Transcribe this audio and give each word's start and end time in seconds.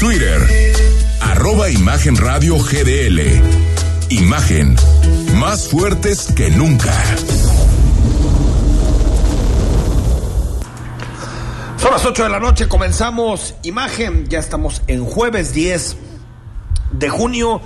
Twitter, 0.00 0.40
arroba 1.20 1.68
Imagen 1.68 2.16
Radio 2.16 2.56
GDL. 2.56 3.20
Imagen, 4.08 4.74
más 5.34 5.68
fuertes 5.68 6.32
que 6.34 6.48
nunca. 6.48 6.90
Son 11.76 11.90
las 11.90 12.02
8 12.02 12.22
de 12.22 12.28
la 12.30 12.40
noche, 12.40 12.66
comenzamos 12.66 13.56
Imagen, 13.62 14.26
ya 14.26 14.38
estamos 14.38 14.80
en 14.86 15.04
jueves 15.04 15.52
10 15.52 15.98
de 16.92 17.08
junio. 17.10 17.60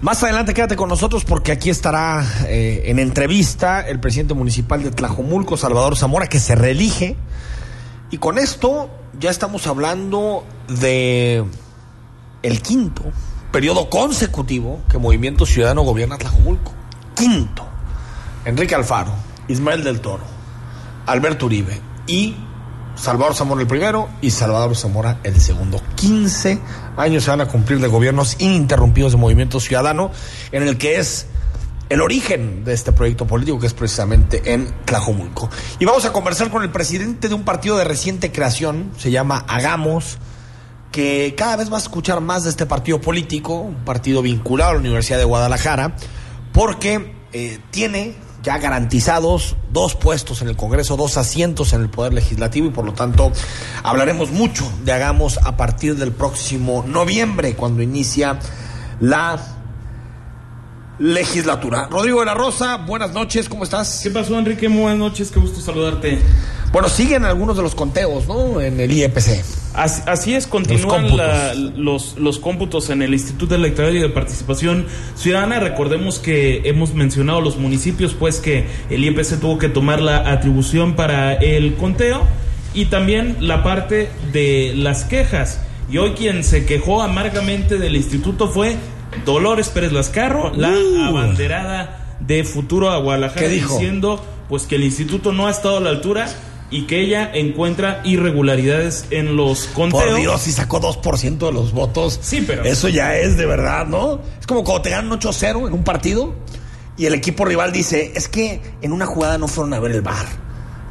Más 0.00 0.22
adelante 0.22 0.54
quédate 0.54 0.76
con 0.76 0.88
nosotros 0.88 1.24
porque 1.24 1.50
aquí 1.50 1.70
estará 1.70 2.24
eh, 2.46 2.84
en 2.84 3.00
entrevista 3.00 3.80
el 3.80 3.98
presidente 3.98 4.34
municipal 4.34 4.84
de 4.84 4.92
Tlajomulco, 4.92 5.56
Salvador 5.56 5.96
Zamora, 5.96 6.28
que 6.28 6.38
se 6.38 6.54
reelige. 6.54 7.16
Y 8.12 8.18
con 8.18 8.38
esto 8.38 8.88
ya 9.18 9.30
estamos 9.30 9.66
hablando 9.66 10.44
de 10.68 11.44
el 12.42 12.62
quinto 12.62 13.02
periodo 13.50 13.88
consecutivo 13.88 14.80
que 14.90 14.98
Movimiento 14.98 15.46
Ciudadano 15.46 15.82
gobierna 15.82 16.18
Tlajomulco. 16.18 16.72
Quinto. 17.14 17.66
Enrique 18.44 18.74
Alfaro, 18.74 19.12
Ismael 19.48 19.82
del 19.82 20.00
Toro, 20.00 20.22
Alberto 21.06 21.46
Uribe 21.46 21.80
y 22.06 22.36
Salvador 22.94 23.34
Zamora 23.34 23.60
el 23.60 23.66
primero 23.66 24.08
y 24.20 24.30
Salvador 24.30 24.76
Zamora 24.76 25.18
el 25.24 25.40
segundo. 25.40 25.80
15 25.96 26.60
años 26.96 27.24
se 27.24 27.30
van 27.30 27.40
a 27.40 27.48
cumplir 27.48 27.80
de 27.80 27.88
gobiernos 27.88 28.36
ininterrumpidos 28.38 29.12
de 29.12 29.18
Movimiento 29.18 29.60
Ciudadano, 29.60 30.10
en 30.52 30.62
el 30.62 30.78
que 30.78 30.98
es 30.98 31.26
el 31.88 32.00
origen 32.00 32.64
de 32.64 32.74
este 32.74 32.92
proyecto 32.92 33.26
político, 33.26 33.58
que 33.58 33.66
es 33.66 33.74
precisamente 33.74 34.52
en 34.52 34.72
Tlajomulco. 34.84 35.48
Y 35.78 35.84
vamos 35.84 36.04
a 36.04 36.12
conversar 36.12 36.50
con 36.50 36.62
el 36.62 36.70
presidente 36.70 37.28
de 37.28 37.34
un 37.34 37.44
partido 37.44 37.76
de 37.76 37.84
reciente 37.84 38.32
creación, 38.32 38.90
se 38.96 39.10
llama 39.10 39.44
Hagamos, 39.48 40.18
que 40.90 41.34
cada 41.36 41.56
vez 41.56 41.70
va 41.70 41.76
a 41.76 41.80
escuchar 41.80 42.20
más 42.20 42.44
de 42.44 42.50
este 42.50 42.66
partido 42.66 43.00
político, 43.00 43.60
un 43.60 43.84
partido 43.84 44.22
vinculado 44.22 44.70
a 44.70 44.74
la 44.74 44.80
Universidad 44.80 45.18
de 45.18 45.24
Guadalajara, 45.24 45.96
porque 46.52 47.14
eh, 47.32 47.58
tiene 47.70 48.14
ya 48.42 48.58
garantizados 48.58 49.56
dos 49.72 49.96
puestos 49.96 50.40
en 50.40 50.48
el 50.48 50.56
Congreso, 50.56 50.96
dos 50.96 51.16
asientos 51.16 51.72
en 51.72 51.82
el 51.82 51.90
Poder 51.90 52.14
Legislativo 52.14 52.68
y 52.68 52.70
por 52.70 52.84
lo 52.84 52.94
tanto 52.94 53.32
hablaremos 53.82 54.30
mucho 54.30 54.70
de 54.84 54.92
Hagamos 54.92 55.38
a 55.42 55.56
partir 55.56 55.96
del 55.96 56.12
próximo 56.12 56.84
noviembre, 56.86 57.56
cuando 57.56 57.82
inicia 57.82 58.38
la 59.00 59.55
legislatura. 60.98 61.88
Rodrigo 61.90 62.20
de 62.20 62.26
la 62.26 62.34
Rosa, 62.34 62.76
buenas 62.78 63.12
noches, 63.12 63.48
¿cómo 63.48 63.64
estás? 63.64 64.00
¿Qué 64.02 64.10
pasó, 64.10 64.38
Enrique? 64.38 64.68
Muy 64.68 64.82
buenas 64.82 64.98
noches, 64.98 65.30
qué 65.30 65.38
gusto 65.40 65.60
saludarte. 65.60 66.18
Bueno, 66.72 66.88
siguen 66.88 67.24
algunos 67.24 67.56
de 67.56 67.62
los 67.62 67.74
conteos, 67.74 68.26
¿no? 68.26 68.60
En 68.60 68.80
el 68.80 68.90
IEPC. 68.92 69.44
Así, 69.74 70.02
así 70.06 70.34
es, 70.34 70.46
continúan 70.46 71.04
los 71.04 71.10
cómputos. 71.10 71.78
los, 71.78 72.16
los 72.18 72.38
cómputos 72.38 72.90
en 72.90 73.02
el 73.02 73.12
Instituto 73.12 73.54
Electoral 73.54 73.94
y 73.94 74.00
de 74.00 74.08
Participación 74.08 74.86
Ciudadana. 75.16 75.60
Recordemos 75.60 76.18
que 76.18 76.62
hemos 76.64 76.94
mencionado 76.94 77.40
los 77.40 77.56
municipios, 77.58 78.14
pues 78.14 78.40
que 78.40 78.66
el 78.90 79.04
IEPC 79.04 79.38
tuvo 79.38 79.58
que 79.58 79.68
tomar 79.68 80.00
la 80.00 80.30
atribución 80.32 80.96
para 80.96 81.34
el 81.34 81.74
conteo 81.74 82.22
y 82.74 82.86
también 82.86 83.36
la 83.40 83.62
parte 83.62 84.08
de 84.32 84.72
las 84.74 85.04
quejas. 85.04 85.60
Y 85.90 85.98
hoy 85.98 86.12
quien 86.12 86.42
se 86.42 86.66
quejó 86.66 87.02
amargamente 87.02 87.78
del 87.78 87.96
instituto 87.96 88.48
fue 88.48 88.76
Dolores 89.24 89.68
Pérez 89.68 89.92
Lascarro, 89.92 90.52
la 90.54 90.70
Uh. 90.70 91.04
abanderada 91.08 92.16
de 92.20 92.44
Futuro 92.44 92.90
a 92.90 92.98
Guadalajara, 92.98 93.46
diciendo 93.48 94.24
pues 94.48 94.64
que 94.64 94.76
el 94.76 94.84
instituto 94.84 95.32
no 95.32 95.46
ha 95.48 95.50
estado 95.50 95.78
a 95.78 95.80
la 95.80 95.90
altura 95.90 96.28
y 96.70 96.86
que 96.86 97.00
ella 97.00 97.30
encuentra 97.34 98.00
irregularidades 98.04 99.06
en 99.10 99.36
los 99.36 99.66
conteos. 99.66 100.04
Por 100.04 100.16
Dios, 100.16 100.40
si 100.42 100.52
sacó 100.52 100.80
2% 100.80 101.46
de 101.46 101.52
los 101.52 101.72
votos. 101.72 102.18
Sí, 102.22 102.42
pero- 102.46 102.64
Eso 102.64 102.88
ya 102.88 103.16
es 103.16 103.36
de 103.36 103.46
verdad, 103.46 103.86
¿no? 103.86 104.20
Es 104.40 104.46
como 104.46 104.64
cuando 104.64 104.82
te 104.82 104.90
ganan 104.90 105.10
8-0 105.12 105.66
en 105.68 105.74
un 105.74 105.84
partido 105.84 106.34
y 106.96 107.06
el 107.06 107.14
equipo 107.14 107.44
rival 107.44 107.72
dice: 107.72 108.12
Es 108.14 108.28
que 108.28 108.60
en 108.82 108.92
una 108.92 109.06
jugada 109.06 109.38
no 109.38 109.48
fueron 109.48 109.74
a 109.74 109.80
ver 109.80 109.92
el 109.92 110.02
bar. 110.02 110.26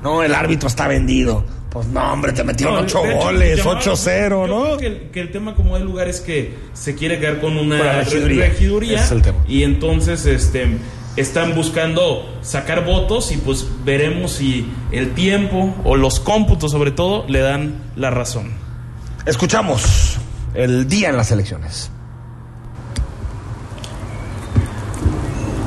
No, 0.04 0.22
el 0.22 0.36
árbitro 0.36 0.68
está 0.68 0.88
vendido. 0.88 1.44
Pues 1.76 1.88
no, 1.88 2.14
hombre, 2.14 2.32
te 2.32 2.42
metieron 2.46 2.76
No, 2.76 2.82
8 2.84 3.02
de 3.02 3.10
hecho, 3.12 3.20
goles, 3.26 3.58
llamaba- 3.58 3.80
8-0, 3.82 4.30
yo 4.30 4.48
¿no? 4.48 4.64
creo 4.64 4.78
Que 4.78 4.88
el, 4.88 4.98
que 5.12 5.20
el 5.20 5.32
tema 5.34 5.56
como 5.56 5.78
de 5.78 5.84
lugar 5.84 6.08
es 6.08 6.22
que 6.22 6.54
se 6.74 6.96
quiere 6.96 7.20
quedar 7.20 7.42
con 7.42 7.58
una 7.58 8.00
regiduría. 8.00 8.46
regiduría, 8.46 8.96
Ese 8.96 9.06
es 9.08 9.12
el 9.12 9.22
tema. 9.22 9.40
y 9.46 9.64
entonces 9.64 10.26
este 10.26 10.78
están 11.18 11.54
buscando 11.54 12.34
sacar 12.42 12.86
votos 12.86 13.30
y 13.34 13.38
pues 13.38 13.68
veremos 13.84 14.32
si 14.32 14.66
el 14.94 15.14
tiempo 15.16 15.76
o 15.84 15.98
los 15.98 16.22
cómputos 16.22 16.72
sobre 16.72 16.92
todo 16.92 17.26
le 17.28 17.40
dan 17.40 17.76
la 17.98 18.10
razón. 18.10 18.54
Escuchamos 19.26 20.18
el 20.54 20.88
día 20.88 21.10
en 21.10 21.18
las 21.18 21.30
elecciones. 21.32 21.92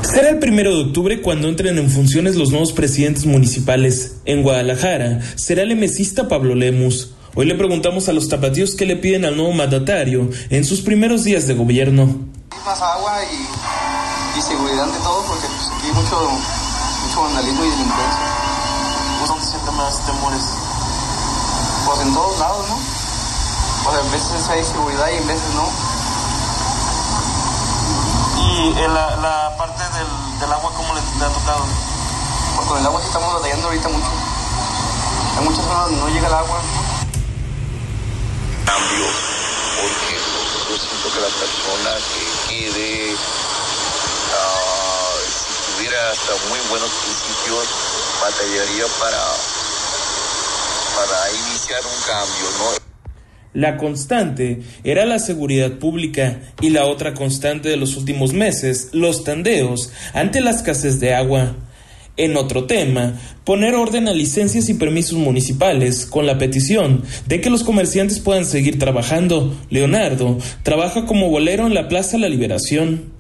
Será 0.09 0.31
el 0.31 0.39
primero 0.39 0.75
de 0.75 0.85
octubre 0.85 1.21
cuando 1.21 1.49
entren 1.49 1.77
en 1.77 1.91
funciones 1.91 2.35
los 2.35 2.49
nuevos 2.49 2.73
presidentes 2.73 3.27
municipales. 3.27 4.17
En 4.25 4.43
Guadalajara 4.43 5.21
será 5.37 5.61
el 5.63 5.73
emesista 5.73 6.29
Pablo 6.29 6.55
Lemus. 6.55 7.13
Hoy 7.35 7.45
le 7.45 7.55
preguntamos 7.55 8.09
a 8.09 8.15
los 8.15 8.27
tapatíos 8.27 8.75
qué 8.75 8.87
le 8.87 8.97
piden 8.97 9.27
al 9.27 9.37
nuevo 9.37 9.53
mandatario 9.53 10.31
en 10.49 10.65
sus 10.65 10.81
primeros 10.81 11.25
días 11.25 11.47
de 11.47 11.53
gobierno. 11.53 12.25
más 12.65 12.81
agua 12.81 13.21
y, 13.23 14.39
y 14.39 14.41
seguridad 14.41 14.85
ante 14.85 14.99
todo 15.01 15.23
porque 15.29 15.47
pues, 15.47 15.69
aquí 15.77 15.87
hay 15.89 15.93
mucho, 15.93 16.17
mucho 17.05 17.21
vandalismo 17.21 17.65
y 17.67 17.69
delincuencia. 17.69 18.25
¿Vos 19.21 19.29
dónde 19.29 19.45
sientes 19.45 19.75
más 19.75 20.07
temores? 20.07 20.43
Pues 21.85 22.01
en 22.01 22.15
todos 22.15 22.39
lados, 22.41 22.65
¿no? 22.71 22.79
Pues 23.85 23.95
a 23.95 24.03
veces 24.11 24.49
hay 24.49 24.65
seguridad 24.65 25.07
y 25.13 25.17
en 25.21 25.27
veces 25.29 25.55
no. 25.55 25.98
Y 28.59 28.61
en 28.77 28.93
la, 28.93 29.15
la 29.17 29.57
parte 29.57 29.85
del, 29.85 30.41
del 30.41 30.53
agua, 30.53 30.73
¿cómo 30.77 30.93
le, 30.93 31.01
le 31.01 31.25
ha 31.25 31.29
tocado? 31.29 31.65
Pues 32.57 32.67
con 32.67 32.79
el 32.79 32.87
agua 32.87 33.01
sí 33.01 33.07
estamos 33.07 33.33
batallando 33.35 33.69
ahorita 33.69 33.89
mucho. 33.89 34.11
Hay 35.39 35.45
muchas 35.45 35.65
zonas 35.65 35.85
donde 35.85 36.01
no 36.01 36.09
llega 36.09 36.27
el 36.27 36.35
agua. 36.35 36.61
cambio, 38.67 39.07
porque 39.81 40.19
yo 40.69 40.77
siento 40.77 41.13
que 41.15 41.21
la 41.21 41.29
persona 41.39 41.91
que 42.11 42.49
quede, 42.49 43.17
ah, 44.35 45.15
si 45.31 45.73
tuviera 45.77 46.11
hasta 46.11 46.33
muy 46.49 46.59
buenos 46.69 46.91
principios, 46.91 47.65
batallaría 48.21 48.87
para, 48.99 49.23
para 50.97 51.31
iniciar 51.31 51.81
un 51.87 52.03
cambio, 52.03 52.51
¿no? 52.59 52.88
La 53.59 53.77
constante 53.77 54.63
era 54.85 55.05
la 55.05 55.19
seguridad 55.19 55.81
pública 55.81 56.39
y 56.61 56.71
la 56.71 56.85
otra 56.85 57.15
constante 57.15 57.69
de 57.69 57.77
los 57.77 57.97
últimos 57.97 58.33
meses, 58.33 58.91
los 58.93 59.25
tandeos 59.25 59.91
ante 60.15 60.41
la 60.41 60.51
escasez 60.51 61.01
de 61.01 61.13
agua. 61.13 61.57
En 62.17 62.37
otro 62.37 62.67
tema, 62.67 63.15
poner 63.43 63.75
orden 63.75 64.07
a 64.07 64.13
licencias 64.13 64.69
y 64.69 64.75
permisos 64.75 65.19
municipales 65.19 66.07
con 66.07 66.25
la 66.25 66.39
petición 66.39 67.03
de 67.27 67.41
que 67.41 67.51
los 67.51 67.65
comerciantes 67.65 68.21
puedan 68.21 68.47
seguir 68.47 68.79
trabajando. 68.79 69.53
Leonardo 69.71 70.39
trabaja 70.63 71.05
como 71.05 71.29
bolero 71.29 71.67
en 71.67 71.75
la 71.75 71.89
Plaza 71.89 72.17
La 72.17 72.29
Liberación. 72.29 73.13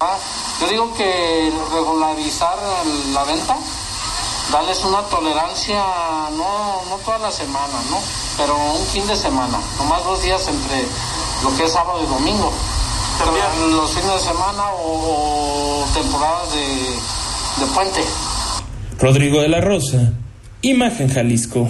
Ah, 0.00 0.18
Yo 0.60 0.68
digo 0.68 0.94
que 0.98 1.50
regularizar 1.72 2.58
la 3.14 3.24
venta, 3.24 3.56
darles 4.52 4.84
una 4.84 5.00
tolerancia, 5.02 5.76
no, 6.36 6.82
no 6.88 6.96
toda 7.04 7.18
la 7.18 7.30
semana, 7.30 7.80
¿no? 7.90 7.98
Pero 8.36 8.54
un 8.54 8.86
fin 8.86 9.06
de 9.06 9.16
semana, 9.16 9.58
nomás 9.78 10.04
dos 10.04 10.22
días 10.22 10.46
entre 10.46 10.84
lo 11.42 11.56
que 11.56 11.64
es 11.64 11.72
sábado 11.72 12.02
y 12.04 12.06
domingo. 12.06 12.52
Pero 13.18 13.32
los 13.68 13.90
fines 13.90 14.12
de 14.12 14.20
semana 14.20 14.70
o, 14.70 15.84
o 15.84 15.84
temporadas 15.94 16.52
de, 16.54 17.64
de 17.64 17.72
puente. 17.74 18.00
Rodrigo 18.98 19.40
de 19.40 19.48
la 19.48 19.60
Rosa, 19.60 20.12
Imagen 20.60 21.08
Jalisco. 21.08 21.68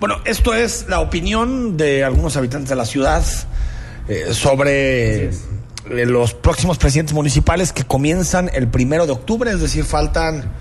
Bueno, 0.00 0.16
esto 0.24 0.54
es 0.54 0.86
la 0.88 1.00
opinión 1.00 1.76
de 1.76 2.04
algunos 2.04 2.36
habitantes 2.36 2.68
de 2.68 2.76
la 2.76 2.86
ciudad 2.86 3.24
eh, 4.08 4.28
sobre 4.32 5.24
eh, 5.24 5.30
los 5.84 6.34
próximos 6.34 6.78
presidentes 6.78 7.14
municipales 7.14 7.72
que 7.72 7.84
comienzan 7.84 8.50
el 8.54 8.68
primero 8.68 9.06
de 9.06 9.12
octubre, 9.12 9.50
es 9.50 9.60
decir, 9.60 9.84
faltan 9.84 10.52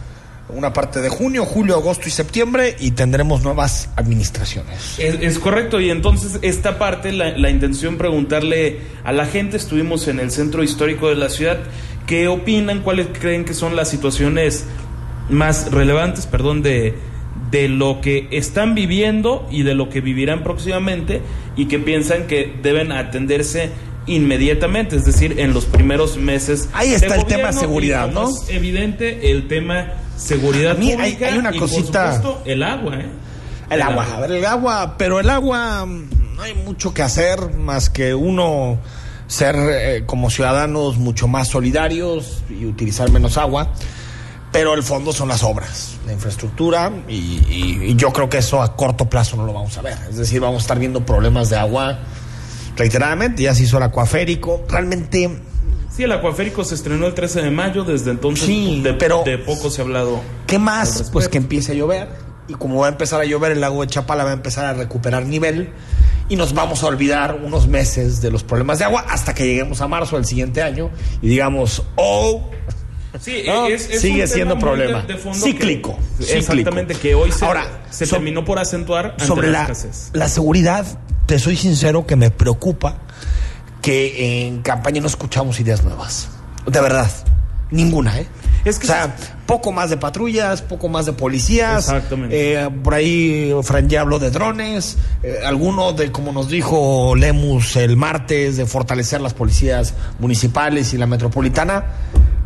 una 0.49 0.71
parte 0.71 1.01
de 1.01 1.09
junio, 1.09 1.45
julio, 1.45 1.75
agosto 1.75 2.07
y 2.07 2.11
septiembre 2.11 2.75
y 2.79 2.91
tendremos 2.91 3.43
nuevas 3.43 3.89
administraciones. 3.95 4.97
Es, 4.97 5.15
es 5.21 5.39
correcto, 5.39 5.81
y 5.81 5.89
entonces 5.89 6.39
esta 6.41 6.77
parte, 6.77 7.11
la, 7.11 7.37
la 7.37 7.49
intención 7.49 7.97
preguntarle 7.97 8.79
a 9.03 9.11
la 9.11 9.25
gente, 9.25 9.57
estuvimos 9.57 10.07
en 10.07 10.19
el 10.19 10.31
centro 10.31 10.63
histórico 10.63 11.09
de 11.09 11.15
la 11.15 11.29
ciudad, 11.29 11.59
¿qué 12.05 12.27
opinan? 12.27 12.81
¿Cuáles 12.81 13.07
creen 13.07 13.43
que 13.43 13.53
son 13.53 13.75
las 13.75 13.89
situaciones 13.89 14.65
más 15.29 15.71
relevantes, 15.71 16.25
perdón, 16.25 16.61
de, 16.61 16.95
de 17.51 17.67
lo 17.67 17.99
que 18.01 18.27
están 18.31 18.75
viviendo 18.75 19.47
y 19.51 19.63
de 19.63 19.75
lo 19.75 19.89
que 19.89 19.99
vivirán 20.01 20.43
próximamente 20.43 21.21
y 21.57 21.65
que 21.65 21.79
piensan 21.79 22.27
que 22.27 22.53
deben 22.63 22.91
atenderse 22.93 23.71
inmediatamente, 24.05 24.95
es 24.95 25.03
decir, 25.03 25.37
en 25.39 25.53
los 25.53 25.65
primeros 25.65 26.15
meses. 26.15 26.69
Ahí 26.71 26.93
está 26.93 27.15
de 27.15 27.19
el 27.19 27.25
tema 27.25 27.49
gobierno, 27.49 27.59
seguridad, 27.59 28.11
¿no? 28.11 28.29
Es 28.29 28.49
evidente 28.49 29.31
el 29.31 29.49
tema 29.49 29.87
seguridad 30.17 30.71
A 30.71 30.75
mí 30.75 30.91
hay- 30.91 30.97
pública 30.97 31.27
hay 31.27 31.37
una 31.37 31.55
y, 31.55 31.59
cosita- 31.59 32.05
por 32.05 32.13
supuesto, 32.15 32.41
el 32.45 32.63
agua, 32.63 32.95
¿eh? 32.97 33.09
El 33.69 33.81
agua, 33.81 34.07
a 34.15 34.19
ver, 34.21 34.31
el 34.31 34.45
agua, 34.45 34.95
pero 34.97 35.19
el 35.19 35.29
agua 35.29 35.85
mm, 35.85 36.35
no 36.35 36.41
hay 36.41 36.53
mucho 36.53 36.93
que 36.93 37.01
hacer 37.03 37.53
más 37.53 37.89
que 37.89 38.13
uno 38.13 38.77
ser 39.27 39.55
eh, 39.57 40.03
como 40.05 40.29
ciudadanos 40.29 40.97
mucho 40.97 41.27
más 41.27 41.49
solidarios 41.49 42.43
y 42.49 42.65
utilizar 42.65 43.11
menos 43.11 43.37
agua. 43.37 43.73
Pero 44.53 44.73
el 44.73 44.81
fondo 44.83 45.11
son 45.11 45.27
las 45.27 45.43
obras, 45.43 45.97
la 46.05 46.13
infraestructura, 46.13 46.89
y, 47.09 47.13
y- 47.49 47.79
y 47.91 47.95
yo 47.97 48.13
creo 48.13 48.29
que 48.29 48.37
eso 48.37 48.61
a 48.61 48.77
corto 48.77 49.09
plazo 49.09 49.35
no 49.35 49.43
lo 49.45 49.51
vamos 49.51 49.77
a 49.77 49.81
ver. 49.81 49.97
Es 50.09 50.15
decir, 50.15 50.39
vamos 50.39 50.59
a 50.59 50.61
estar 50.61 50.79
viendo 50.79 51.05
problemas 51.05 51.49
de 51.49 51.57
agua 51.57 51.99
reiteradamente. 52.77 53.43
Ya 53.43 53.53
se 53.53 53.63
hizo 53.63 53.75
el 53.77 53.83
acuaférico. 53.83 54.63
Realmente 54.69 55.29
Sí, 55.97 56.03
el 56.03 56.11
acuaférico 56.11 56.63
se 56.63 56.75
estrenó 56.75 57.07
el 57.07 57.15
13 57.15 57.41
de 57.41 57.49
mayo, 57.51 57.83
desde 57.83 58.11
entonces 58.11 58.45
Sí, 58.45 58.81
de, 58.83 58.93
pero- 58.93 59.23
de 59.25 59.39
poco 59.39 59.69
se 59.71 59.81
ha 59.81 59.83
hablado. 59.83 60.21
¿Qué 60.45 60.59
más? 60.59 61.09
Pues 61.11 61.27
que 61.27 61.39
empiece 61.39 61.71
a 61.71 61.75
llover. 61.75 62.07
Y 62.47 62.53
como 62.53 62.79
va 62.81 62.85
a 62.85 62.89
empezar 62.89 63.19
a 63.19 63.25
llover, 63.25 63.51
el 63.51 63.61
lago 63.61 63.81
de 63.81 63.87
Chapala 63.87 64.23
va 64.23 64.29
a 64.29 64.33
empezar 64.33 64.65
a 64.65 64.73
recuperar 64.73 65.25
nivel. 65.25 65.71
Y 66.29 66.35
nos 66.35 66.53
vamos 66.53 66.83
a 66.83 66.87
olvidar 66.87 67.39
unos 67.43 67.67
meses 67.67 68.21
de 68.21 68.29
los 68.31 68.43
problemas 68.43 68.79
de 68.79 68.85
agua 68.85 69.05
hasta 69.09 69.33
que 69.33 69.45
lleguemos 69.45 69.81
a 69.81 69.87
marzo 69.87 70.17
del 70.17 70.25
siguiente 70.25 70.61
año 70.61 70.91
y 71.21 71.29
digamos, 71.29 71.83
oh, 71.95 72.49
Sí, 73.19 73.43
no, 73.47 73.65
es- 73.67 73.89
es 73.89 74.01
sigue 74.01 74.27
siendo 74.27 74.59
problema. 74.59 75.01
de- 75.01 75.13
de 75.13 75.19
fondo 75.19 75.39
Cíclico, 75.43 75.97
que- 76.19 76.25
cíclico. 76.25 76.39
exactamente, 76.53 76.93
que 76.95 77.15
hoy 77.15 77.31
se, 77.31 77.43
Ahora, 77.43 77.65
se 77.89 78.05
so- 78.05 78.17
terminó 78.17 78.45
por 78.45 78.59
acentuar 78.59 79.11
ante 79.11 79.25
sobre 79.25 79.49
la 79.49 79.73
la 80.13 80.29
seguridad, 80.29 80.85
te 81.25 81.39
soy 81.39 81.55
sincero 81.55 82.05
que 82.05 82.15
me 82.15 82.29
preocupa 82.29 82.99
que 83.87 84.45
en 84.45 84.61
campaña 84.63 84.99
no 84.99 85.07
escuchamos 85.07 85.61
ideas 85.61 85.81
nuevas. 85.81 86.27
De 86.65 86.81
verdad, 86.81 87.09
ninguna, 87.71 88.19
¿eh? 88.19 88.27
Es 88.65 88.79
que 88.79 88.85
o 88.85 88.89
sea, 88.89 89.15
poco 89.45 89.71
más 89.71 89.89
de 89.89 89.95
patrullas, 89.95 90.61
poco 90.61 90.89
más 90.89 91.05
de 91.05 91.13
policías. 91.13 91.85
Exactamente. 91.85 92.55
Eh, 92.55 92.69
por 92.83 92.93
ahí 92.93 93.55
Fran 93.63 93.87
ya 93.87 94.01
habló 94.01 94.19
de 94.19 94.29
drones. 94.29 94.97
eh, 95.23 95.37
alguno 95.45 95.93
de, 95.93 96.11
como 96.11 96.33
nos 96.33 96.49
dijo 96.49 97.15
Lemus 97.15 97.77
el 97.77 97.95
martes, 97.95 98.57
de 98.57 98.65
fortalecer 98.65 99.21
las 99.21 99.33
policías 99.33 99.93
municipales 100.19 100.93
y 100.93 100.97
la 100.97 101.07
metropolitana. 101.07 101.85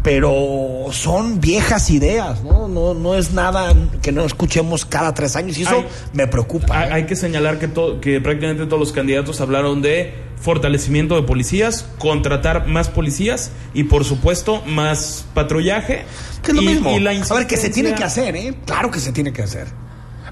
Pero 0.03 0.87
son 0.91 1.39
viejas 1.39 1.89
ideas, 1.91 2.43
¿no? 2.43 2.67
No, 2.67 2.93
no 2.95 3.13
es 3.15 3.33
nada 3.33 3.73
que 4.01 4.11
no 4.11 4.23
escuchemos 4.25 4.83
cada 4.85 5.13
tres 5.13 5.35
años 5.35 5.57
y 5.59 5.61
eso 5.63 5.75
Hay- 5.75 5.87
me 6.13 6.27
preocupa. 6.27 6.75
Hay, 6.79 6.89
¿eh? 6.89 6.93
hay 6.93 7.05
que 7.05 7.15
señalar 7.15 7.59
que, 7.59 7.67
to- 7.67 8.01
que 8.01 8.19
prácticamente 8.19 8.65
todos 8.65 8.79
los 8.79 8.91
candidatos 8.93 9.41
hablaron 9.41 9.81
de 9.83 10.13
fortalecimiento 10.41 11.15
de 11.15 11.21
policías, 11.21 11.85
contratar 11.99 12.65
más 12.67 12.89
policías 12.89 13.51
y 13.75 13.83
por 13.83 14.03
supuesto 14.03 14.63
más 14.65 15.25
patrullaje. 15.35 16.03
Que 16.41 16.49
es 16.51 16.55
lo 16.55 16.63
y, 16.63 16.65
mismo. 16.65 16.91
y 16.97 16.99
la 16.99 17.11
a 17.11 17.33
ver, 17.35 17.45
que 17.45 17.57
se 17.57 17.69
tiene 17.69 17.93
que 17.93 18.03
hacer, 18.03 18.35
¿eh? 18.35 18.55
Claro 18.65 18.89
que 18.89 18.99
se 18.99 19.11
tiene 19.11 19.31
que 19.31 19.43
hacer. 19.43 19.67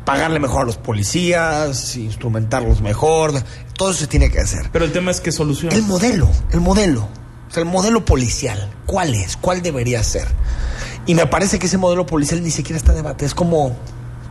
Pagarle 0.04 0.40
mejor 0.40 0.64
a 0.64 0.66
los 0.66 0.78
policías, 0.78 1.96
instrumentarlos 1.96 2.82
mejor, 2.82 3.34
todo 3.78 3.92
eso 3.92 4.00
se 4.00 4.08
tiene 4.08 4.32
que 4.32 4.40
hacer. 4.40 4.70
Pero 4.74 4.86
el 4.86 4.92
tema 4.92 5.12
es 5.12 5.22
que 5.22 5.32
soluciona. 5.32 5.76
El 5.76 5.84
modelo, 5.84 6.28
el 6.52 6.62
modelo, 6.62 7.08
o 7.50 7.54
sea, 7.54 7.64
el 7.64 7.70
modelo 7.70 8.06
policial, 8.06 8.70
¿cuál 8.86 9.16
es? 9.16 9.36
¿Cuál 9.36 9.62
debería 9.62 10.04
ser? 10.04 10.28
Y 11.06 11.16
me 11.16 11.26
parece 11.26 11.58
que 11.58 11.66
ese 11.66 11.78
modelo 11.78 12.06
policial 12.06 12.44
ni 12.44 12.52
siquiera 12.52 12.78
está 12.78 12.92
en 12.92 12.98
debate, 12.98 13.26
es 13.26 13.34
como 13.34 13.76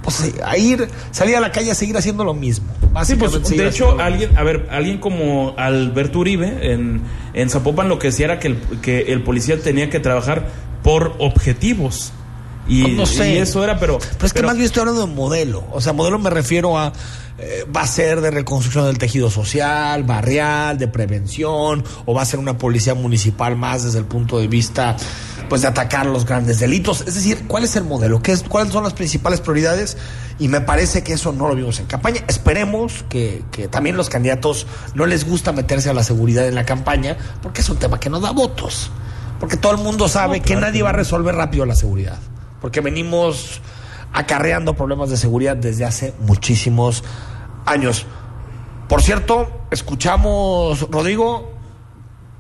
pues, 0.03 0.33
a 0.45 0.57
ir, 0.57 0.89
salir 1.11 1.37
a 1.37 1.41
la 1.41 1.51
calle 1.51 1.71
a 1.71 1.75
seguir 1.75 1.97
haciendo 1.97 2.25
lo 2.25 2.35
mismo. 2.35 2.69
Sí, 3.05 3.17
pues 3.17 3.43
de 3.49 3.69
hecho, 3.69 4.01
alguien, 4.01 4.37
a 4.39 4.43
ver, 4.43 4.69
alguien 4.71 4.99
como 4.99 5.55
Alberto 5.57 6.21
Uribe 6.21 6.73
en, 6.73 7.03
en 7.35 7.51
Zapopan 7.51 7.89
lo 7.89 7.99
que 7.99 8.09
decía 8.09 8.27
era 8.27 8.39
que 8.39 8.49
el, 8.49 8.59
que 8.81 9.13
el 9.13 9.23
policía 9.23 9.61
tenía 9.61 9.91
que 9.91 10.01
trabajar 10.01 10.47
por 10.83 11.15
objetivos. 11.19 12.13
Y, 12.69 12.93
no 12.93 13.07
sé. 13.07 13.35
y 13.35 13.39
eso 13.39 13.65
era, 13.65 13.79
pero. 13.79 13.99
Pero 13.99 14.27
es 14.27 14.33
que 14.33 14.43
más 14.43 14.55
bien 14.55 14.67
estoy 14.67 14.81
hablando 14.81 15.07
de 15.07 15.13
modelo. 15.13 15.65
O 15.73 15.81
sea, 15.81 15.93
modelo 15.93 16.19
me 16.19 16.31
refiero 16.31 16.79
a. 16.79 16.93
eh, 17.39 17.65
va 17.75 17.83
a 17.83 17.87
ser 17.87 18.21
de 18.21 18.31
reconstrucción 18.31 18.87
del 18.87 18.99
tejido 18.99 19.31
social, 19.31 20.03
barrial, 20.05 20.77
de 20.77 20.89
prevención, 20.89 21.85
o 22.05 22.15
va 22.15 22.23
a 22.23 22.25
ser 22.27 22.41
una 22.41 22.59
policía 22.59 22.95
municipal 22.95 23.57
más 23.57 23.85
desde 23.85 23.99
el 23.99 24.05
punto 24.05 24.39
de 24.39 24.49
vista, 24.49 24.97
pues, 25.49 25.63
de 25.63 25.69
atacar 25.69 26.07
los 26.07 26.27
grandes 26.27 26.59
delitos. 26.59 27.03
Es 27.07 27.15
decir, 27.15 27.45
¿cuál 27.47 27.65
es 27.65 27.77
el 27.77 27.85
modelo? 27.85 28.21
¿Qué 28.21 28.33
es, 28.33 28.43
¿Cuáles 28.43 28.73
son 28.73 28.85
las 28.85 28.93
principales 28.93 29.41
prioridades? 29.41 29.97
Y 30.41 30.49
me 30.49 30.61
parece 30.61 31.03
que 31.03 31.15
eso 31.15 31.33
no 31.33 31.49
lo 31.49 31.55
vimos 31.55 31.81
en 31.81 31.87
campaña. 31.87 32.23
Esperemos 32.29 33.05
que, 33.09 33.43
que 33.51 33.67
también 33.69 33.97
los 33.97 34.09
candidatos 34.09 34.67
no 34.95 35.07
les 35.07 35.25
gusta 35.25 35.53
meterse 35.53 35.91
a 35.91 35.95
la 35.95 36.05
seguridad 36.05 36.47
en 36.47 36.55
la 36.55 36.67
campaña, 36.67 37.17
porque 37.41 37.61
es 37.63 37.69
un 37.71 37.79
tema 37.79 37.99
que 37.99 38.11
no 38.11 38.21
da 38.21 38.31
votos. 38.33 38.91
Porque 39.41 39.57
todo 39.57 39.73
el 39.73 39.79
mundo 39.79 40.09
sabe 40.09 40.39
No, 40.39 40.45
que 40.45 40.57
nadie 40.57 40.83
va 40.83 40.91
a 40.91 40.93
resolver 40.93 41.35
rápido 41.35 41.65
la 41.65 41.77
seguridad. 41.77 42.19
Porque 42.61 42.81
venimos 42.81 43.61
acarreando 44.13 44.75
problemas 44.75 45.11
de 45.11 45.17
seguridad 45.17 45.57
desde 45.57 45.85
hace 45.85 46.15
muchísimos 46.21 47.05
años. 47.67 48.07
Por 48.89 49.03
cierto, 49.03 49.49
escuchamos, 49.71 50.89
Rodrigo, 50.91 51.53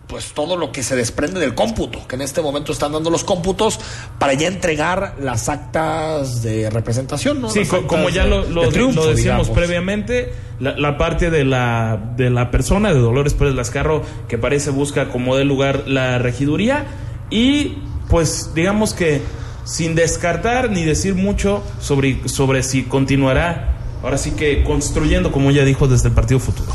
pues 0.06 0.32
todo 0.32 0.56
lo 0.56 0.73
que 0.73 0.82
se 0.82 0.97
desprende 0.97 1.38
del 1.38 1.55
cómputo, 1.55 2.09
que 2.09 2.15
en 2.17 2.23
este 2.23 2.41
momento 2.41 2.73
están 2.73 2.93
dando 2.93 3.11
los 3.11 3.25
cómputos 3.25 3.79
para 4.19 4.32
ya 4.32 4.49
entregar 4.49 5.17
las 5.20 5.50
actas 5.50 6.43
de 6.43 6.71
representación, 6.71 7.43
¿no? 7.43 7.50
Sí, 7.50 7.67
co- 7.67 7.87
como 7.87 8.09
ya 8.09 8.25
de- 8.25 8.31
lo, 8.31 8.44
lo- 8.49 8.62
de 8.62 8.69
triunfo, 8.69 9.03
lo 9.03 9.06
decíamos 9.11 9.49
digamos. 9.49 9.50
previamente, 9.50 10.32
la, 10.61 10.79
la 10.79 10.97
parte 10.97 11.31
de 11.31 11.44
la, 11.44 12.14
de 12.17 12.31
la 12.31 12.50
persona, 12.50 12.94
de 12.94 13.00
Dolores 13.00 13.35
Pérez 13.35 13.55
Lascarro, 13.55 14.00
que 14.29 14.38
parece 14.38 14.71
busca 14.71 15.11
como 15.11 15.37
de 15.37 15.44
lugar 15.44 15.82
la 15.87 16.17
regiduría, 16.17 16.87
y 17.29 17.76
pues 18.09 18.53
digamos 18.55 18.94
que 18.94 19.21
sin 19.69 19.94
descartar 19.94 20.70
ni 20.70 20.82
decir 20.82 21.15
mucho 21.15 21.62
sobre, 21.79 22.26
sobre 22.26 22.62
si 22.62 22.85
continuará, 22.85 23.76
ahora 24.03 24.17
sí 24.17 24.31
que 24.31 24.65
construyendo, 24.65 25.31
como 25.31 25.50
ya 25.50 25.65
dijo, 25.65 25.87
desde 25.87 26.09
el 26.09 26.15
Partido 26.15 26.41
Futuro. 26.41 26.73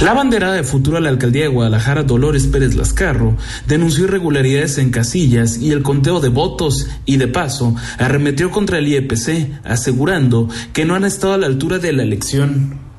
La 0.00 0.12
banderada 0.12 0.54
de 0.54 0.64
futuro 0.64 0.98
a 0.98 1.00
la 1.00 1.08
alcaldía 1.08 1.42
de 1.42 1.48
Guadalajara, 1.48 2.02
Dolores 2.02 2.46
Pérez 2.46 2.74
Lascarro, 2.74 3.36
denunció 3.66 4.04
irregularidades 4.04 4.78
en 4.78 4.90
casillas 4.90 5.58
y 5.58 5.72
el 5.72 5.82
conteo 5.82 6.20
de 6.20 6.28
votos 6.28 6.88
y, 7.06 7.16
de 7.16 7.26
paso, 7.26 7.74
arremetió 7.98 8.50
contra 8.50 8.78
el 8.78 8.86
IEPC, 8.86 9.64
asegurando 9.64 10.48
que 10.72 10.84
no 10.84 10.94
han 10.94 11.04
estado 11.04 11.34
a 11.34 11.38
la 11.38 11.46
altura 11.46 11.78
de 11.78 11.92
la 11.92 12.02
elección. 12.02 12.93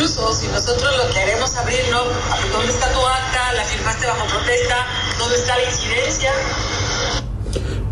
Incluso, 0.00 0.32
si 0.32 0.48
nosotros 0.48 0.96
lo 0.96 1.10
queremos 1.10 1.54
abrir, 1.56 1.86
¿no? 1.90 2.04
¿Dónde 2.52 2.72
está 2.72 2.90
tu 2.90 3.06
acta? 3.06 3.52
¿La 3.52 3.64
firmaste 3.66 4.06
bajo 4.06 4.26
protesta? 4.28 4.86
¿Dónde 5.18 5.36
está 5.36 5.58
la 5.58 5.64
incidencia? 5.64 6.32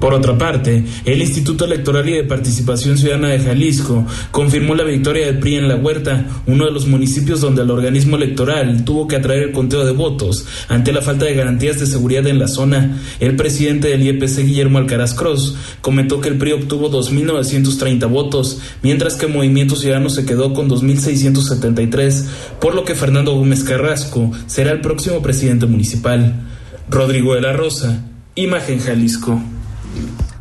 Por 0.00 0.14
otra 0.14 0.38
parte, 0.38 0.84
el 1.04 1.20
Instituto 1.20 1.64
Electoral 1.64 2.08
y 2.08 2.12
de 2.12 2.22
Participación 2.22 2.96
Ciudadana 2.96 3.30
de 3.30 3.40
Jalisco 3.40 4.06
confirmó 4.30 4.76
la 4.76 4.84
victoria 4.84 5.26
del 5.26 5.40
PRI 5.40 5.56
en 5.56 5.68
La 5.68 5.74
Huerta, 5.74 6.24
uno 6.46 6.66
de 6.66 6.70
los 6.70 6.86
municipios 6.86 7.40
donde 7.40 7.62
el 7.62 7.70
organismo 7.70 8.16
electoral 8.16 8.84
tuvo 8.84 9.08
que 9.08 9.16
atraer 9.16 9.42
el 9.42 9.52
conteo 9.52 9.84
de 9.84 9.90
votos 9.90 10.46
ante 10.68 10.92
la 10.92 11.02
falta 11.02 11.24
de 11.24 11.34
garantías 11.34 11.80
de 11.80 11.86
seguridad 11.86 12.28
en 12.28 12.38
la 12.38 12.46
zona. 12.46 13.00
El 13.18 13.34
presidente 13.34 13.88
del 13.88 14.02
IEPC, 14.02 14.44
Guillermo 14.44 14.78
Alcaraz 14.78 15.14
Cross, 15.14 15.56
comentó 15.80 16.20
que 16.20 16.28
el 16.28 16.38
PRI 16.38 16.52
obtuvo 16.52 16.90
2.930 16.90 18.08
votos, 18.08 18.60
mientras 18.82 19.16
que 19.16 19.26
Movimiento 19.26 19.74
Ciudadano 19.74 20.10
se 20.10 20.24
quedó 20.24 20.54
con 20.54 20.70
2.673, 20.70 22.24
por 22.60 22.76
lo 22.76 22.84
que 22.84 22.94
Fernando 22.94 23.34
Gómez 23.34 23.64
Carrasco 23.64 24.30
será 24.46 24.70
el 24.70 24.80
próximo 24.80 25.22
presidente 25.22 25.66
municipal. 25.66 26.46
Rodrigo 26.88 27.34
de 27.34 27.40
la 27.40 27.52
Rosa, 27.52 28.04
Imagen 28.36 28.78
Jalisco. 28.78 29.42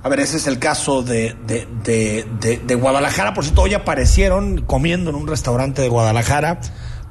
A 0.03 0.09
ver, 0.09 0.19
ese 0.19 0.37
es 0.37 0.47
el 0.47 0.59
caso 0.59 1.01
de, 1.01 1.35
de, 1.45 2.25
de, 2.65 2.75
Guadalajara. 2.75 3.33
Por 3.33 3.43
cierto, 3.43 3.63
hoy 3.63 3.73
aparecieron 3.73 4.61
comiendo 4.61 5.09
en 5.09 5.15
un 5.15 5.27
restaurante 5.27 5.81
de 5.81 5.89
Guadalajara 5.89 6.59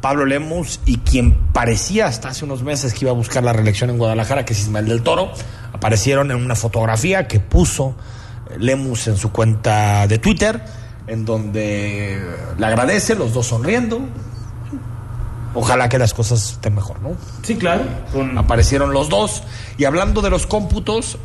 Pablo 0.01 0.25
Lemus 0.25 0.81
y 0.87 0.99
quien 0.99 1.35
parecía 1.53 2.07
hasta 2.07 2.29
hace 2.29 2.45
unos 2.45 2.63
meses 2.63 2.95
que 2.95 3.07
iba 3.07 3.11
a 3.11 3.15
buscar 3.15 3.43
la 3.43 3.53
reelección 3.53 3.91
en 3.91 3.99
Guadalajara, 3.99 4.45
que 4.45 4.53
es 4.53 4.61
Ismael 4.61 4.87
del 4.87 5.03
Toro, 5.03 5.33
aparecieron 5.73 6.31
en 6.31 6.37
una 6.37 6.55
fotografía 6.55 7.27
que 7.27 7.41
puso 7.41 7.97
eh, 8.51 8.57
Lemus 8.59 9.09
en 9.09 9.17
su 9.17 9.33
cuenta 9.33 10.07
de 10.07 10.19
Twitter, 10.19 10.63
en 11.07 11.25
donde 11.25 12.23
le 12.57 12.67
agradece, 12.67 13.15
los 13.15 13.33
dos 13.33 13.47
sonriendo. 13.47 14.01
Ojalá 15.55 15.89
que 15.89 15.99
las 15.99 16.15
cosas 16.15 16.53
estén 16.53 16.75
mejor, 16.75 17.01
¿no? 17.01 17.17
Sí, 17.43 17.57
claro. 17.57 17.83
Con, 18.13 18.37
aparecieron 18.37 18.93
los 18.93 19.09
dos. 19.09 19.43
Y 19.79 19.87
hablando 19.87 20.21
de 20.21 20.31
los 20.31 20.47
cómputos, 20.47 21.19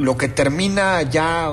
lo 0.00 0.16
que 0.16 0.28
termina 0.28 1.02
ya, 1.02 1.52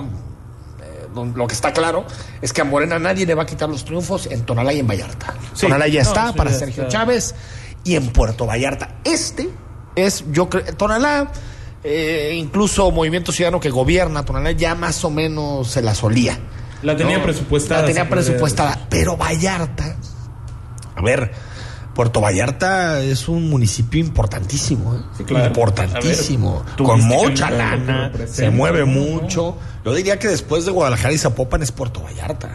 eh, 0.81 1.07
lo 1.13 1.47
que 1.47 1.53
está 1.53 1.73
claro, 1.73 2.05
es 2.41 2.53
que 2.53 2.61
a 2.61 2.63
Morena 2.63 2.97
nadie 2.97 3.25
le 3.25 3.35
va 3.35 3.43
a 3.43 3.45
quitar 3.45 3.69
los 3.69 3.83
triunfos 3.83 4.27
en 4.27 4.45
Tonalá 4.45 4.73
y 4.73 4.79
en 4.79 4.87
Vallarta. 4.87 5.33
Sí. 5.53 5.65
Tonalá 5.67 5.87
ya 5.87 6.03
No, 6.03 6.09
está 6.09 6.27
sí, 6.29 6.37
para 6.37 6.51
ya 6.51 6.57
Sergio 6.57 6.83
está. 6.83 6.99
Chávez 6.99 7.35
y 7.83 7.95
en 7.95 8.07
Puerto 8.11 8.45
Vallarta. 8.45 8.95
Este 9.03 9.49
es, 9.95 10.23
yo 10.31 10.49
creo, 10.49 10.63
Tonalá, 10.75 11.31
eh, 11.83 12.33
incluso 12.35 12.89
Movimiento 12.91 13.31
Ciudadano 13.31 13.59
que 13.59 13.69
gobierna 13.69 14.23
Tonalá 14.23 14.51
ya 14.51 14.75
más 14.75 15.03
o 15.03 15.09
menos 15.09 15.69
se 15.69 15.81
la 15.81 15.93
solía. 15.93 16.39
La 16.83 16.95
tenía 16.95 17.17
¿no? 17.17 17.23
presupuestada, 17.23 17.81
La 17.81 17.87
tenía 17.87 18.09
presupuestada. 18.09 18.87
Pero 18.89 19.17
Vallarta, 19.17 19.97
a 20.95 21.01
ver, 21.01 21.31
Puerto 21.97 22.21
Vallarta 22.21 23.01
es 23.01 23.27
un 23.27 23.49
municipio 23.49 23.99
importantísimo, 23.99 24.93
¿eh? 24.95 24.99
Sí, 25.17 25.23
claro. 25.23 25.47
importantísimo, 25.47 26.63
ver, 26.77 26.85
con 26.85 27.01
mucha 27.01 27.49
lana, 27.49 28.11
se 28.31 28.51
mueve 28.51 28.85
mucho. 28.85 29.57
Yo 29.83 29.95
diría 29.95 30.19
que 30.19 30.27
después 30.27 30.63
de 30.65 30.71
Guadalajara 30.71 31.11
y 31.13 31.17
Zapopan 31.17 31.63
es 31.63 31.71
Puerto 31.71 32.03
Vallarta, 32.03 32.49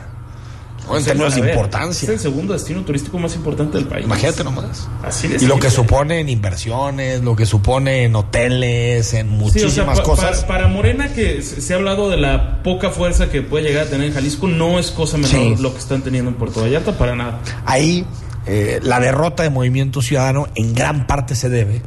¿no? 0.87 0.97
en 0.97 1.05
términos 1.05 1.35
de 1.35 1.41
importancia. 1.51 2.07
Es 2.07 2.09
el 2.15 2.21
segundo 2.21 2.53
destino 2.53 2.83
turístico 2.83 3.19
más 3.19 3.35
importante 3.35 3.79
del 3.79 3.89
país. 3.89 4.05
Imagínate 4.05 4.45
nomás. 4.45 4.89
Así 5.03 5.27
de 5.27 5.43
Y 5.45 5.49
lo 5.49 5.59
que 5.59 5.71
supone 5.71 6.21
en 6.21 6.29
inversiones, 6.29 7.21
lo 7.23 7.35
que 7.35 7.45
supone 7.45 8.05
en 8.05 8.15
hoteles, 8.15 9.13
en 9.15 9.27
Sí, 9.29 9.35
o 9.35 9.51
sea, 9.51 9.63
muchísimas 9.63 9.99
pa- 9.99 10.05
cosas. 10.05 10.41
pa- 10.43 10.47
Para, 10.47 10.69
Morena, 10.69 11.13
que 11.13 11.43
se 11.43 11.61
se 11.61 11.73
ha 11.73 11.79
hablado 11.79 12.11
de 12.11 12.17
la 12.17 12.63
poca 12.63 12.91
fuerza 12.91 13.29
que 13.29 13.43
puede 13.43 13.65
llegar 13.69 13.89
a 13.89 13.91
tener 13.91 14.07
en 14.07 14.15
Jalisco, 14.15 14.47
no 14.47 14.79
es 14.79 14.93
cosa 14.93 15.17
menor 15.17 15.31
Sí. 15.57 15.57
lo 15.61 15.73
que 15.73 15.81
están 15.81 16.03
teniendo 16.03 16.31
en 16.31 16.37
Puerto 16.37 16.61
Vallarta, 16.61 16.97
para 16.97 17.17
nada. 17.17 17.41
Ahí 17.67 18.07
eh, 18.47 18.81
la 18.83 18.99
derrota 19.01 19.43
de 19.43 19.51
Movimiento 19.51 20.03
Ciudadano 20.03 20.49
en 20.55 20.75
gran 20.75 21.07
parte 21.07 21.35
se 21.35 21.49
debe 21.49 21.83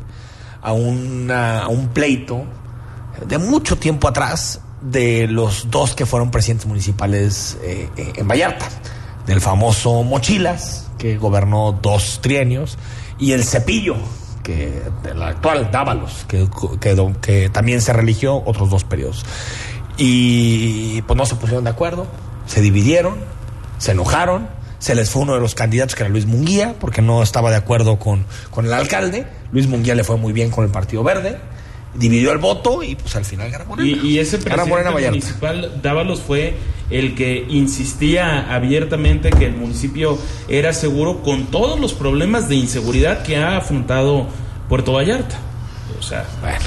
a, 0.62 0.72
un 0.72 1.90
pleito 1.94 2.46
de 3.28 3.38
mucho 3.38 3.78
tiempo 3.78 4.08
atrás 4.08 4.62
de 4.82 5.28
los 5.28 5.70
dos 5.70 5.96
que 5.96 6.06
fueron 6.06 6.32
presidentes 6.32 6.68
municipales 6.68 7.58
eh, 7.62 7.90
eh, 7.98 8.14
en 8.16 8.28
Vallarta, 8.28 8.68
del 9.26 9.42
famoso 9.42 10.04
Mochilas, 10.04 10.90
que 10.98 11.18
gobernó 11.18 11.72
dos 11.72 12.20
trienios, 12.22 12.78
y 13.20 13.32
el 13.32 13.44
Cepillo, 13.44 13.96
que 14.44 14.82
el 15.10 15.22
actual 15.22 15.70
Dávalos, 15.72 16.26
que, 16.28 16.48
que, 16.80 17.14
que 17.22 17.50
también 17.50 17.82
se 17.82 17.94
religió 17.94 18.44
otros 18.46 18.70
dos 18.70 18.84
periodos. 18.84 19.26
Y 19.98 21.02
pues 21.04 21.18
no 21.18 21.26
se 21.26 21.36
pusieron 21.36 21.64
de 21.64 21.70
acuerdo, 21.70 22.06
se 22.46 22.62
dividieron, 22.62 23.16
se 23.78 23.92
enojaron, 23.92 24.48
se 24.79 24.96
les 24.96 25.10
fue 25.10 25.24
uno 25.24 25.34
de 25.36 25.39
los 25.39 25.55
candidatos 25.55 25.96
que 25.96 26.03
era 26.03 26.10
Luis 26.10 26.25
Munguía, 26.25 26.75
porque 26.79 27.01
no 27.01 27.24
estaba 27.24 27.50
de 27.50 27.58
acuerdo 27.58 27.98
con, 27.98 28.25
con 28.50 28.65
el 28.65 28.74
alcalde. 28.74 29.25
Luis 29.51 29.67
Munguía 29.67 29.96
le 29.96 30.03
fue 30.03 30.17
muy 30.17 30.34
bien 30.34 30.51
con 30.51 30.65
el 30.65 30.72
Partido 30.72 31.03
Verde, 31.03 31.38
dividió 31.96 32.32
el 32.32 32.38
voto 32.38 32.84
y 32.84 32.96
pues 32.96 33.15
al 33.15 33.25
final 33.25 33.50
ganó 33.50 33.65
Morena. 33.65 33.89
Y, 34.03 34.08
y 34.08 34.20
ese 34.20 34.38
presidente 34.38 34.91
municipal, 34.91 35.79
Dávalos, 35.82 36.22
fue 36.22 36.55
el 36.89 37.15
que 37.15 37.46
insistía 37.50 38.53
abiertamente 38.53 39.29
que 39.32 39.46
el 39.46 39.55
municipio 39.55 40.17
era 40.48 40.74
seguro 40.74 41.22
con 41.24 41.48
todos 41.48 41.79
los 41.79 41.94
problemas 41.94 42.48
de 42.50 42.55
inseguridad 42.55 43.24
que 43.24 43.38
ha 43.38 43.58
afrontado 43.58 44.27
Puerto 44.70 44.94
Vallarta. 44.94 45.38
O 46.00 46.03
sea, 46.03 46.25
Bueno, 46.41 46.60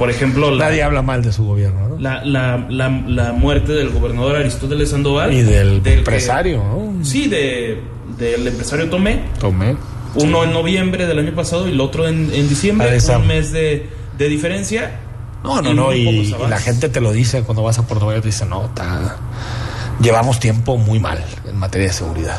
por 0.00 0.10
ejemplo, 0.10 0.50
la, 0.50 0.64
nadie 0.64 0.82
habla 0.82 1.02
mal 1.02 1.22
de 1.22 1.30
su 1.30 1.44
gobierno, 1.44 1.90
¿no? 1.90 1.98
la, 1.98 2.24
la, 2.24 2.56
la, 2.70 2.88
la 3.06 3.32
muerte 3.34 3.72
del 3.72 3.90
gobernador 3.90 4.36
Aristóteles 4.36 4.88
Sandoval. 4.88 5.30
Y 5.30 5.42
del 5.42 5.82
empresario, 5.84 6.64
¿no? 6.64 7.04
sí, 7.04 7.28
de, 7.28 7.82
del 8.16 8.46
empresario 8.46 8.88
Tomé. 8.88 9.20
Tomé. 9.38 9.76
Uno 10.14 10.44
en 10.44 10.54
noviembre 10.54 11.06
del 11.06 11.18
año 11.18 11.34
pasado 11.34 11.68
y 11.68 11.72
el 11.72 11.80
otro 11.82 12.08
en, 12.08 12.32
en 12.32 12.48
diciembre. 12.48 12.98
Un 13.14 13.26
mes 13.26 13.52
de, 13.52 13.90
de 14.16 14.28
diferencia. 14.30 15.00
No, 15.44 15.60
no, 15.60 15.74
no, 15.74 15.92
y, 15.94 16.34
la 16.48 16.58
gente 16.58 16.88
te 16.88 17.02
lo 17.02 17.12
dice 17.12 17.42
cuando 17.42 17.62
vas 17.62 17.78
a 17.78 17.86
Puerto 17.86 18.06
Vallarta, 18.06 18.22
te 18.22 18.28
dice, 18.28 18.46
no, 18.46 18.64
está- 18.64 19.18
llevamos 20.00 20.40
tiempo 20.40 20.78
muy 20.78 20.98
mal 20.98 21.22
en 21.46 21.56
materia 21.56 21.88
de 21.88 21.92
seguridad. 21.92 22.38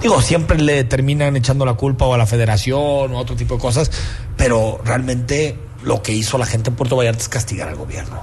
Digo, 0.00 0.22
siempre 0.22 0.58
le 0.58 0.84
terminan 0.84 1.36
echando 1.36 1.66
la 1.66 1.74
culpa 1.74 2.06
o 2.06 2.14
a 2.14 2.18
la 2.18 2.24
federación 2.24 2.78
o 3.12 3.18
a 3.18 3.20
otro 3.20 3.36
tipo 3.36 3.56
de 3.56 3.60
cosas, 3.60 3.90
pero 4.36 4.80
realmente 4.82 5.58
lo 5.82 6.02
que 6.02 6.12
hizo 6.12 6.38
la 6.38 6.46
gente 6.46 6.70
en 6.70 6.76
Puerto 6.76 6.96
Vallarta 6.96 7.20
es 7.22 7.28
castigar 7.28 7.68
al 7.68 7.76
gobierno. 7.76 8.20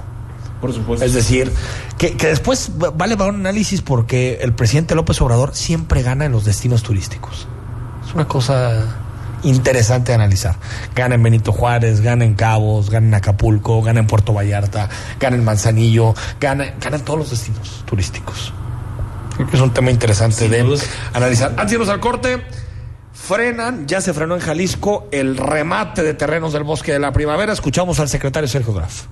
Por 0.60 0.72
supuesto. 0.74 1.04
Es 1.06 1.14
decir, 1.14 1.50
que, 1.96 2.16
que 2.16 2.26
después 2.26 2.70
va- 2.82 2.90
vale 2.90 3.16
para 3.16 3.30
un 3.30 3.36
análisis 3.36 3.80
porque 3.80 4.38
el 4.42 4.52
presidente 4.52 4.94
López 4.94 5.20
Obrador 5.22 5.54
siempre 5.54 6.02
gana 6.02 6.26
en 6.26 6.32
los 6.32 6.44
destinos 6.44 6.82
turísticos. 6.82 7.48
Es 8.06 8.14
una 8.14 8.26
cosa 8.28 8.84
interesante 9.42 10.12
de 10.12 10.16
analizar. 10.16 10.56
Gana 10.94 11.14
en 11.14 11.22
Benito 11.22 11.50
Juárez, 11.52 12.02
gana 12.02 12.26
en 12.26 12.34
Cabos, 12.34 12.90
gana 12.90 13.06
en 13.06 13.14
Acapulco, 13.14 13.80
gana 13.80 14.00
en 14.00 14.06
Puerto 14.06 14.34
Vallarta, 14.34 14.90
gana 15.18 15.36
en 15.36 15.44
Manzanillo, 15.44 16.14
gana, 16.38 16.74
gana 16.78 16.96
en 16.96 17.04
todos 17.06 17.18
los 17.20 17.30
destinos 17.30 17.82
turísticos. 17.86 18.52
Creo 19.36 19.48
que 19.48 19.56
es 19.56 19.62
un 19.62 19.72
tema 19.72 19.90
interesante 19.90 20.36
Sin 20.40 20.50
de 20.50 20.60
analizar. 21.14 21.50
Antes 21.52 21.68
de 21.68 21.74
irnos 21.76 21.88
al 21.88 22.00
corte, 22.00 22.42
frenan, 23.30 23.86
ya 23.86 24.00
se 24.00 24.12
frenó 24.12 24.34
en 24.34 24.40
Jalisco 24.40 25.06
el 25.12 25.36
remate 25.36 26.02
de 26.02 26.14
terrenos 26.14 26.52
del 26.52 26.64
bosque 26.64 26.92
de 26.92 26.98
la 26.98 27.12
primavera. 27.12 27.52
Escuchamos 27.52 28.00
al 28.00 28.08
secretario 28.08 28.48
Sergio 28.48 28.74
Graf. 28.74 29.04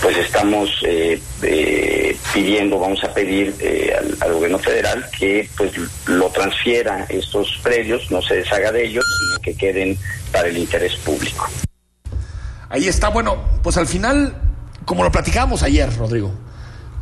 pues 0.00 0.16
estamos 0.16 0.70
eh, 0.86 1.20
eh, 1.42 2.16
pidiendo, 2.32 2.78
vamos 2.78 3.04
a 3.04 3.12
pedir 3.12 3.54
eh, 3.60 3.92
al, 3.98 4.16
al 4.18 4.32
gobierno 4.32 4.58
federal 4.58 5.04
que 5.18 5.46
pues 5.58 5.72
lo 6.06 6.30
transfiera 6.30 7.04
estos 7.10 7.60
predios, 7.62 8.10
no 8.10 8.22
se 8.22 8.36
deshaga 8.36 8.72
de 8.72 8.86
ellos, 8.86 9.04
sino 9.04 9.42
que 9.42 9.54
queden 9.54 9.98
para 10.32 10.48
el 10.48 10.56
interés 10.56 10.96
público. 10.96 11.46
Ahí 12.70 12.88
está, 12.88 13.10
bueno, 13.10 13.44
pues 13.62 13.76
al 13.76 13.86
final, 13.86 14.40
como 14.86 15.04
lo 15.04 15.12
platicábamos 15.12 15.62
ayer, 15.62 15.94
Rodrigo, 15.98 16.32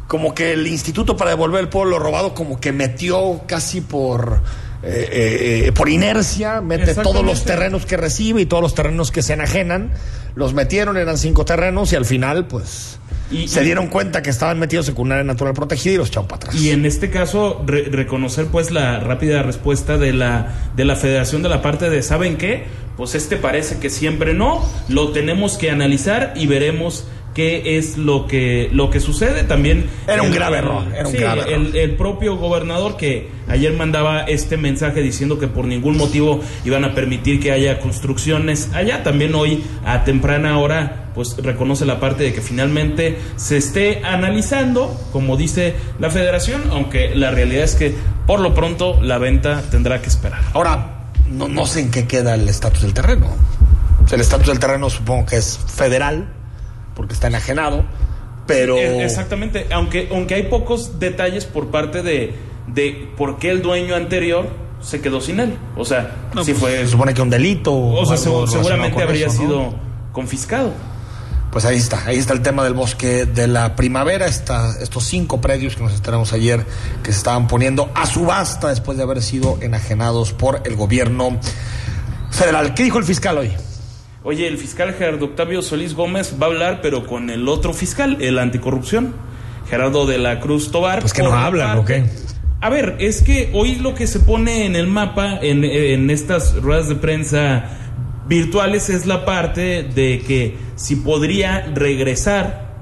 como 0.08 0.34
que 0.34 0.54
el 0.54 0.66
Instituto 0.66 1.16
para 1.16 1.30
devolver 1.30 1.60
el 1.60 1.68
pueblo 1.68 2.00
robado 2.00 2.34
como 2.34 2.58
que 2.58 2.72
metió 2.72 3.42
casi 3.46 3.80
por 3.80 4.40
eh, 4.82 5.08
eh, 5.10 5.62
eh, 5.66 5.72
por 5.72 5.88
inercia, 5.88 6.60
mete 6.60 6.94
todos 6.94 7.24
los 7.24 7.44
terrenos 7.44 7.84
que 7.86 7.96
recibe 7.96 8.40
y 8.42 8.46
todos 8.46 8.62
los 8.62 8.74
terrenos 8.74 9.10
que 9.10 9.22
se 9.22 9.32
enajenan, 9.32 9.90
los 10.34 10.54
metieron, 10.54 10.96
eran 10.96 11.18
cinco 11.18 11.44
terrenos 11.44 11.92
y 11.92 11.96
al 11.96 12.04
final, 12.04 12.46
pues, 12.46 12.98
Y- 13.30 13.48
se 13.48 13.62
dieron 13.62 13.88
cuenta 13.88 14.22
que 14.22 14.30
estaban 14.30 14.58
metidos 14.58 14.88
en 14.88 14.94
un 14.98 15.10
área 15.12 15.24
natural 15.24 15.52
protegida 15.52 15.94
y 15.94 15.96
los 15.98 16.08
echaron 16.08 16.28
para 16.28 16.36
atrás. 16.48 16.54
Y 16.54 16.70
en 16.70 16.86
este 16.86 17.10
caso, 17.10 17.62
re- 17.66 17.84
reconocer 17.90 18.46
pues 18.46 18.70
la 18.70 19.00
rápida 19.00 19.42
respuesta 19.42 19.98
de 19.98 20.12
la, 20.12 20.70
de 20.76 20.84
la 20.84 20.96
federación 20.96 21.42
de 21.42 21.48
la 21.48 21.60
parte 21.60 21.90
de, 21.90 22.02
¿saben 22.02 22.36
qué? 22.36 22.64
Pues 22.96 23.14
este 23.14 23.36
parece 23.36 23.78
que 23.78 23.90
siempre 23.90 24.32
no, 24.34 24.64
lo 24.88 25.10
tenemos 25.12 25.56
que 25.58 25.70
analizar 25.70 26.32
y 26.36 26.46
veremos 26.46 27.04
qué 27.34 27.78
es 27.78 27.96
lo 27.96 28.26
que, 28.26 28.68
lo 28.72 28.90
que 28.90 28.98
sucede 29.00 29.44
también. 29.44 29.86
Era 30.06 30.22
un 30.22 30.28
El- 30.28 30.34
grave 30.34 30.58
error, 30.58 30.84
era 30.92 31.06
un 31.06 31.12
sí, 31.12 31.18
grave 31.18 31.40
error. 31.42 31.52
el, 31.54 31.76
el 31.76 31.90
propio 31.96 32.36
gobernador 32.36 32.96
que 32.96 33.28
ayer 33.48 33.72
mandaba 33.74 34.22
este 34.22 34.56
mensaje 34.56 35.00
diciendo 35.02 35.38
que 35.38 35.46
por 35.46 35.64
ningún 35.66 35.96
motivo 35.96 36.40
iban 36.64 36.84
a 36.84 36.94
permitir 36.94 37.40
que 37.40 37.52
haya 37.52 37.78
construcciones 37.78 38.70
allá, 38.74 39.02
también 39.02 39.34
hoy 39.34 39.62
a 39.84 40.04
temprana 40.04 40.58
hora 40.58 41.04
pues 41.14 41.36
reconoce 41.38 41.84
la 41.84 41.98
parte 42.00 42.22
de 42.24 42.32
que 42.32 42.40
finalmente 42.40 43.18
se 43.36 43.56
esté 43.56 44.02
analizando, 44.04 44.96
como 45.12 45.36
dice 45.36 45.74
la 45.98 46.10
federación, 46.10 46.62
aunque 46.70 47.14
la 47.14 47.30
realidad 47.30 47.64
es 47.64 47.74
que 47.74 47.94
por 48.26 48.40
lo 48.40 48.54
pronto 48.54 49.00
la 49.02 49.18
venta 49.18 49.62
tendrá 49.70 50.00
que 50.00 50.08
esperar. 50.08 50.40
Ahora, 50.54 51.10
no, 51.28 51.48
no 51.48 51.66
sé 51.66 51.80
en 51.80 51.90
qué 51.90 52.06
queda 52.06 52.34
el 52.34 52.48
estatus 52.48 52.82
del 52.82 52.94
terreno. 52.94 53.26
O 54.04 54.08
sea, 54.08 54.16
el 54.16 54.22
estatus 54.22 54.46
del 54.46 54.58
terreno 54.60 54.88
supongo 54.90 55.26
que 55.26 55.36
es 55.36 55.58
federal, 55.74 56.28
porque 56.98 57.14
está 57.14 57.28
enajenado, 57.28 57.84
pero... 58.46 58.76
Eh, 58.76 59.04
Exactamente, 59.04 59.66
aunque, 59.72 60.08
aunque 60.12 60.34
hay 60.34 60.42
pocos 60.42 60.98
detalles 60.98 61.46
por 61.46 61.68
parte 61.68 62.02
de, 62.02 62.34
de 62.66 63.08
por 63.16 63.38
qué 63.38 63.50
el 63.50 63.62
dueño 63.62 63.94
anterior 63.94 64.48
se 64.82 65.00
quedó 65.00 65.20
sin 65.20 65.38
él. 65.40 65.56
O 65.76 65.84
sea, 65.84 66.14
No, 66.34 66.44
si 66.44 66.52
pues, 66.52 66.60
fue... 66.60 66.78
Se 66.84 66.88
supone 66.88 67.14
que 67.14 67.22
un 67.22 67.30
delito. 67.30 67.72
O 67.74 68.04
sea, 68.04 68.16
algo 68.16 68.46
segu- 68.46 68.50
relacionado 68.50 68.62
seguramente 68.64 69.02
habría 69.02 69.26
eso, 69.28 69.42
¿no? 69.42 69.48
sido 69.48 69.74
confiscado. 70.12 70.72
Pues 71.52 71.64
ahí 71.64 71.76
está, 71.78 72.04
ahí 72.04 72.16
está 72.18 72.34
el 72.34 72.42
tema 72.42 72.62
del 72.62 72.74
bosque 72.74 73.24
de 73.24 73.46
la 73.48 73.74
primavera, 73.74 74.26
está, 74.26 74.74
estos 74.82 75.04
cinco 75.04 75.40
predios 75.40 75.76
que 75.76 75.82
nos 75.82 75.94
enteramos 75.94 76.32
ayer 76.34 76.66
que 77.02 77.10
se 77.10 77.16
estaban 77.18 77.46
poniendo 77.48 77.90
a 77.94 78.04
subasta 78.06 78.68
después 78.68 78.98
de 78.98 79.04
haber 79.04 79.22
sido 79.22 79.56
enajenados 79.62 80.34
por 80.34 80.60
el 80.66 80.76
gobierno 80.76 81.38
federal. 82.30 82.74
¿Qué 82.74 82.82
dijo 82.82 82.98
el 82.98 83.04
fiscal 83.04 83.38
hoy? 83.38 83.52
Oye, 84.24 84.48
el 84.48 84.58
fiscal 84.58 84.94
Gerardo 84.94 85.26
Octavio 85.26 85.62
Solís 85.62 85.94
Gómez 85.94 86.34
va 86.40 86.46
a 86.46 86.48
hablar, 86.48 86.80
pero 86.82 87.06
con 87.06 87.30
el 87.30 87.46
otro 87.48 87.72
fiscal, 87.72 88.18
el 88.20 88.38
anticorrupción, 88.38 89.14
Gerardo 89.70 90.06
de 90.06 90.18
la 90.18 90.40
Cruz 90.40 90.72
Tobar. 90.72 91.00
Pues 91.00 91.12
que 91.12 91.22
no 91.22 91.32
hablan, 91.32 91.78
¿o 91.78 91.84
qué? 91.84 92.04
A 92.60 92.68
ver, 92.68 92.96
es 92.98 93.22
que 93.22 93.50
hoy 93.54 93.76
lo 93.76 93.94
que 93.94 94.08
se 94.08 94.18
pone 94.18 94.66
en 94.66 94.74
el 94.74 94.88
mapa, 94.88 95.38
en, 95.40 95.64
en 95.64 96.10
estas 96.10 96.56
ruedas 96.56 96.88
de 96.88 96.96
prensa 96.96 97.66
virtuales, 98.26 98.90
es 98.90 99.06
la 99.06 99.24
parte 99.24 99.84
de 99.84 100.22
que 100.26 100.56
si 100.74 100.96
podría 100.96 101.70
regresar 101.72 102.74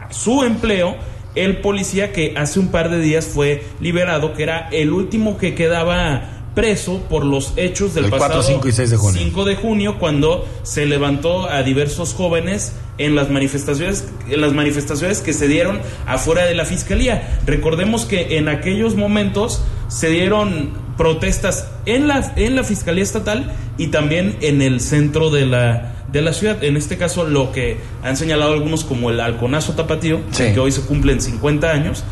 a 0.00 0.10
su 0.10 0.42
empleo 0.42 0.96
el 1.34 1.58
policía 1.58 2.12
que 2.12 2.32
hace 2.36 2.58
un 2.58 2.68
par 2.68 2.88
de 2.88 3.00
días 3.00 3.26
fue 3.26 3.62
liberado, 3.80 4.32
que 4.32 4.42
era 4.42 4.68
el 4.72 4.92
último 4.92 5.36
que 5.36 5.54
quedaba 5.54 6.37
preso 6.54 6.98
por 7.08 7.24
los 7.24 7.52
hechos 7.56 7.94
del 7.94 8.04
El 8.06 8.10
4, 8.10 8.26
pasado 8.28 8.42
5 8.42 8.68
y 8.68 8.72
6 8.72 8.90
de 8.90 8.96
junio. 8.96 9.20
5 9.22 9.44
de 9.44 9.54
junio 9.56 9.98
cuando 9.98 10.46
se 10.64 10.86
levantó 10.86 11.48
a 11.48 11.62
diversos 11.62 12.14
jóvenes 12.14 12.72
en 12.98 13.14
las 13.14 13.30
manifestaciones 13.30 14.08
en 14.28 14.40
las 14.40 14.52
manifestaciones 14.52 15.20
que 15.20 15.32
se 15.32 15.46
dieron 15.46 15.80
afuera 16.06 16.44
de 16.46 16.54
la 16.54 16.64
fiscalía. 16.64 17.38
Recordemos 17.46 18.06
que 18.06 18.38
en 18.38 18.48
aquellos 18.48 18.96
momentos 18.96 19.62
se 19.88 20.08
dieron 20.10 20.70
protestas 20.96 21.68
en 21.86 22.08
la 22.08 22.32
en 22.36 22.56
la 22.56 22.64
fiscalía 22.64 23.04
estatal 23.04 23.52
y 23.76 23.88
también 23.88 24.36
en 24.40 24.60
el 24.62 24.80
centro 24.80 25.30
de 25.30 25.46
la 25.46 25.94
de 26.10 26.22
la 26.22 26.32
ciudad. 26.32 26.64
En 26.64 26.76
este 26.76 26.96
caso 26.96 27.24
lo 27.24 27.52
que 27.52 27.76
han 28.02 28.16
señalado 28.16 28.52
algunos 28.54 28.82
como 28.82 29.10
el 29.10 29.20
halconazo 29.20 29.74
tapatío, 29.74 30.20
Sí. 30.32 30.52
que 30.54 30.58
hoy 30.58 30.72
se 30.72 30.80
cumplen 30.80 31.20
50 31.20 31.70
años, 31.70 32.02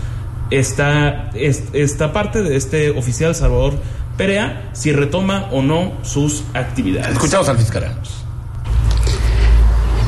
está 0.50 1.30
es- 1.34 1.64
esta 1.72 2.12
parte 2.12 2.42
de 2.42 2.56
este 2.56 2.90
oficial 2.90 3.34
Salvador 3.34 3.74
Perea 4.16 4.70
si 4.72 4.92
retoma 4.92 5.48
o 5.52 5.62
no 5.62 5.92
sus 6.02 6.44
actividades. 6.54 7.12
Escuchamos 7.12 7.48
al 7.48 7.58
fiscal. 7.58 7.96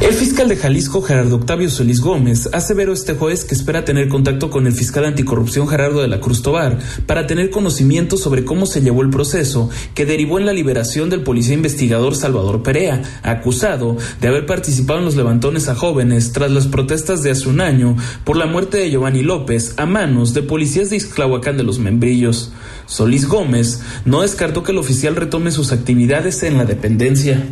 El 0.00 0.14
fiscal 0.14 0.48
de 0.48 0.56
Jalisco, 0.56 1.02
Gerardo 1.02 1.34
Octavio 1.34 1.68
Solís 1.68 2.00
Gómez, 2.00 2.48
aseveró 2.52 2.92
este 2.92 3.14
jueves 3.14 3.44
que 3.44 3.56
espera 3.56 3.84
tener 3.84 4.08
contacto 4.08 4.48
con 4.48 4.68
el 4.68 4.72
fiscal 4.72 5.04
anticorrupción 5.04 5.66
Gerardo 5.66 6.00
de 6.00 6.06
la 6.06 6.20
Cruz 6.20 6.40
Tobar 6.40 6.78
para 7.06 7.26
tener 7.26 7.50
conocimiento 7.50 8.16
sobre 8.16 8.44
cómo 8.44 8.66
se 8.66 8.80
llevó 8.80 9.02
el 9.02 9.10
proceso 9.10 9.68
que 9.94 10.06
derivó 10.06 10.38
en 10.38 10.46
la 10.46 10.52
liberación 10.52 11.10
del 11.10 11.24
policía 11.24 11.54
investigador 11.54 12.14
Salvador 12.14 12.62
Perea, 12.62 13.02
acusado 13.24 13.96
de 14.20 14.28
haber 14.28 14.46
participado 14.46 15.00
en 15.00 15.04
los 15.04 15.16
levantones 15.16 15.68
a 15.68 15.74
jóvenes 15.74 16.32
tras 16.32 16.52
las 16.52 16.68
protestas 16.68 17.24
de 17.24 17.32
hace 17.32 17.48
un 17.48 17.60
año 17.60 17.96
por 18.22 18.36
la 18.36 18.46
muerte 18.46 18.78
de 18.78 18.90
Giovanni 18.90 19.24
López 19.24 19.74
a 19.78 19.86
manos 19.86 20.32
de 20.32 20.42
policías 20.42 20.90
de 20.90 20.96
Ixclahuacán 20.96 21.56
de 21.56 21.64
los 21.64 21.80
Membrillos. 21.80 22.52
Solís 22.86 23.26
Gómez 23.26 23.82
no 24.04 24.22
descartó 24.22 24.62
que 24.62 24.70
el 24.70 24.78
oficial 24.78 25.16
retome 25.16 25.50
sus 25.50 25.72
actividades 25.72 26.44
en 26.44 26.56
la 26.56 26.64
dependencia. 26.64 27.44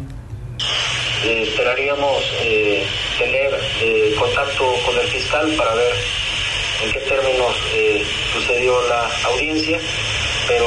Eh, 1.26 1.42
esperaríamos 1.42 2.22
eh, 2.42 2.84
tener 3.18 3.50
eh, 3.82 4.14
contacto 4.16 4.64
fiscal 5.46 5.56
para 5.56 5.74
ver 5.74 5.94
en 6.84 6.92
qué 6.92 7.00
términos 7.00 7.54
sucedió 8.32 8.72
la 8.88 9.08
audiencia, 9.30 9.78
pero 10.46 10.66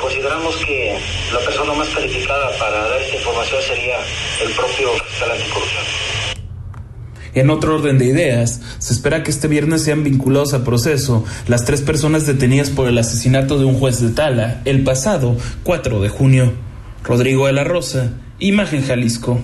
consideramos 0.00 0.56
que 0.56 0.98
la 1.32 1.40
persona 1.40 1.72
más 1.74 1.88
calificada 1.88 2.50
para 2.58 2.88
dar 2.88 3.00
esta 3.00 3.16
información 3.16 3.62
sería 3.62 3.96
el 4.42 4.50
propio 4.52 4.92
fiscal 5.04 5.30
anticorrupción. 5.30 5.84
En 7.34 7.50
otro 7.50 7.74
orden 7.76 7.98
de 7.98 8.06
ideas, 8.06 8.60
se 8.78 8.92
espera 8.92 9.22
que 9.22 9.30
este 9.30 9.48
viernes 9.48 9.82
sean 9.82 10.02
vinculados 10.02 10.54
a 10.54 10.64
proceso 10.64 11.24
las 11.46 11.64
tres 11.64 11.82
personas 11.82 12.26
detenidas 12.26 12.70
por 12.70 12.88
el 12.88 12.98
asesinato 12.98 13.58
de 13.58 13.64
un 13.64 13.78
juez 13.78 14.00
de 14.00 14.10
Tala 14.10 14.62
el 14.64 14.82
pasado 14.82 15.36
4 15.62 16.00
de 16.00 16.08
junio. 16.08 16.52
Rodrigo 17.04 17.46
de 17.46 17.52
la 17.52 17.64
Rosa, 17.64 18.12
Imagen 18.38 18.84
Jalisco. 18.84 19.40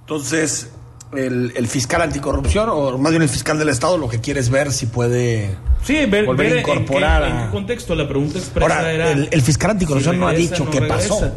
Entonces, 0.00 0.70
el, 1.18 1.66
fiscal 1.66 2.02
anticorrupción, 2.02 2.68
o 2.68 2.98
más 2.98 3.12
bien 3.12 3.22
el 3.22 3.28
fiscal 3.28 3.58
del 3.58 3.68
Estado, 3.68 3.98
lo 3.98 4.08
que 4.08 4.20
quiere 4.20 4.40
es 4.40 4.50
ver 4.50 4.72
si 4.72 4.86
puede 4.86 5.56
sí, 5.82 6.06
ver, 6.06 6.26
volver 6.26 6.56
a 6.56 6.60
incorporar. 6.60 7.22
En 7.24 7.46
qué, 7.46 7.50
contexto? 7.50 7.94
La 7.94 8.08
pregunta 8.08 8.38
expresa 8.38 8.76
Ahora, 8.76 8.92
era. 8.92 9.10
El, 9.10 9.42
fiscal 9.42 9.72
anticorrupción 9.72 10.18
no 10.18 10.28
ha 10.28 10.32
dicho 10.32 10.68
qué 10.70 10.82
pasó. 10.82 11.32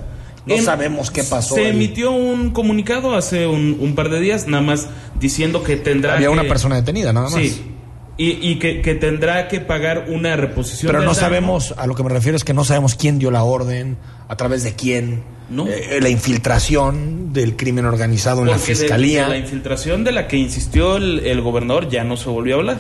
No 0.46 0.58
sabemos 0.62 1.12
qué 1.12 1.24
pasó. 1.24 1.56
Se 1.56 1.70
emitió 1.70 2.12
un 2.12 2.52
comunicado 2.52 3.16
hace 3.16 3.48
un, 3.48 3.94
par 3.96 4.10
de 4.10 4.20
días, 4.20 4.48
nada 4.48 4.64
más 4.64 4.88
diciendo 5.20 5.64
que 5.64 5.78
tendrá. 5.78 6.16
Había 6.16 6.32
una 6.32 6.44
persona 6.44 6.76
detenida, 6.76 7.14
nada 7.14 7.30
más. 7.30 7.42
Sí. 7.42 7.76
Y, 8.22 8.60
que, 8.60 8.96
tendrá 8.96 9.48
que 9.48 9.62
pagar 9.62 10.08
una 10.10 10.36
reposición. 10.36 10.92
Pero 10.92 11.06
no 11.06 11.14
sabemos, 11.14 11.74
a 11.78 11.88
lo 11.88 11.96
que 11.96 12.04
me 12.04 12.10
refiero 12.10 12.36
es 12.36 12.44
que 12.44 12.54
no 12.54 12.66
sabemos 12.66 12.96
quién 12.96 13.18
dio 13.18 13.32
la 13.32 13.44
orden, 13.44 13.96
a 14.28 14.36
través 14.36 14.64
de 14.64 14.76
quién. 14.76 15.24
¿No? 15.50 15.68
Eh, 15.68 16.00
la 16.02 16.10
infiltración 16.10 17.32
del 17.32 17.56
crimen 17.56 17.86
organizado 17.86 18.42
en 18.42 18.48
la 18.48 18.60
fiscalía. 18.60 19.30
la 19.30 19.38
infiltración 19.38 20.04
de 20.04 20.12
la 20.12 20.28
que 20.28 20.36
insistió 20.36 20.98
el, 20.98 21.20
el, 21.20 21.42
gobernador 21.42 21.88
ya 21.90 22.04
no 22.04 22.18
se 22.18 22.30
volvió 22.30 22.56
a 22.56 22.60
hablar. 22.60 22.78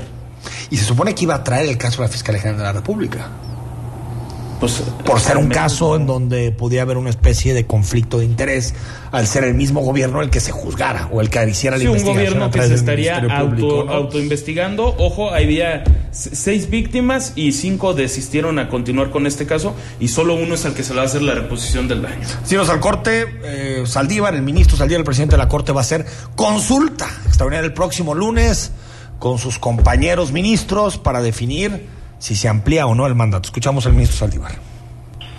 Y 0.69 0.75
se 0.75 0.83
supone 0.83 1.15
que 1.15 1.23
iba 1.23 1.35
a 1.35 1.43
traer 1.43 1.69
el 1.69 1.77
caso 1.77 2.01
a 2.01 2.05
la 2.05 2.11
Fiscalía 2.11 2.41
General 2.41 2.59
de 2.59 2.65
la 2.65 2.73
República. 2.73 3.29
Pues, 4.59 4.83
por 5.05 5.21
ser 5.21 5.37
un 5.37 5.47
caso 5.47 5.95
en 5.95 6.05
donde 6.05 6.51
podía 6.51 6.81
haber 6.81 6.97
una 6.97 7.09
especie 7.09 7.53
de 7.53 7.65
conflicto 7.65 8.19
de 8.19 8.25
interés 8.25 8.73
al 9.11 9.25
ser 9.25 9.45
el 9.45 9.53
mismo 9.53 9.79
gobierno 9.79 10.21
el 10.21 10.29
que 10.29 10.41
se 10.41 10.51
juzgara 10.51 11.07
o 11.13 11.21
el 11.21 11.29
que 11.29 11.47
hiciera 11.47 11.77
la 11.77 11.81
sí, 11.81 11.87
investigación. 11.87 12.33
un 12.33 12.39
gobierno 12.39 12.51
que 12.51 12.67
se 12.67 12.75
estaría 12.75 13.17
auto, 13.19 13.89
autoinvestigando. 13.89 14.95
Ojo, 14.97 15.33
había 15.33 15.83
seis 16.11 16.69
víctimas 16.69 17.33
y 17.35 17.53
cinco 17.53 17.93
desistieron 17.93 18.59
a 18.59 18.67
continuar 18.67 19.11
con 19.11 19.27
este 19.27 19.45
caso 19.45 19.75
y 19.99 20.09
solo 20.09 20.35
uno 20.35 20.55
es 20.55 20.65
el 20.65 20.73
que 20.73 20.83
se 20.83 20.91
le 20.91 20.97
va 20.97 21.03
a 21.03 21.05
hacer 21.05 21.21
la 21.21 21.35
reposición 21.35 21.87
del 21.87 22.01
daño. 22.01 22.27
Si 22.43 22.55
nos 22.55 22.69
al 22.69 22.81
corte, 22.81 23.27
eh, 23.43 23.83
Saldívar, 23.85 24.35
el 24.35 24.41
ministro 24.41 24.75
Saldívar, 24.75 24.99
el 24.99 25.05
presidente 25.05 25.35
de 25.35 25.37
la 25.37 25.47
Corte, 25.47 25.71
va 25.71 25.79
a 25.79 25.83
hacer 25.83 26.05
consulta 26.35 27.07
extraordinaria 27.25 27.65
el 27.65 27.73
próximo 27.73 28.13
lunes 28.13 28.71
con 29.19 29.37
sus 29.37 29.57
compañeros 29.57 30.31
ministros 30.31 30.97
para 30.97 31.21
definir 31.21 31.87
si 32.19 32.35
se 32.35 32.47
amplía 32.47 32.85
o 32.85 32.93
no 32.93 33.07
el 33.07 33.15
mandato. 33.15 33.47
Escuchamos 33.47 33.85
al 33.85 33.93
ministro 33.93 34.17
Saldívar. 34.17 34.51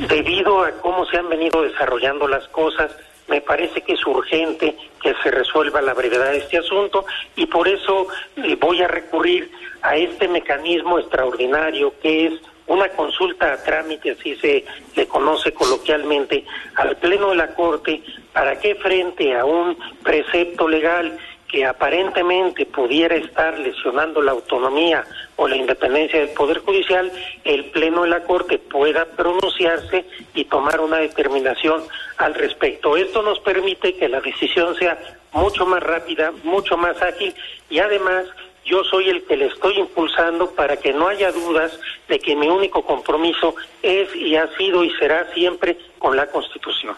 Debido 0.09 0.65
a 0.65 0.73
cómo 0.81 1.05
se 1.07 1.19
han 1.19 1.29
venido 1.29 1.63
desarrollando 1.63 2.27
las 2.27 2.49
cosas, 2.49 2.91
me 3.29 3.41
parece 3.41 3.83
que 3.83 3.93
es 3.93 4.07
urgente 4.07 4.77
que 5.01 5.15
se 5.23 5.31
resuelva 5.31 5.81
la 5.81 5.95
brevedad 5.95 6.33
de 6.33 6.39
este 6.39 6.59
asunto 6.59 7.05
y 7.37 7.47
por 7.47 7.69
eso 7.69 8.09
eh, 8.37 8.57
voy 8.61 8.83
a 8.83 8.89
recurrir 8.89 9.51
a 9.83 9.97
este 9.97 10.27
mecanismo 10.27 10.99
extraordinario 10.99 11.95
que 12.03 12.27
es 12.27 12.33
una 12.67 12.89
consulta 12.91 13.53
a 13.53 13.63
trámite, 13.63 14.13
así 14.13 14.37
se 14.37 14.65
le 14.95 15.07
conoce 15.07 15.53
coloquialmente, 15.53 16.45
al 16.77 16.97
Pleno 16.97 17.31
de 17.31 17.37
la 17.37 17.55
Corte 17.55 18.03
para 18.33 18.59
que 18.59 18.77
frente 18.77 19.37
a 19.37 19.45
un 19.45 19.77
precepto 20.03 20.69
legal 20.69 21.19
que 21.51 21.65
aparentemente 21.67 22.67
pudiera 22.67 23.17
estar 23.17 23.59
lesionando 23.59 24.23
la 24.23 24.33
autonomía 24.33 25.05
o 25.37 25.49
la 25.49 25.57
independencia 25.57 26.21
del 26.21 26.31
Poder 26.31 26.59
Judicial, 26.61 27.11
el 27.45 27.65
Pleno 27.67 28.03
de 28.03 28.11
la 28.11 28.23
Corte 28.25 28.59
pueda 28.59 29.05
pronunciarse 29.05 30.05
y 30.35 30.45
tomar 30.45 30.81
una 30.81 30.99
determinación 30.99 31.83
al 32.19 32.35
respecto. 32.35 32.97
Esto 32.97 33.23
nos 33.23 33.41
permite 33.41 33.97
que 33.97 34.09
la 34.09 34.21
decisión 34.21 34.77
sea 34.77 34.99
mucho 35.33 35.67
más 35.67 35.83
rápida, 35.83 36.33
mucho 36.45 36.77
más 36.77 37.01
ágil 37.03 37.35
y 37.69 37.79
además 37.79 38.27
yo 38.65 38.85
soy 38.85 39.09
el 39.09 39.25
que 39.25 39.37
le 39.37 39.47
estoy 39.47 39.79
impulsando 39.79 40.51
para 40.51 40.77
que 40.77 40.93
no 40.93 41.09
haya 41.09 41.33
dudas 41.33 41.79
de 42.09 42.19
que 42.19 42.37
mi 42.37 42.49
único 42.49 42.85
compromiso 42.85 43.55
es 43.83 44.15
y 44.15 44.37
ha 44.37 44.47
sido 44.57 44.85
y 44.85 44.91
será 44.97 45.33
siempre 45.33 45.77
con 45.99 46.17
la 46.17 46.27
Constitución. 46.27 46.97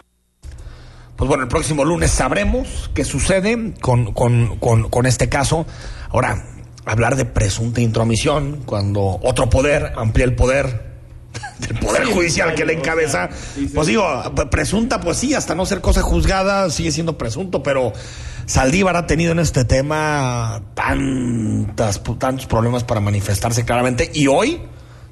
Pues 1.23 1.29
bueno, 1.29 1.43
el 1.43 1.49
próximo 1.49 1.85
lunes 1.85 2.11
sabremos 2.11 2.91
qué 2.93 3.05
sucede 3.05 3.75
con, 3.79 4.11
con, 4.11 4.57
con, 4.57 4.89
con 4.89 5.05
este 5.05 5.29
caso. 5.29 5.65
Ahora, 6.09 6.43
hablar 6.83 7.15
de 7.15 7.23
presunta 7.23 7.79
intromisión 7.79 8.63
cuando 8.65 9.21
otro 9.23 9.49
poder 9.49 9.93
amplía 9.95 10.25
el 10.25 10.35
poder 10.35 10.97
del 11.59 11.79
poder 11.79 12.03
judicial 12.07 12.53
que 12.55 12.65
le 12.65 12.73
encabeza. 12.73 13.29
Pues 13.73 13.87
digo, 13.87 14.05
presunta, 14.51 14.99
pues 14.99 15.15
sí, 15.15 15.33
hasta 15.33 15.55
no 15.55 15.65
ser 15.65 15.79
cosa 15.79 16.01
juzgada, 16.01 16.69
sigue 16.69 16.91
siendo 16.91 17.17
presunto, 17.17 17.63
pero 17.63 17.93
Saldívar 18.45 18.97
ha 18.97 19.07
tenido 19.07 19.31
en 19.31 19.39
este 19.39 19.63
tema 19.63 20.61
tantas, 20.73 22.03
tantos 22.19 22.47
problemas 22.47 22.83
para 22.83 22.99
manifestarse 22.99 23.63
claramente 23.63 24.11
y 24.13 24.27
hoy 24.27 24.61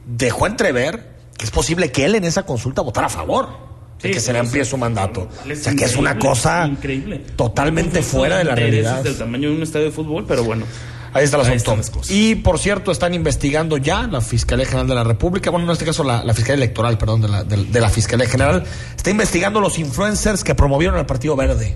dejó 0.05 0.45
entrever 0.45 1.09
que 1.37 1.45
es 1.45 1.51
posible 1.51 1.89
que 1.89 2.03
él 2.03 2.15
en 2.15 2.25
esa 2.25 2.45
consulta 2.45 2.81
votara 2.81 3.07
a 3.07 3.09
favor 3.09 3.70
que 4.01 4.19
se 4.19 4.33
le 4.33 4.39
amplíe 4.39 4.65
su 4.65 4.77
mandato. 4.77 5.29
O 5.29 5.55
sea, 5.55 5.75
que 5.75 5.85
es 5.85 5.95
una 5.95 6.17
cosa 6.17 6.67
increíble. 6.67 7.21
totalmente 7.35 8.01
fuera 8.01 8.37
de 8.37 8.43
la 8.43 8.55
realidad. 8.55 9.03
del 9.03 9.17
tamaño 9.17 9.49
de 9.49 9.55
un 9.55 9.63
estadio 9.63 9.85
de 9.85 9.91
fútbol, 9.91 10.25
pero 10.27 10.43
bueno. 10.43 10.65
Ahí 11.13 11.25
está 11.25 11.37
el 11.41 11.59
asunto. 11.59 12.01
Y 12.09 12.35
por 12.35 12.57
cierto, 12.57 12.91
están 12.91 13.13
investigando 13.13 13.77
ya 13.77 14.07
la 14.07 14.21
Fiscalía 14.21 14.65
General 14.65 14.87
de 14.87 14.95
la 14.95 15.03
República, 15.03 15.49
bueno, 15.49 15.65
en 15.65 15.71
este 15.71 15.83
caso 15.83 16.03
la, 16.03 16.21
Fiscalía 16.33 16.63
Electoral, 16.63 16.97
perdón, 16.97 17.21
de 17.21 17.27
la, 17.27 17.43
de, 17.43 17.81
la 17.81 17.89
Fiscalía 17.89 18.27
General, 18.27 18.63
está 18.95 19.09
investigando 19.09 19.59
los 19.59 19.77
influencers 19.77 20.43
que 20.43 20.55
promovieron 20.55 20.97
el 20.97 21.05
Partido 21.05 21.35
Verde. 21.35 21.75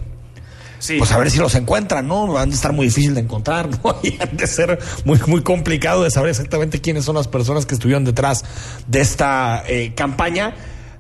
Sí. 0.80 0.98
Pues 0.98 1.12
a 1.12 1.18
ver 1.18 1.32
si 1.32 1.40
los 1.40 1.56
encuentran, 1.56 2.08
¿no? 2.08 2.28
Van 2.28 2.50
a 2.50 2.54
estar 2.54 2.72
muy 2.72 2.86
difícil 2.86 3.14
de 3.14 3.22
encontrar, 3.22 3.70
¿no? 3.84 3.98
Y 4.04 4.18
han 4.22 4.38
de 4.38 4.48
ser 4.48 4.80
muy, 5.04 5.20
muy 5.28 5.42
complicado 5.42 6.04
de 6.04 6.12
saber 6.12 6.30
exactamente 6.30 6.80
quiénes 6.80 7.04
son 7.04 7.16
las 7.16 7.28
personas 7.28 7.66
que 7.66 7.74
estuvieron 7.74 8.06
detrás 8.06 8.46
de 8.88 9.02
esta 9.02 9.64
eh, 9.68 9.94
campaña. 9.96 10.54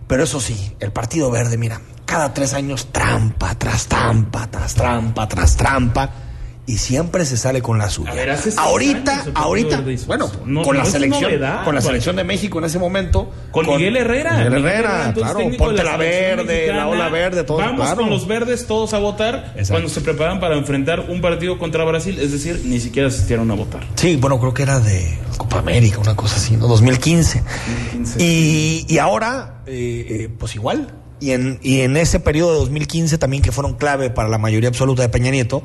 Pero 0.08 0.24
eso 0.24 0.40
sí, 0.40 0.76
el 0.80 0.92
Partido 0.92 1.32
Verde, 1.32 1.58
mira, 1.58 1.82
cada 2.06 2.34
tres 2.34 2.54
años 2.54 2.90
trampa 2.92 3.56
tras 3.56 3.88
trampa, 3.88 4.48
tras 4.52 4.76
trampa, 4.76 5.28
tras 5.28 5.58
trampa. 5.58 6.10
Y 6.68 6.78
siempre 6.78 7.26
se 7.26 7.38
sale 7.38 7.62
con 7.62 7.78
la 7.78 7.90
suya. 7.90 8.12
ahorita, 8.58 9.26
ahorita, 9.36 9.84
bueno, 10.08 10.32
con 10.64 10.76
la 10.76 10.86
selección, 10.86 11.32
con 11.64 11.76
la 11.76 11.82
selección 11.82 12.16
de 12.16 12.24
México 12.24 12.58
en 12.58 12.66
ese 12.66 12.80
momento, 12.80 13.32
con, 13.52 13.68
Miguel 13.68 13.98
Herrera, 13.98 14.38
Miguel 14.38 14.66
Herrera, 14.66 15.14
claro, 15.14 15.40
ponte 15.58 15.84
la, 15.84 15.96
verde, 15.96 16.74
la 16.74 16.88
ola 16.88 17.10
verde, 17.10 17.44
todo. 17.44 17.58
Vamos 17.58 17.94
con 17.94 18.10
los 18.10 18.26
verdes 18.28 18.66
todos 18.66 18.94
a 18.96 19.00
votar 19.00 19.54
cuando 19.70 19.90
se 19.90 20.02
preparan 20.02 20.40
para 20.40 20.56
enfrentar 20.56 21.02
un 21.02 21.22
partido 21.22 21.60
contra 21.60 21.84
Brasil, 21.84 22.18
es 22.20 22.32
decir, 22.32 22.62
ni 22.66 22.80
siquiera 22.80 23.10
asistieron 23.10 23.50
a 23.52 23.54
votar. 23.54 23.86
Sí, 23.96 24.16
bueno, 24.16 24.40
creo 24.40 24.54
que 24.54 24.64
era 24.64 24.80
de 24.80 25.20
Copa 25.38 25.60
América, 25.60 26.00
una 26.00 26.16
cosa 26.16 26.38
así, 26.38 26.58
¿no? 26.58 26.68
2015. 26.68 27.44
Y, 28.18 28.86
y 28.88 28.98
ahora, 28.98 29.62
eh, 29.68 30.06
eh, 30.10 30.30
pues 30.38 30.56
igual. 30.56 30.94
Y 31.20 31.32
en, 31.32 31.60
y 31.62 31.82
en 31.82 31.96
ese 31.96 32.20
periodo 32.20 32.54
de 32.54 32.60
2015 32.60 33.18
también 33.18 33.42
que 33.42 33.52
fueron 33.52 33.76
clave 33.76 34.10
para 34.10 34.28
la 34.28 34.38
mayoría 34.38 34.68
absoluta 34.68 35.02
de 35.02 35.10
Peña 35.10 35.32
Nieto, 35.32 35.64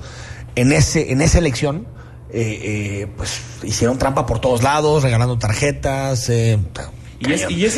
en, 0.55 0.73
ese, 0.73 1.13
en 1.13 1.21
esa 1.21 1.39
elección, 1.39 1.87
eh, 2.33 3.07
pues 3.17 3.41
hicieron 3.63 3.99
trampa 3.99 4.27
por 4.27 4.41
todos 4.41 4.63
lados, 4.63 5.03
regalando 5.03 5.39
tarjetas. 5.39 6.31
y, 6.31 6.57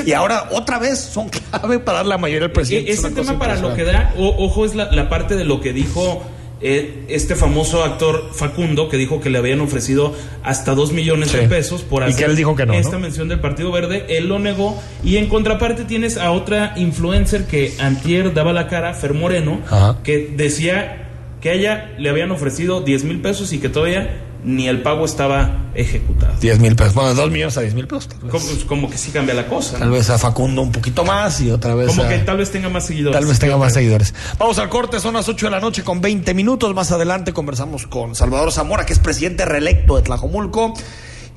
y, 0.07 0.13
ahora 0.13 0.49
otra 0.53 0.79
vez 0.79 0.99
son 0.99 1.29
clave 1.29 1.79
para 1.79 1.99
dar 1.99 2.07
la 2.07 2.19
mayoría 2.19 2.43
del 2.49 2.53
presidente. 2.53 2.93
Ese 2.93 3.11
tema 3.11 3.39
para 3.39 3.57
lo 3.57 3.75
que 3.75 3.85
da, 3.85 4.15
ojo, 4.17 4.65
es 4.65 4.75
la, 4.75 4.91
la 4.93 5.09
parte 5.09 5.37
de 5.37 5.45
lo 5.45 5.61
que 5.61 5.73
dijo 5.73 6.23
eh, 6.65 7.07
este 7.09 7.35
famoso 7.35 7.83
actor 7.83 8.31
Facundo 8.33 8.89
que 8.89 8.97
dijo 8.97 9.21
que 9.21 9.31
le 9.31 9.39
habían 9.39 9.61
ofrecido 9.61 10.15
hasta 10.45 10.77
dos 10.77 10.93
millones 10.93 11.33
de 11.33 11.49
pesos 11.49 11.83
por 11.83 12.05
Y 12.05 12.07
que 12.07 12.13
hacer 12.13 12.31
él 12.31 12.37
dijo 12.37 12.55
que 12.55 12.67
no, 12.67 12.75
esta 12.75 12.93
¿no? 12.93 12.99
mención 13.01 13.27
del 13.29 13.41
Partido 13.41 13.73
Verde, 13.73 14.07
él 14.11 14.29
lo 14.29 14.39
negó 14.39 14.81
y 15.03 15.17
en 15.17 15.29
contraparte 15.29 15.85
tienes 15.85 16.19
a 16.19 16.31
otra 16.31 16.75
influencer 16.77 17.47
que 17.47 17.75
antier 17.81 18.33
daba 18.33 18.53
la 18.53 18.69
cara, 18.69 18.95
Fer 18.95 19.13
Moreno, 19.13 19.61
Ajá. 19.67 19.99
que 20.05 20.33
decía 20.37 21.12
que 21.43 21.51
a 21.51 21.53
ella 21.53 21.93
le 21.99 22.09
habían 22.09 22.31
ofrecido 22.31 22.81
10 22.81 23.05
mil 23.05 23.21
pesos 23.21 23.53
y 23.53 23.59
que 23.59 23.69
todavía 23.69 24.23
ni 24.45 24.67
el 24.69 24.83
pago 24.83 25.05
estaba 25.05 25.67
ejecutado. 25.75 26.33
10 26.41 26.59
mil 26.61 26.75
pesos. 26.75 26.95
Bueno, 26.95 27.11
de 27.11 27.17
2 27.17 27.31
millones 27.31 27.57
a 27.59 27.61
10 27.61 27.75
mil 27.75 27.87
pesos. 27.87 28.09
Tal 28.09 28.19
vez. 28.21 28.31
Como, 28.31 28.67
como 28.67 28.91
que 28.91 28.97
sí 28.97 29.11
cambia 29.11 29.35
la 29.35 29.47
cosa. 29.47 29.79
Tal 29.79 29.89
¿no? 29.89 29.95
vez 29.95 30.09
a 30.11 30.19
Facundo 30.19 30.63
un 30.63 30.73
poquito 30.73 31.05
más 31.05 31.41
y 31.41 31.51
otra 31.51 31.75
vez 31.75 31.89
Como 31.89 32.05
a- 32.05 32.09
que 32.09 32.19
tal 32.19 32.37
vez 32.39 32.51
tenga 32.51 32.69
más 32.69 32.87
seguidores. 32.87 33.19
Tal 33.21 33.29
vez 33.29 33.39
tenga 33.39 33.57
más 33.57 33.73
seguidores. 33.75 34.15
Vamos 34.39 34.59
al 34.59 34.69
corte, 34.69 34.99
son 35.01 35.15
las 35.15 35.29
8 35.29 35.47
de 35.47 35.51
la 35.51 35.61
noche 35.61 35.83
con 35.85 36.01
20 36.01 36.33
minutos. 36.35 36.75
Más 36.75 36.91
adelante 36.93 37.33
conversamos 37.33 37.87
con 37.87 38.15
Salvador 38.15 38.51
Zamora, 38.53 38.87
que 38.87 38.93
es 38.95 38.99
presidente 38.99 39.45
reelecto 39.45 39.97
de 39.97 40.03
Tlajomulco. 40.03 40.75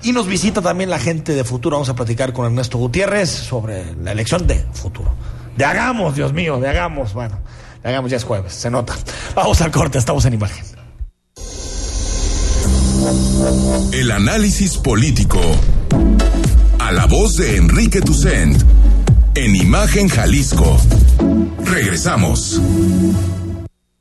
Y 0.04 0.12
nos 0.12 0.28
visita 0.28 0.62
también 0.62 0.90
la 0.92 1.00
gente 1.00 1.34
de 1.34 1.44
Futuro. 1.44 1.78
Vamos 1.78 1.90
a 1.90 1.96
platicar 1.96 2.32
con 2.34 2.46
Ernesto 2.46 2.78
Gutiérrez 2.78 3.30
sobre 3.30 3.96
la 4.04 4.12
elección 4.12 4.46
de 4.46 4.64
Futuro. 4.74 5.12
De 5.58 5.66
Hagamos, 5.66 6.16
Dios 6.16 6.32
mío, 6.34 6.60
de 6.60 6.68
Hagamos. 6.70 7.14
Bueno, 7.14 7.40
Hagamos 7.86 8.10
ya 8.10 8.18
es 8.18 8.24
jueves, 8.24 8.52
se 8.52 8.72
nota. 8.72 8.96
Vamos 9.36 9.62
al 9.62 9.72
corte, 9.72 10.00
estamos 10.00 10.26
en 10.26 10.34
imagen. 10.34 10.66
El 13.92 14.12
análisis 14.12 14.78
político. 14.78 15.40
A 16.80 16.92
la 16.92 17.06
voz 17.06 17.38
de 17.38 17.58
Enrique 17.58 18.02
Tucent. 18.02 18.60
En 19.36 19.56
Imagen 19.56 20.10
Jalisco. 20.10 20.78
Regresamos. 21.64 22.60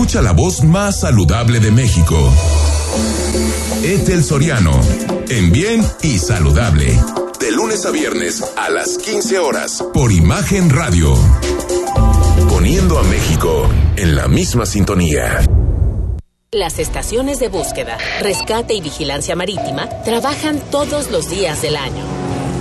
Escucha 0.00 0.22
la 0.22 0.32
voz 0.32 0.64
más 0.64 1.00
saludable 1.00 1.60
de 1.60 1.70
México. 1.70 2.16
Etel 3.84 4.24
Soriano. 4.24 4.80
En 5.28 5.52
bien 5.52 5.84
y 6.02 6.16
saludable. 6.16 6.98
De 7.38 7.52
lunes 7.52 7.84
a 7.84 7.90
viernes 7.90 8.42
a 8.56 8.70
las 8.70 8.96
15 8.96 9.38
horas 9.38 9.84
por 9.92 10.10
Imagen 10.10 10.70
Radio. 10.70 11.14
Poniendo 12.48 12.98
a 12.98 13.02
México 13.02 13.68
en 13.96 14.16
la 14.16 14.26
misma 14.26 14.64
sintonía. 14.64 15.44
Las 16.50 16.78
estaciones 16.78 17.38
de 17.38 17.48
búsqueda, 17.48 17.98
rescate 18.22 18.72
y 18.72 18.80
vigilancia 18.80 19.36
marítima 19.36 19.86
trabajan 20.06 20.60
todos 20.70 21.10
los 21.10 21.28
días 21.28 21.60
del 21.60 21.76
año. 21.76 22.04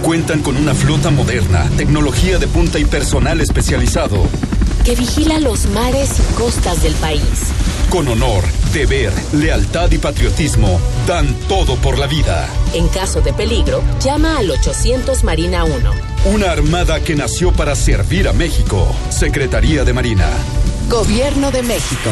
Cuentan 0.03 0.41
con 0.41 0.57
una 0.57 0.75
flota 0.75 1.09
moderna, 1.09 1.71
tecnología 1.77 2.37
de 2.37 2.47
punta 2.47 2.79
y 2.79 2.83
personal 2.83 3.39
especializado. 3.39 4.27
Que 4.83 4.95
vigila 4.95 5.39
los 5.39 5.65
mares 5.67 6.09
y 6.19 6.33
costas 6.33 6.81
del 6.83 6.93
país. 6.95 7.23
Con 7.89 8.07
honor, 8.07 8.43
deber, 8.73 9.11
lealtad 9.33 9.91
y 9.91 9.97
patriotismo, 9.97 10.79
dan 11.07 11.33
todo 11.47 11.75
por 11.77 11.97
la 11.97 12.07
vida. 12.07 12.47
En 12.73 12.87
caso 12.87 13.21
de 13.21 13.33
peligro, 13.33 13.81
llama 14.03 14.37
al 14.37 14.51
800 14.51 15.23
Marina 15.23 15.63
1. 15.63 15.91
Una 16.25 16.51
armada 16.51 16.99
que 16.99 17.15
nació 17.15 17.51
para 17.51 17.75
servir 17.75 18.27
a 18.27 18.33
México. 18.33 18.87
Secretaría 19.09 19.83
de 19.83 19.93
Marina. 19.93 20.27
Gobierno 20.89 21.51
de 21.51 21.63
México. 21.63 22.11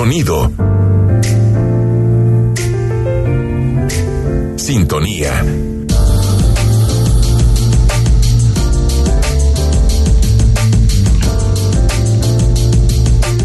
Sonido. 0.00 0.50
Sintonía. 4.56 5.44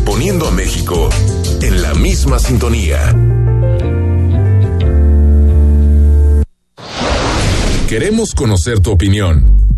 Poniendo 0.05 0.47
a 0.47 0.51
México 0.51 1.09
en 1.61 1.81
la 1.81 1.93
misma 1.93 2.39
sintonía. 2.39 3.13
Queremos 7.89 8.33
conocer 8.33 8.79
tu 8.79 8.91
opinión. 8.91 9.54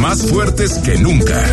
más 0.00 0.30
fuertes 0.30 0.78
que 0.78 0.96
nunca. 0.98 1.44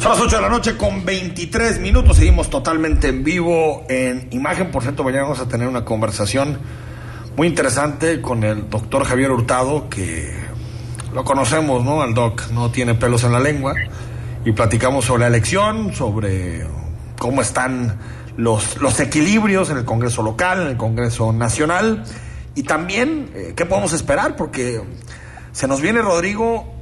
Son 0.00 0.12
las 0.12 0.20
8 0.20 0.36
de 0.36 0.42
la 0.42 0.48
noche 0.48 0.76
con 0.76 1.04
23 1.04 1.80
minutos. 1.80 2.16
Seguimos 2.16 2.48
totalmente 2.48 3.08
en 3.08 3.24
vivo 3.24 3.84
en 3.88 4.28
imagen. 4.30 4.70
Por 4.70 4.82
cierto, 4.82 5.04
mañana 5.04 5.24
vamos 5.24 5.40
a 5.40 5.48
tener 5.48 5.68
una 5.68 5.84
conversación 5.84 6.58
muy 7.36 7.48
interesante 7.48 8.20
con 8.20 8.42
el 8.44 8.70
doctor 8.70 9.04
Javier 9.04 9.32
Hurtado, 9.32 9.88
que 9.88 10.32
lo 11.12 11.24
conocemos, 11.24 11.84
¿no? 11.84 12.02
Al 12.02 12.14
doc 12.14 12.50
no 12.52 12.70
tiene 12.70 12.94
pelos 12.94 13.24
en 13.24 13.32
la 13.32 13.40
lengua. 13.40 13.74
Y 14.44 14.52
platicamos 14.52 15.04
sobre 15.04 15.22
la 15.22 15.26
elección, 15.26 15.92
sobre 15.92 16.66
cómo 17.18 17.42
están 17.42 17.98
los, 18.36 18.80
los 18.80 18.98
equilibrios 19.00 19.68
en 19.70 19.78
el 19.78 19.84
Congreso 19.84 20.22
local, 20.22 20.62
en 20.62 20.68
el 20.68 20.76
Congreso 20.76 21.32
nacional. 21.32 22.04
Y 22.54 22.62
también 22.64 23.30
eh, 23.34 23.52
qué 23.56 23.66
podemos 23.66 23.92
esperar, 23.92 24.36
porque 24.36 24.80
se 25.52 25.68
nos 25.68 25.80
viene 25.80 26.02
Rodrigo 26.02 26.78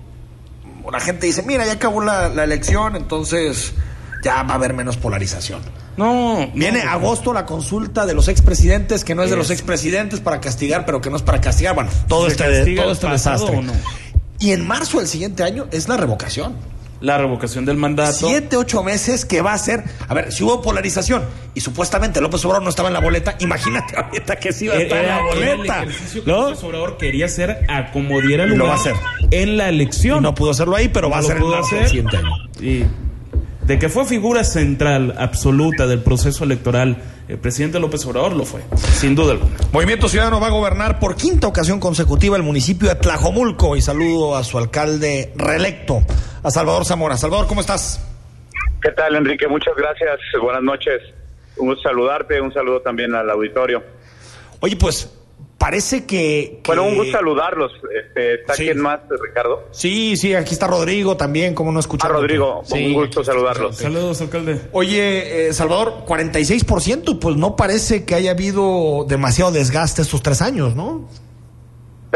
la 0.91 1.01
gente 1.01 1.27
dice, 1.27 1.43
mira, 1.43 1.67
ya 1.67 1.73
acabó 1.73 2.01
la, 2.01 2.29
la, 2.29 2.45
elección, 2.45 2.97
entonces 2.97 3.73
ya 4.23 4.43
va 4.43 4.53
a 4.53 4.55
haber 4.55 4.75
menos 4.75 4.97
polarización. 4.97 5.61
No, 5.97 6.51
viene 6.55 6.85
no, 6.85 6.91
agosto 6.91 7.33
la 7.33 7.47
consulta 7.47 8.07
de 8.07 8.15
los 8.15 8.29
expresidentes, 8.29 9.03
que 9.03 9.15
no 9.15 9.23
es, 9.23 9.27
es, 9.27 9.31
de 9.31 9.37
los 9.37 9.51
expresidentes 9.51 10.21
para 10.21 10.41
castigar, 10.41 10.85
pero 10.85 11.01
que 11.01 11.11
no 11.11 11.17
es 11.17 11.23
para 11.23 11.41
castigar. 11.41 11.75
Bueno, 11.75 11.91
todo 12.07 12.27
este, 12.27 12.77
todo 12.77 12.93
este 12.93 13.09
desastre. 13.09 13.63
No? 13.63 13.73
Y 14.39 14.53
en 14.53 14.67
marzo 14.67 14.99
del 14.99 15.09
siguiente 15.09 15.43
año 15.43 15.67
es 15.71 15.89
la 15.89 15.97
revocación. 15.97 16.55
La 17.01 17.19
revocación 17.19 17.65
del 17.65 17.77
mandato. 17.77 18.27
Siete, 18.27 18.57
ocho 18.57 18.83
meses 18.83 19.25
que 19.25 19.43
va 19.43 19.53
a 19.53 19.59
ser. 19.59 19.85
A 20.09 20.15
ver, 20.15 20.33
si 20.33 20.45
hubo 20.45 20.63
polarización 20.63 21.23
y 21.55 21.61
supuestamente 21.61 22.21
López 22.21 22.45
Obrador 22.45 22.63
no 22.63 22.71
estaba 22.71 22.89
en 22.89 22.95
la 22.95 23.01
boleta, 23.01 23.37
imagínate 23.41 23.97
ahorita 23.97 24.37
que 24.37 24.53
sí 24.53 24.67
iba 24.67 24.75
a 24.75 24.79
estar 24.79 24.99
en 24.99 25.09
la 25.09 25.23
boleta. 25.23 25.83
El 25.83 25.89
ejercicio 25.91 26.25
que 26.25 26.31
¿no? 26.31 26.43
López 26.51 26.65
Obrador 26.65 26.97
quería 26.97 27.27
hacer 27.27 27.65
a 27.69 27.93
como 27.93 28.21
diera 28.21 28.47
lugar 28.47 28.59
lo 28.59 28.67
va 28.67 28.73
a 28.73 28.77
hacer. 28.77 28.95
en 29.31 29.57
la 29.57 29.69
elección. 29.69 30.19
Y 30.19 30.23
no 30.23 30.35
pudo 30.35 30.51
hacerlo 30.53 30.77
ahí, 30.77 30.89
pero 30.89 31.09
no 31.09 31.15
va 31.15 31.21
a 31.21 31.23
ser 31.23 31.39
pudo 31.39 31.57
hacer. 31.57 31.81
del 31.81 31.89
siguiente 31.89 32.17
año. 32.17 32.31
Y 32.61 32.85
de 33.67 33.79
que 33.81 33.89
fue 33.89 34.05
figura 34.05 34.45
central 34.45 35.15
absoluta 35.19 35.87
del 35.89 36.01
proceso 36.01 36.45
electoral, 36.45 37.03
el 37.27 37.39
presidente 37.39 37.81
López 37.81 38.07
Obrador 38.07 38.37
lo 38.37 38.45
fue, 38.45 38.61
sin 38.95 39.17
duda 39.17 39.33
alguna. 39.33 39.51
Movimiento 39.73 40.09
Ciudadano 40.09 40.39
va 40.39 40.47
a 40.47 40.51
gobernar 40.51 41.01
por 41.01 41.17
quinta 41.17 41.49
ocasión 41.49 41.81
consecutiva 41.81 42.37
el 42.37 42.45
municipio 42.45 42.89
de 42.89 42.95
Tlajomulco 42.95 43.77
y 43.77 43.83
saludo 43.83 44.37
a 44.37 44.45
su 44.45 44.59
alcalde 44.59 45.33
reelecto, 45.35 46.01
a 46.47 46.51
Salvador 46.53 46.85
Zamora. 46.85 47.17
Salvador, 47.17 47.49
¿cómo 47.49 47.61
estás? 47.61 48.01
¿Qué 48.81 48.93
tal, 48.93 49.17
Enrique? 49.17 49.49
Muchas 49.49 49.75
gracias. 49.77 50.21
Buenas 50.41 50.63
noches. 50.63 51.03
Un 51.57 51.69
gusto 51.69 51.89
saludarte, 51.89 52.41
un 52.41 52.53
saludo 52.53 52.81
también 52.81 53.15
al 53.17 53.29
auditorio. 53.31 53.83
Oye, 54.61 54.77
pues 54.77 55.13
parece 55.59 56.07
que, 56.07 56.61
Bueno, 56.65 56.85
un 56.85 56.95
gusto 56.95 57.13
saludarlos. 57.13 57.73
Este, 57.93 58.35
¿Está 58.35 58.55
quién 58.55 58.79
más, 58.79 59.01
Ricardo? 59.21 59.65
Sí, 59.73 60.17
sí, 60.17 60.35
aquí 60.35 60.53
está 60.53 60.69
Rodrigo 60.69 61.17
también, 61.17 61.53
como 61.53 61.73
no 61.73 61.81
escuchar. 61.81 62.13
Ah, 62.13 62.15
Rodrigo, 62.15 62.63
un 62.71 62.93
gusto 62.95 63.25
saludarlos. 63.25 63.77
Saludos, 63.77 64.21
alcalde. 64.21 64.61
Oye, 64.71 65.49
eh, 65.49 65.53
Salvador, 65.53 66.05
46%, 66.07 67.19
pues 67.19 67.37
no 67.37 67.57
parece 67.57 68.05
que 68.05 68.15
haya 68.15 68.31
habido 68.31 69.05
demasiado 69.09 69.51
desgaste 69.51 70.03
estos 70.03 70.23
tres 70.23 70.43
años, 70.43 70.77
¿no? 70.77 71.09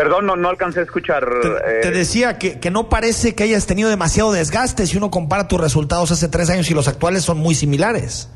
Perdón, 0.01 0.25
no, 0.25 0.35
no 0.35 0.49
alcancé 0.49 0.81
a 0.81 0.85
escuchar. 0.85 1.29
Te, 1.43 1.89
eh, 1.89 1.91
decía 1.91 2.39
que, 2.39 2.59
que 2.59 2.71
no 2.71 2.89
parece 2.89 3.35
que 3.35 3.43
hayas 3.43 3.67
tenido 3.67 3.91
demasiado 3.91 4.33
desgaste 4.33 4.87
si 4.87 4.97
uno 4.97 5.11
compara 5.11 5.47
tus 5.47 5.61
resultados 5.61 6.11
hace 6.11 6.27
tres 6.29 6.49
años 6.49 6.71
y 6.71 6.75
los 6.75 6.89
actuales 6.89 7.23
son 7.23 7.37
muy 7.37 7.55
similares. 7.55 8.33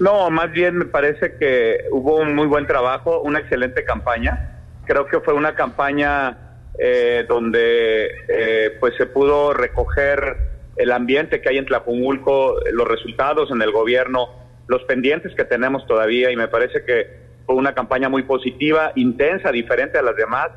No, 0.00 0.30
más 0.30 0.50
bien 0.50 0.78
me 0.78 0.86
parece 0.86 1.36
que 1.36 1.80
hubo 1.90 2.16
un 2.16 2.34
muy 2.34 2.46
buen 2.46 2.66
trabajo, 2.66 3.20
una 3.20 3.40
excelente 3.40 3.84
campaña. 3.84 4.62
Creo 4.86 5.04
que 5.06 5.20
fue 5.20 5.34
una 5.34 5.54
campaña 5.54 6.62
eh, 6.78 7.26
donde 7.28 8.06
eh, 8.26 8.70
pues 8.80 8.94
se 8.96 9.04
pudo 9.04 9.52
recoger 9.52 10.38
el 10.76 10.90
ambiente 10.90 11.42
que 11.42 11.50
hay 11.50 11.58
en 11.58 11.66
Tlapumulco, 11.66 12.54
los 12.72 12.88
resultados 12.88 13.50
en 13.50 13.60
el 13.60 13.72
gobierno, 13.72 14.30
los 14.68 14.82
pendientes 14.84 15.34
que 15.34 15.44
tenemos 15.44 15.86
todavía 15.86 16.30
y 16.30 16.36
me 16.36 16.48
parece 16.48 16.82
que 16.82 17.28
fue 17.44 17.56
una 17.56 17.74
campaña 17.74 18.08
muy 18.08 18.22
positiva, 18.22 18.92
intensa, 18.94 19.52
diferente 19.52 19.98
a 19.98 20.02
las 20.02 20.16
demás, 20.16 20.48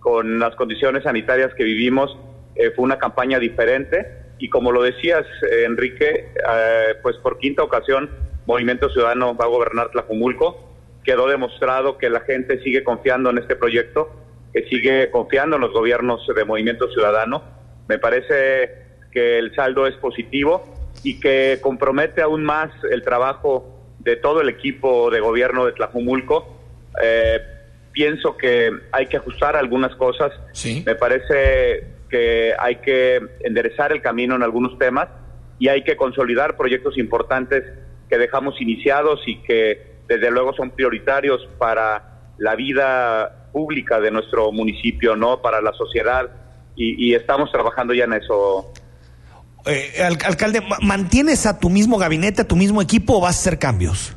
con 0.00 0.38
las 0.38 0.54
condiciones 0.56 1.02
sanitarias 1.04 1.52
que 1.54 1.64
vivimos, 1.64 2.16
eh, 2.54 2.70
fue 2.74 2.84
una 2.84 2.98
campaña 2.98 3.38
diferente 3.38 4.28
y 4.38 4.48
como 4.48 4.72
lo 4.72 4.82
decías, 4.82 5.24
eh, 5.50 5.64
Enrique, 5.64 6.32
eh, 6.36 6.94
pues 7.02 7.16
por 7.16 7.38
quinta 7.38 7.62
ocasión 7.62 8.10
Movimiento 8.46 8.88
Ciudadano 8.88 9.36
va 9.36 9.44
a 9.44 9.48
gobernar 9.48 9.90
Tlajumulco. 9.90 10.74
Quedó 11.04 11.28
demostrado 11.28 11.98
que 11.98 12.08
la 12.08 12.20
gente 12.20 12.62
sigue 12.62 12.84
confiando 12.84 13.30
en 13.30 13.38
este 13.38 13.56
proyecto, 13.56 14.10
que 14.52 14.64
sigue 14.68 15.10
confiando 15.10 15.56
en 15.56 15.62
los 15.62 15.72
gobiernos 15.72 16.26
de 16.34 16.44
Movimiento 16.44 16.88
Ciudadano. 16.90 17.42
Me 17.88 17.98
parece 17.98 18.86
que 19.10 19.38
el 19.38 19.54
saldo 19.54 19.86
es 19.86 19.94
positivo 19.96 20.64
y 21.02 21.20
que 21.20 21.58
compromete 21.60 22.22
aún 22.22 22.44
más 22.44 22.70
el 22.90 23.02
trabajo 23.02 23.78
de 23.98 24.16
todo 24.16 24.40
el 24.40 24.48
equipo 24.48 25.10
de 25.10 25.20
gobierno 25.20 25.66
de 25.66 25.72
Tlajumulco. 25.72 26.56
Eh, 27.02 27.40
pienso 27.98 28.36
que 28.36 28.70
hay 28.92 29.06
que 29.06 29.16
ajustar 29.16 29.56
algunas 29.56 29.92
cosas. 29.96 30.30
Me 30.86 30.94
parece 30.94 31.84
que 32.08 32.52
hay 32.56 32.76
que 32.76 33.18
enderezar 33.40 33.90
el 33.90 34.00
camino 34.00 34.36
en 34.36 34.44
algunos 34.44 34.78
temas 34.78 35.08
y 35.58 35.66
hay 35.66 35.82
que 35.82 35.96
consolidar 35.96 36.56
proyectos 36.56 36.96
importantes 36.96 37.64
que 38.08 38.16
dejamos 38.16 38.54
iniciados 38.60 39.18
y 39.26 39.42
que 39.42 39.96
desde 40.06 40.30
luego 40.30 40.52
son 40.54 40.70
prioritarios 40.70 41.40
para 41.58 42.30
la 42.38 42.54
vida 42.54 43.48
pública 43.52 43.98
de 43.98 44.12
nuestro 44.12 44.52
municipio, 44.52 45.16
no 45.16 45.42
para 45.42 45.60
la 45.60 45.72
sociedad 45.72 46.30
y, 46.76 47.08
y 47.10 47.14
estamos 47.16 47.50
trabajando 47.50 47.94
ya 47.94 48.04
en 48.04 48.12
eso. 48.12 48.72
Eh, 49.66 50.00
al- 50.02 50.18
alcalde, 50.24 50.60
¿ma- 50.60 50.78
¿mantienes 50.82 51.46
a 51.46 51.58
tu 51.58 51.68
mismo 51.68 51.98
gabinete, 51.98 52.42
a 52.42 52.46
tu 52.46 52.54
mismo 52.54 52.80
equipo 52.80 53.18
o 53.18 53.20
vas 53.20 53.36
a 53.36 53.40
hacer 53.40 53.58
cambios? 53.58 54.16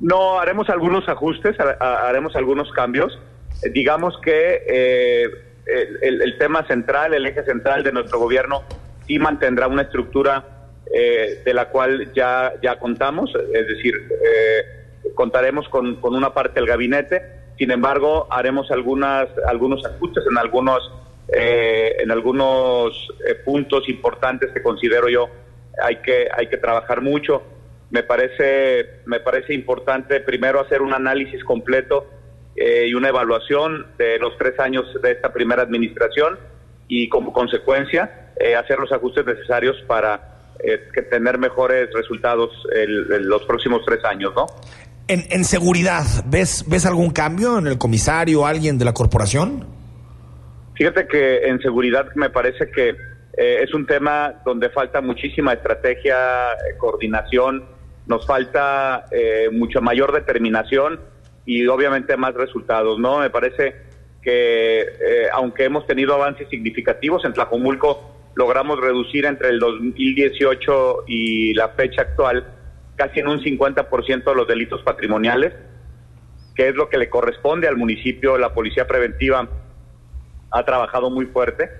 No, 0.00 0.38
haremos 0.38 0.68
algunos 0.68 1.08
ajustes, 1.08 1.58
ha- 1.58 1.76
ha- 1.80 2.08
haremos 2.08 2.36
algunos 2.36 2.70
cambios. 2.72 3.18
Eh, 3.62 3.70
digamos 3.70 4.18
que 4.22 4.62
eh, 4.68 5.24
el, 6.02 6.38
tema 6.38 6.66
central, 6.66 7.14
el 7.14 7.26
eje 7.26 7.42
central 7.44 7.82
de 7.82 7.92
nuestro 7.92 8.18
gobierno, 8.18 8.62
sí 9.06 9.18
mantendrá 9.18 9.66
una 9.68 9.82
estructura 9.82 10.44
eh, 10.94 11.42
de 11.44 11.54
la 11.54 11.68
cual 11.70 12.12
ya, 12.14 12.52
ya 12.62 12.78
contamos, 12.78 13.30
es 13.34 13.66
decir, 13.68 13.94
eh, 14.24 15.10
contaremos 15.14 15.68
con, 15.68 15.96
con 16.00 16.14
una 16.14 16.32
parte 16.34 16.60
del 16.60 16.68
gabinete, 16.68 17.22
sin 17.58 17.70
embargo, 17.70 18.28
haremos 18.30 18.70
algunas, 18.70 19.28
algunos 19.48 19.84
ajustes 19.84 20.24
en 20.30 20.36
algunos, 20.38 20.92
eh, 21.34 21.96
en 22.00 22.10
algunos 22.10 23.08
puntos 23.44 23.88
importantes 23.88 24.50
que 24.52 24.62
considero 24.62 25.08
yo 25.08 25.28
hay 25.82 25.96
que, 25.96 26.28
hay 26.36 26.46
que 26.48 26.58
trabajar 26.58 27.00
mucho. 27.00 27.42
Me 27.96 28.02
parece, 28.02 29.00
me 29.06 29.20
parece 29.20 29.54
importante 29.54 30.20
primero 30.20 30.60
hacer 30.60 30.82
un 30.82 30.92
análisis 30.92 31.42
completo 31.44 32.06
eh, 32.54 32.84
y 32.88 32.92
una 32.92 33.08
evaluación 33.08 33.86
de 33.96 34.18
los 34.18 34.36
tres 34.36 34.60
años 34.60 34.84
de 35.02 35.12
esta 35.12 35.32
primera 35.32 35.62
administración 35.62 36.38
y 36.88 37.08
como 37.08 37.32
consecuencia 37.32 38.32
eh, 38.38 38.54
hacer 38.54 38.78
los 38.78 38.92
ajustes 38.92 39.24
necesarios 39.24 39.76
para 39.86 40.52
eh, 40.62 40.88
que 40.92 41.00
tener 41.02 41.38
mejores 41.38 41.88
resultados 41.94 42.50
el- 42.74 43.10
el- 43.10 43.22
los 43.26 43.42
próximos 43.44 43.80
tres 43.86 44.04
años, 44.04 44.34
¿no? 44.36 44.44
En, 45.08 45.20
en 45.30 45.44
seguridad, 45.44 46.04
¿ves, 46.26 46.66
¿ves 46.68 46.84
algún 46.84 47.10
cambio 47.12 47.56
en 47.58 47.66
el 47.66 47.78
comisario 47.78 48.42
o 48.42 48.46
alguien 48.46 48.76
de 48.76 48.84
la 48.84 48.92
corporación? 48.92 49.64
Fíjate 50.74 51.06
que 51.08 51.46
en 51.48 51.60
seguridad 51.62 52.08
me 52.14 52.28
parece 52.28 52.70
que 52.70 52.90
eh, 53.38 53.62
es 53.62 53.72
un 53.72 53.86
tema 53.86 54.34
donde 54.44 54.68
falta 54.68 55.00
muchísima 55.00 55.54
estrategia, 55.54 56.52
eh, 56.52 56.76
coordinación, 56.78 57.64
nos 58.06 58.26
falta 58.26 59.06
eh, 59.10 59.48
mucha 59.52 59.80
mayor 59.80 60.12
determinación 60.12 61.00
y 61.44 61.66
obviamente 61.66 62.16
más 62.16 62.34
resultados, 62.34 62.98
¿no? 62.98 63.18
Me 63.18 63.30
parece 63.30 63.76
que 64.22 64.80
eh, 64.80 65.28
aunque 65.32 65.64
hemos 65.64 65.86
tenido 65.86 66.14
avances 66.14 66.48
significativos 66.48 67.24
en 67.24 67.32
Tlajumulco, 67.32 68.32
logramos 68.34 68.80
reducir 68.80 69.24
entre 69.24 69.50
el 69.50 69.58
2018 69.58 71.04
y 71.06 71.54
la 71.54 71.70
fecha 71.70 72.02
actual 72.02 72.46
casi 72.96 73.20
en 73.20 73.28
un 73.28 73.40
50% 73.40 74.34
los 74.34 74.48
delitos 74.48 74.82
patrimoniales, 74.82 75.52
que 76.54 76.68
es 76.68 76.74
lo 76.74 76.88
que 76.88 76.98
le 76.98 77.10
corresponde 77.10 77.68
al 77.68 77.76
municipio, 77.76 78.38
la 78.38 78.54
policía 78.54 78.86
preventiva 78.86 79.48
ha 80.50 80.64
trabajado 80.64 81.10
muy 81.10 81.26
fuerte. 81.26 81.70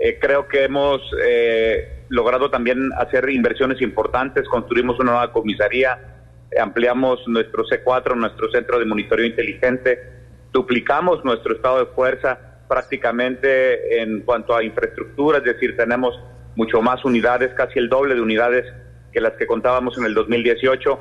Eh, 0.00 0.18
creo 0.20 0.48
que 0.48 0.64
hemos 0.64 1.00
eh, 1.22 1.93
logrado 2.08 2.50
también 2.50 2.90
hacer 2.96 3.28
inversiones 3.30 3.80
importantes, 3.80 4.48
construimos 4.48 4.98
una 5.00 5.12
nueva 5.12 5.32
comisaría, 5.32 5.98
ampliamos 6.60 7.26
nuestro 7.26 7.64
C4, 7.64 8.16
nuestro 8.16 8.50
centro 8.50 8.78
de 8.78 8.84
monitoreo 8.84 9.26
inteligente, 9.26 9.98
duplicamos 10.52 11.24
nuestro 11.24 11.54
estado 11.54 11.78
de 11.78 11.86
fuerza 11.86 12.38
prácticamente 12.68 14.02
en 14.02 14.20
cuanto 14.22 14.54
a 14.54 14.62
infraestructura, 14.62 15.38
es 15.38 15.44
decir, 15.44 15.76
tenemos 15.76 16.18
mucho 16.56 16.80
más 16.80 17.04
unidades, 17.04 17.52
casi 17.54 17.78
el 17.78 17.88
doble 17.88 18.14
de 18.14 18.20
unidades 18.20 18.64
que 19.12 19.20
las 19.20 19.32
que 19.34 19.46
contábamos 19.46 19.98
en 19.98 20.04
el 20.04 20.14
2018. 20.14 21.00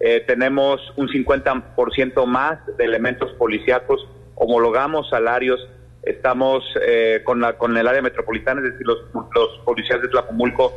Eh, 0.00 0.24
tenemos 0.26 0.80
un 0.96 1.08
50% 1.08 2.26
más 2.26 2.58
de 2.76 2.84
elementos 2.84 3.32
policíacos, 3.34 4.06
homologamos 4.34 5.08
salarios, 5.10 5.60
estamos 6.02 6.64
eh, 6.86 7.20
con, 7.24 7.40
la, 7.40 7.56
con 7.58 7.76
el 7.76 7.86
área 7.86 8.02
metropolitana, 8.02 8.60
es 8.60 8.72
decir, 8.72 8.86
los, 8.86 8.98
los 9.34 9.58
policías 9.64 10.00
de 10.02 10.08
Tlapumulco 10.08 10.72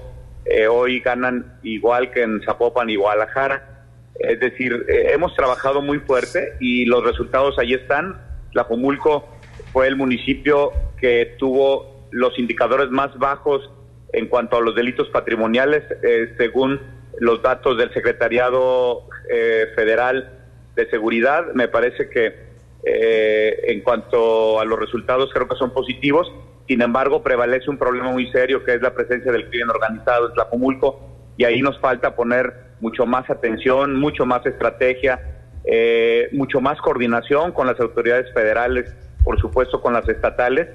eh, 0.46 0.68
hoy 0.68 1.00
ganan 1.00 1.58
igual 1.64 2.12
que 2.12 2.22
en 2.22 2.42
Zapopan 2.44 2.90
y 2.90 2.96
Guadalajara. 2.96 3.76
Es 4.20 4.40
decir, 4.40 4.86
eh, 4.88 5.12
hemos 5.14 5.36
trabajado 5.36 5.82
muy 5.82 6.00
fuerte 6.00 6.54
y 6.60 6.86
los 6.86 7.04
resultados 7.04 7.58
ahí 7.60 7.74
están. 7.74 8.22
Tlapumulco 8.54 9.28
fue 9.74 9.88
el 9.88 9.96
municipio 9.96 10.72
que 11.00 11.36
tuvo 11.38 12.08
los 12.12 12.38
indicadores 12.40 12.90
más 12.92 13.18
bajos 13.18 13.70
en 14.14 14.28
cuanto 14.28 14.58
a 14.58 14.62
los 14.62 14.76
delitos 14.76 15.10
patrimoniales, 15.10 15.84
eh, 16.02 16.34
según 16.38 16.80
los 17.20 17.42
datos 17.42 17.78
del 17.78 17.94
Secretariado 17.94 19.10
eh, 19.30 19.68
Federal 19.76 20.30
de 20.76 20.90
Seguridad. 20.90 21.54
Me 21.54 21.68
parece 21.68 22.10
que 22.10 22.45
eh, 22.88 23.64
en 23.68 23.82
cuanto 23.82 24.60
a 24.60 24.66
los 24.66 24.80
resultados 24.80 25.32
creo 25.34 25.48
que 25.48 25.56
son 25.56 25.74
positivos. 25.74 26.32
Sin 26.68 26.82
embargo, 26.82 27.24
prevalece 27.24 27.70
un 27.70 27.78
problema 27.78 28.12
muy 28.12 28.32
serio 28.32 28.64
que 28.64 28.76
es 28.76 28.82
la 28.82 28.94
presencia 28.94 29.32
del 29.32 29.50
crimen 29.50 29.72
organizado 29.72 30.28
en 30.28 30.34
Tlapumulco 30.34 31.00
y 31.36 31.46
ahí 31.46 31.62
nos 31.62 31.80
falta 31.80 32.16
poner 32.16 32.54
mucho 32.80 33.08
más 33.08 33.28
atención, 33.30 34.00
mucho 34.00 34.26
más 34.26 34.46
estrategia, 34.46 35.20
eh, 35.66 36.30
mucho 36.32 36.62
más 36.62 36.80
coordinación 36.80 37.52
con 37.54 37.66
las 37.66 37.80
autoridades 37.80 38.32
federales, 38.34 38.94
por 39.24 39.40
supuesto 39.40 39.82
con 39.82 39.94
las 39.94 40.08
estatales 40.08 40.68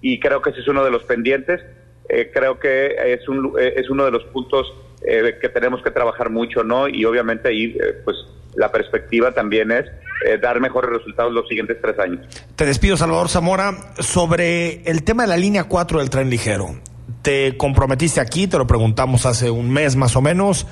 y 0.00 0.20
creo 0.20 0.40
que 0.42 0.50
ese 0.50 0.60
es 0.60 0.68
uno 0.68 0.84
de 0.84 0.90
los 0.92 1.02
pendientes. 1.02 1.60
Eh, 2.08 2.30
creo 2.32 2.60
que 2.60 2.94
es, 3.12 3.28
un, 3.28 3.54
eh, 3.58 3.74
es 3.76 3.90
uno 3.90 4.04
de 4.04 4.12
los 4.12 4.24
puntos 4.26 4.72
que 5.00 5.48
tenemos 5.50 5.82
que 5.82 5.92
trabajar 5.92 6.30
mucho, 6.30 6.64
¿no? 6.64 6.88
Y 6.88 7.04
obviamente 7.04 7.48
ahí, 7.48 7.78
pues, 8.04 8.16
la 8.56 8.72
perspectiva 8.72 9.30
también 9.30 9.70
es 9.70 9.84
eh, 10.24 10.38
dar 10.38 10.60
mejores 10.60 10.90
resultados 10.90 11.32
los 11.32 11.46
siguientes 11.46 11.76
tres 11.80 11.98
años. 11.98 12.20
Te 12.56 12.64
despido, 12.64 12.96
Salvador 12.96 13.28
Zamora, 13.28 13.92
sobre 13.98 14.82
el 14.90 15.02
tema 15.02 15.24
de 15.24 15.28
la 15.28 15.36
línea 15.36 15.64
4 15.64 15.98
del 15.98 16.10
tren 16.10 16.30
ligero. 16.30 16.68
te 17.22 17.56
comprometiste 17.56 18.20
aquí, 18.20 18.46
te 18.46 18.56
lo 18.56 18.66
preguntamos 18.66 19.26
hace 19.26 19.50
un 19.50 19.70
mes 19.70 19.96
más 19.96 20.14
o 20.14 20.22
menos, 20.22 20.66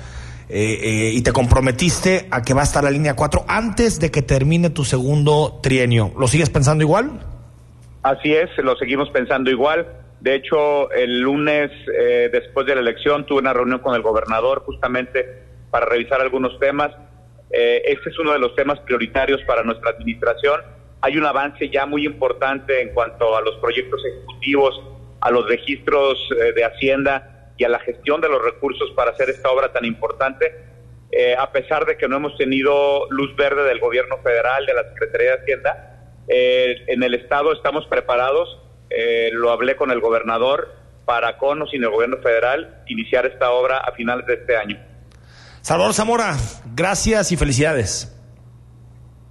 eh, 0.47 0.79
eh, 0.81 1.11
y 1.13 1.21
te 1.21 1.33
comprometiste 1.33 2.27
a 2.31 2.41
que 2.43 2.53
va 2.53 2.61
a 2.61 2.63
estar 2.63 2.83
la 2.83 2.91
línea 2.91 3.15
4 3.15 3.45
antes 3.47 3.99
de 3.99 4.09
que 4.09 4.21
termine 4.21 4.69
tu 4.69 4.83
segundo 4.85 5.59
trienio. 5.61 6.13
¿Lo 6.17 6.27
sigues 6.27 6.49
pensando 6.49 6.83
igual? 6.83 7.19
Así 8.03 8.33
es, 8.33 8.49
lo 8.57 8.75
seguimos 8.77 9.09
pensando 9.09 9.51
igual. 9.51 9.85
De 10.21 10.35
hecho, 10.35 10.89
el 10.91 11.19
lunes, 11.19 11.71
después 12.31 12.65
de 12.65 12.75
la 12.75 12.81
elección, 12.81 13.25
tuve 13.25 13.39
una 13.39 13.53
reunión 13.53 13.79
con 13.79 13.93
el 13.93 14.01
gobernador 14.01 14.63
justamente 14.65 15.43
para 15.69 15.85
revisar 15.85 16.21
algunos 16.21 16.57
temas. 16.59 16.91
Este 17.49 18.09
es 18.09 18.19
uno 18.19 18.33
de 18.33 18.39
los 18.39 18.55
temas 18.55 18.79
prioritarios 18.81 19.41
para 19.43 19.63
nuestra 19.63 19.91
administración. 19.91 20.61
Hay 21.01 21.17
un 21.17 21.25
avance 21.25 21.69
ya 21.69 21.85
muy 21.85 22.05
importante 22.05 22.81
en 22.81 22.93
cuanto 22.93 23.35
a 23.37 23.41
los 23.41 23.55
proyectos 23.57 24.01
ejecutivos, 24.05 24.81
a 25.21 25.31
los 25.31 25.47
registros 25.47 26.17
de 26.55 26.65
Hacienda 26.65 27.35
y 27.57 27.63
a 27.63 27.69
la 27.69 27.79
gestión 27.79 28.21
de 28.21 28.29
los 28.29 28.43
recursos 28.43 28.91
para 28.91 29.11
hacer 29.11 29.29
esta 29.29 29.49
obra 29.49 29.71
tan 29.71 29.85
importante, 29.85 30.53
eh, 31.11 31.35
a 31.37 31.51
pesar 31.51 31.85
de 31.85 31.97
que 31.97 32.07
no 32.07 32.17
hemos 32.17 32.37
tenido 32.37 33.07
luz 33.09 33.35
verde 33.35 33.63
del 33.63 33.79
gobierno 33.79 34.17
federal, 34.17 34.65
de 34.65 34.73
la 34.73 34.83
Secretaría 34.89 35.31
de 35.31 35.41
Hacienda, 35.41 36.13
eh, 36.27 36.75
en 36.87 37.03
el 37.03 37.13
Estado 37.13 37.53
estamos 37.53 37.85
preparados, 37.87 38.59
eh, 38.89 39.29
lo 39.31 39.51
hablé 39.51 39.75
con 39.75 39.91
el 39.91 39.99
gobernador, 39.99 40.73
para 41.05 41.37
con 41.37 41.61
o 41.61 41.67
sin 41.67 41.83
el 41.83 41.89
gobierno 41.89 42.17
federal, 42.17 42.83
iniciar 42.87 43.25
esta 43.25 43.51
obra 43.51 43.77
a 43.77 43.91
finales 43.93 44.25
de 44.25 44.33
este 44.33 44.57
año. 44.57 44.77
Salvador 45.65 45.93
Zamora, 45.95 46.37
gracias 46.75 47.31
y 47.31 47.37
felicidades. 47.37 48.13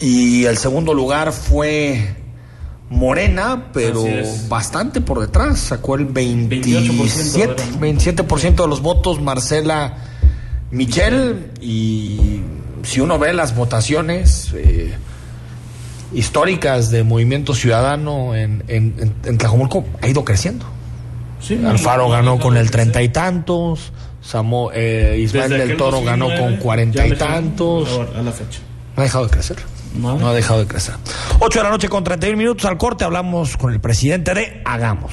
Y 0.00 0.46
el 0.46 0.56
segundo 0.56 0.94
lugar 0.94 1.32
fue 1.32 2.16
Morena, 2.88 3.64
pero 3.74 4.02
bastante 4.48 5.02
por 5.02 5.20
detrás. 5.20 5.58
Sacó 5.58 5.96
el 5.96 6.06
27, 6.06 7.62
27% 7.78 8.54
de 8.54 8.66
los 8.66 8.80
votos 8.80 9.20
Marcela 9.20 10.04
Michel. 10.70 11.50
Y 11.60 12.40
si 12.82 13.00
uno 13.00 13.18
ve 13.18 13.32
las 13.32 13.54
votaciones... 13.54 14.52
Eh, 14.54 14.94
históricas 16.12 16.90
de 16.90 17.04
movimiento 17.04 17.54
ciudadano 17.54 18.34
en, 18.34 18.64
en, 18.68 19.14
en, 19.24 19.38
Tlajomulco 19.38 19.84
ha 20.00 20.08
ido 20.08 20.24
creciendo. 20.24 20.66
Alfaro 21.66 22.08
ganó 22.08 22.38
con 22.38 22.56
el 22.56 22.70
treinta 22.70 23.02
y 23.02 23.10
tantos, 23.10 23.92
Samo, 24.20 24.70
eh, 24.74 25.18
Ismael 25.22 25.50
del 25.50 25.76
Toro 25.76 26.02
ganó 26.02 26.28
con 26.36 26.56
cuarenta 26.56 27.06
y 27.06 27.12
tantos. 27.12 27.88
A 28.16 28.22
la 28.22 28.32
fecha. 28.32 28.60
No 28.96 29.02
ha 29.02 29.04
dejado 29.04 29.24
de 29.26 29.30
crecer. 29.30 29.56
No. 29.94 30.18
no 30.18 30.28
ha 30.28 30.34
dejado 30.34 30.60
de 30.60 30.66
crecer. 30.66 30.94
Ocho 31.38 31.60
de 31.60 31.64
la 31.64 31.70
noche 31.70 31.88
con 31.88 32.04
31 32.04 32.36
minutos 32.36 32.64
al 32.66 32.76
corte 32.76 33.04
hablamos 33.04 33.56
con 33.56 33.72
el 33.72 33.80
presidente 33.80 34.34
de 34.34 34.62
Hagamos. 34.64 35.12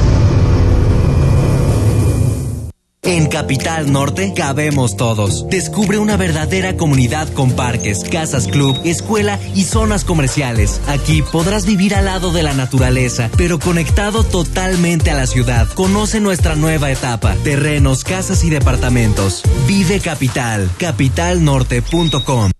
En 3.03 3.25
Capital 3.29 3.91
Norte 3.91 4.31
cabemos 4.35 4.95
todos. 4.95 5.47
Descubre 5.49 5.97
una 5.97 6.17
verdadera 6.17 6.77
comunidad 6.77 7.27
con 7.33 7.53
parques, 7.53 8.03
casas 8.03 8.47
club, 8.47 8.79
escuela 8.83 9.39
y 9.55 9.63
zonas 9.63 10.05
comerciales. 10.05 10.79
Aquí 10.87 11.23
podrás 11.23 11.65
vivir 11.65 11.95
al 11.95 12.05
lado 12.05 12.31
de 12.31 12.43
la 12.43 12.53
naturaleza, 12.53 13.31
pero 13.37 13.57
conectado 13.57 14.23
totalmente 14.23 15.09
a 15.09 15.15
la 15.15 15.25
ciudad. 15.25 15.67
Conoce 15.69 16.19
nuestra 16.19 16.55
nueva 16.55 16.91
etapa, 16.91 17.35
terrenos, 17.43 18.03
casas 18.03 18.43
y 18.43 18.51
departamentos. 18.51 19.41
Vive 19.67 19.99
Capital, 19.99 20.69
capitalnorte.com. 20.77 22.51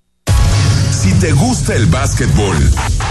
Si 0.91 1.11
te 1.19 1.33
gusta 1.33 1.75
el 1.75 1.85
básquetbol, 1.85 2.57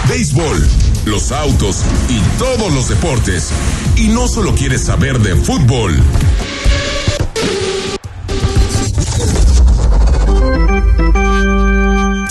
béisbol, 0.09 0.67
los 1.05 1.31
autos 1.31 1.83
y 2.09 2.19
todos 2.37 2.73
los 2.73 2.89
deportes, 2.89 3.51
y 3.95 4.09
no 4.09 4.27
solo 4.27 4.53
quieres 4.53 4.83
saber 4.83 5.19
de 5.19 5.35
fútbol, 5.35 6.01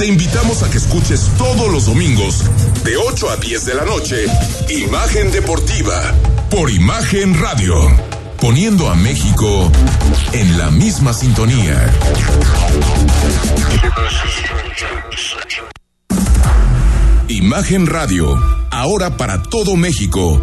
te 0.01 0.07
invitamos 0.07 0.63
a 0.63 0.71
que 0.71 0.79
escuches 0.79 1.29
todos 1.37 1.71
los 1.71 1.85
domingos, 1.85 2.43
de 2.85 2.97
8 2.97 3.29
a 3.29 3.37
10 3.37 3.67
de 3.67 3.75
la 3.75 3.85
noche, 3.85 4.25
Imagen 4.71 5.31
Deportiva, 5.31 6.15
por 6.49 6.71
Imagen 6.71 7.39
Radio, 7.39 7.75
poniendo 8.41 8.89
a 8.89 8.95
México 8.95 9.71
en 10.33 10.57
la 10.57 10.71
misma 10.71 11.13
sintonía. 11.13 11.93
Imagen 17.29 17.87
Radio, 17.87 18.43
ahora 18.71 19.19
para 19.19 19.43
todo 19.43 19.77
México. 19.77 20.43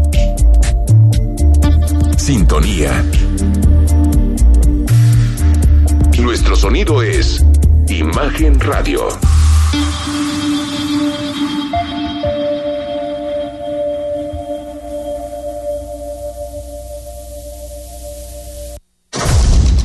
Sintonía. 2.21 3.03
Nuestro 6.19 6.55
sonido 6.55 7.01
es 7.01 7.43
Imagen 7.89 8.59
Radio. 8.59 9.07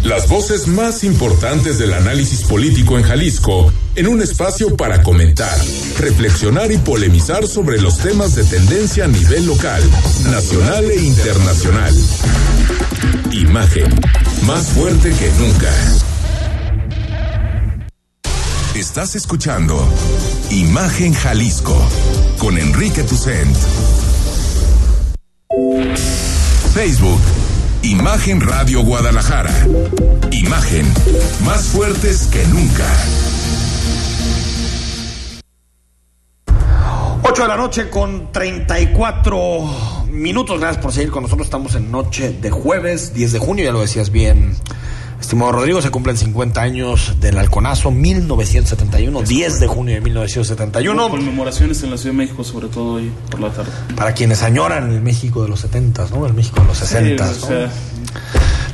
Las 0.03 0.29
voces 0.29 0.69
más 0.69 1.05
importantes 1.05 1.79
del 1.79 1.95
análisis 1.95 2.43
político 2.43 2.99
en 2.99 3.05
Jalisco, 3.05 3.73
en 3.97 4.07
un 4.07 4.21
espacio 4.21 4.77
para 4.77 5.03
comentar, 5.03 5.59
reflexionar 5.99 6.71
y 6.71 6.79
polemizar 6.79 7.47
sobre 7.47 7.81
los 7.81 7.99
temas 7.99 8.35
de 8.35 8.45
tendencia 8.45 9.07
a 9.07 9.09
nivel 9.09 9.47
local, 9.47 9.83
nacional 10.31 10.85
e 10.91 11.03
internacional. 11.03 11.95
Imagen, 13.33 13.89
más 14.43 14.67
fuerte 14.69 15.11
que 15.11 15.31
nunca. 15.39 15.71
Estás 18.75 19.17
escuchando 19.17 19.83
Imagen 20.51 21.15
Jalisco 21.15 21.77
con 22.39 22.59
Enrique 22.59 23.03
Tucent. 23.03 23.57
Facebook 26.75 27.21
Imagen 27.83 28.41
Radio 28.43 28.83
Guadalajara. 28.83 29.67
Imagen 30.33 30.87
más 31.45 31.67
fuertes 31.67 32.27
que 32.27 32.45
nunca. 32.49 32.85
8 37.37 37.43
de 37.43 37.49
la 37.49 37.57
noche 37.59 37.91
con 37.91 38.33
34 38.33 40.07
minutos. 40.11 40.59
Gracias 40.59 40.83
por 40.83 40.91
seguir 40.91 41.11
con 41.11 41.23
nosotros. 41.23 41.47
Estamos 41.47 41.75
en 41.75 41.91
noche 41.93 42.31
de 42.41 42.51
jueves, 42.51 43.13
10 43.13 43.33
de 43.33 43.39
junio, 43.39 43.63
ya 43.67 43.73
lo 43.73 43.83
decías 43.83 44.09
bien. 44.11 44.55
Estimado 45.21 45.53
Rodrigo, 45.53 45.83
se 45.83 45.91
cumplen 45.91 46.17
50 46.17 46.63
años 46.63 47.17
del 47.21 47.37
Halconazo, 47.37 47.91
1971, 47.91 49.21
10 49.21 49.61
de 49.61 49.67
junio 49.67 49.95
de 49.97 50.01
1971. 50.01 51.03
Hubo 51.07 51.11
conmemoraciones 51.11 51.83
en 51.83 51.91
la 51.91 51.99
Ciudad 51.99 52.13
de 52.15 52.17
México, 52.25 52.43
sobre 52.43 52.69
todo 52.69 52.95
hoy 52.95 53.13
por 53.31 53.41
la 53.41 53.51
tarde. 53.51 53.71
Para 53.95 54.15
quienes 54.15 54.43
añoran 54.43 54.91
el 54.91 55.03
México 55.03 55.43
de 55.43 55.51
los 55.51 55.61
70, 55.61 56.07
¿no? 56.15 56.25
El 56.27 56.33
México 56.33 56.63
de 56.63 56.67
los 56.69 56.79
60. 56.79 57.35
Sí, 57.35 57.41
o 57.45 57.47
sea, 57.49 57.71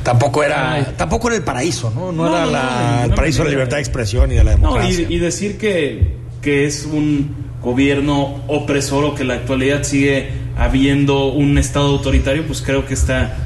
Tampoco 0.03 0.41
era, 0.41 0.93
tampoco 0.95 1.27
era 1.27 1.35
el 1.35 1.43
paraíso, 1.43 1.91
¿no? 1.93 2.13
No, 2.13 2.29
No, 2.29 2.33
era 2.37 2.45
no, 2.45 2.51
la- 2.51 2.95
no, 2.99 3.03
el 3.03 3.09
no, 3.09 3.15
paraíso 3.17 3.39
de 3.39 3.43
no, 3.43 3.49
la 3.49 3.51
libertad 3.55 3.75
de 3.75 3.81
expresión 3.81 4.31
y 4.31 4.35
de 4.35 4.43
la 4.45 4.51
No, 4.55 4.57
democracia. 4.75 5.05
y, 5.09 5.15
y 5.15 5.19
decir 5.19 5.57
que, 5.57 6.15
que 6.41 6.65
es 6.65 6.85
un 6.89 7.42
gobierno 7.63 8.41
opresor 8.47 9.05
o 9.05 9.15
que 9.15 9.21
en 9.21 9.29
la 9.29 9.35
actualidad 9.35 9.83
sigue 9.83 10.29
habiendo 10.57 11.27
un 11.27 11.57
Estado 11.57 11.87
autoritario, 11.87 12.45
pues 12.45 12.61
creo 12.61 12.85
que 12.85 12.93
está 12.93 13.37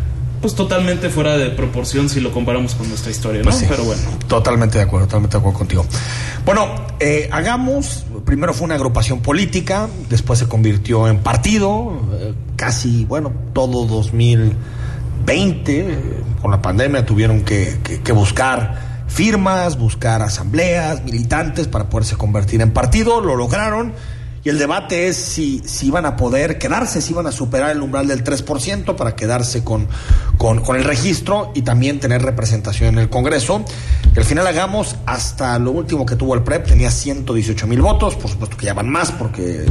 pues 0.42 0.54
totalmente 0.54 1.10
fuera 1.10 1.36
de 1.38 1.50
proporción 1.50 2.10
si 2.10 2.20
lo 2.20 2.32
comparamos 2.32 2.76
con 2.76 2.88
nuestra 2.90 3.10
historia, 3.12 3.40
¿no? 3.42 3.46
Pues 3.46 3.56
sí. 3.58 3.66
Pero 3.68 3.84
bueno. 3.86 4.02
Totalmente 4.28 4.78
de 4.78 4.84
acuerdo, 4.84 5.08
totalmente 5.08 5.36
de 5.36 5.40
acuerdo 5.40 5.58
contigo. 5.58 5.86
Bueno, 6.46 6.68
eh, 7.00 7.28
hagamos, 7.32 8.06
primero 8.24 8.54
fue 8.54 8.66
una 8.66 8.76
agrupación 8.76 9.20
política, 9.22 9.88
después 10.10 10.38
se 10.38 10.48
convirtió 10.48 11.08
en 11.08 11.20
partido, 11.20 12.02
eh, 12.20 12.34
casi, 12.56 13.04
bueno, 13.06 13.34
todo 13.54 13.86
2020, 13.88 15.80
eh, 15.80 16.00
con 16.42 16.52
la 16.52 16.62
pandemia 16.62 17.06
tuvieron 17.06 17.42
que, 17.42 17.78
que- 17.84 18.02
que 18.02 18.12
buscar 18.12 18.87
firmas, 19.08 19.78
buscar 19.78 20.22
asambleas, 20.22 21.04
militantes 21.04 21.68
para 21.68 21.90
poderse 21.90 22.16
convertir 22.16 22.62
en 22.62 22.72
partido, 22.72 23.22
lo 23.22 23.36
lograron. 23.36 23.94
Y 24.44 24.50
el 24.50 24.60
debate 24.60 25.08
es 25.08 25.18
si, 25.18 25.62
si 25.66 25.88
iban 25.88 26.06
a 26.06 26.16
poder 26.16 26.58
quedarse, 26.58 27.02
si 27.02 27.12
iban 27.12 27.28
a 27.28 27.32
superar 27.32 27.72
el 27.72 27.82
umbral 27.82 28.08
del 28.08 28.24
3% 28.24 28.96
para 28.96 29.16
quedarse 29.16 29.64
con, 29.64 29.88
con, 30.38 30.76
el 30.76 30.84
registro 30.84 31.52
y 31.54 31.64
también 31.64 32.00
tener 32.00 32.22
representación 32.22 32.90
en 32.90 33.00
el 33.00 33.10
Congreso. 33.10 33.66
Al 34.16 34.24
final 34.24 34.48
hagamos 34.48 34.96
hasta 35.06 35.58
lo 35.60 35.72
último 35.72 36.06
que 36.06 36.16
tuvo 36.16 36.34
el 36.34 36.44
PREP, 36.44 36.68
tenía 36.68 36.92
118 36.92 37.68
mil 37.68 37.82
votos, 37.82 38.16
por 38.16 38.32
supuesto 38.32 38.56
que 38.58 38.68
ya 38.68 38.74
van 38.74 38.90
más 38.90 39.12
porque 39.12 39.66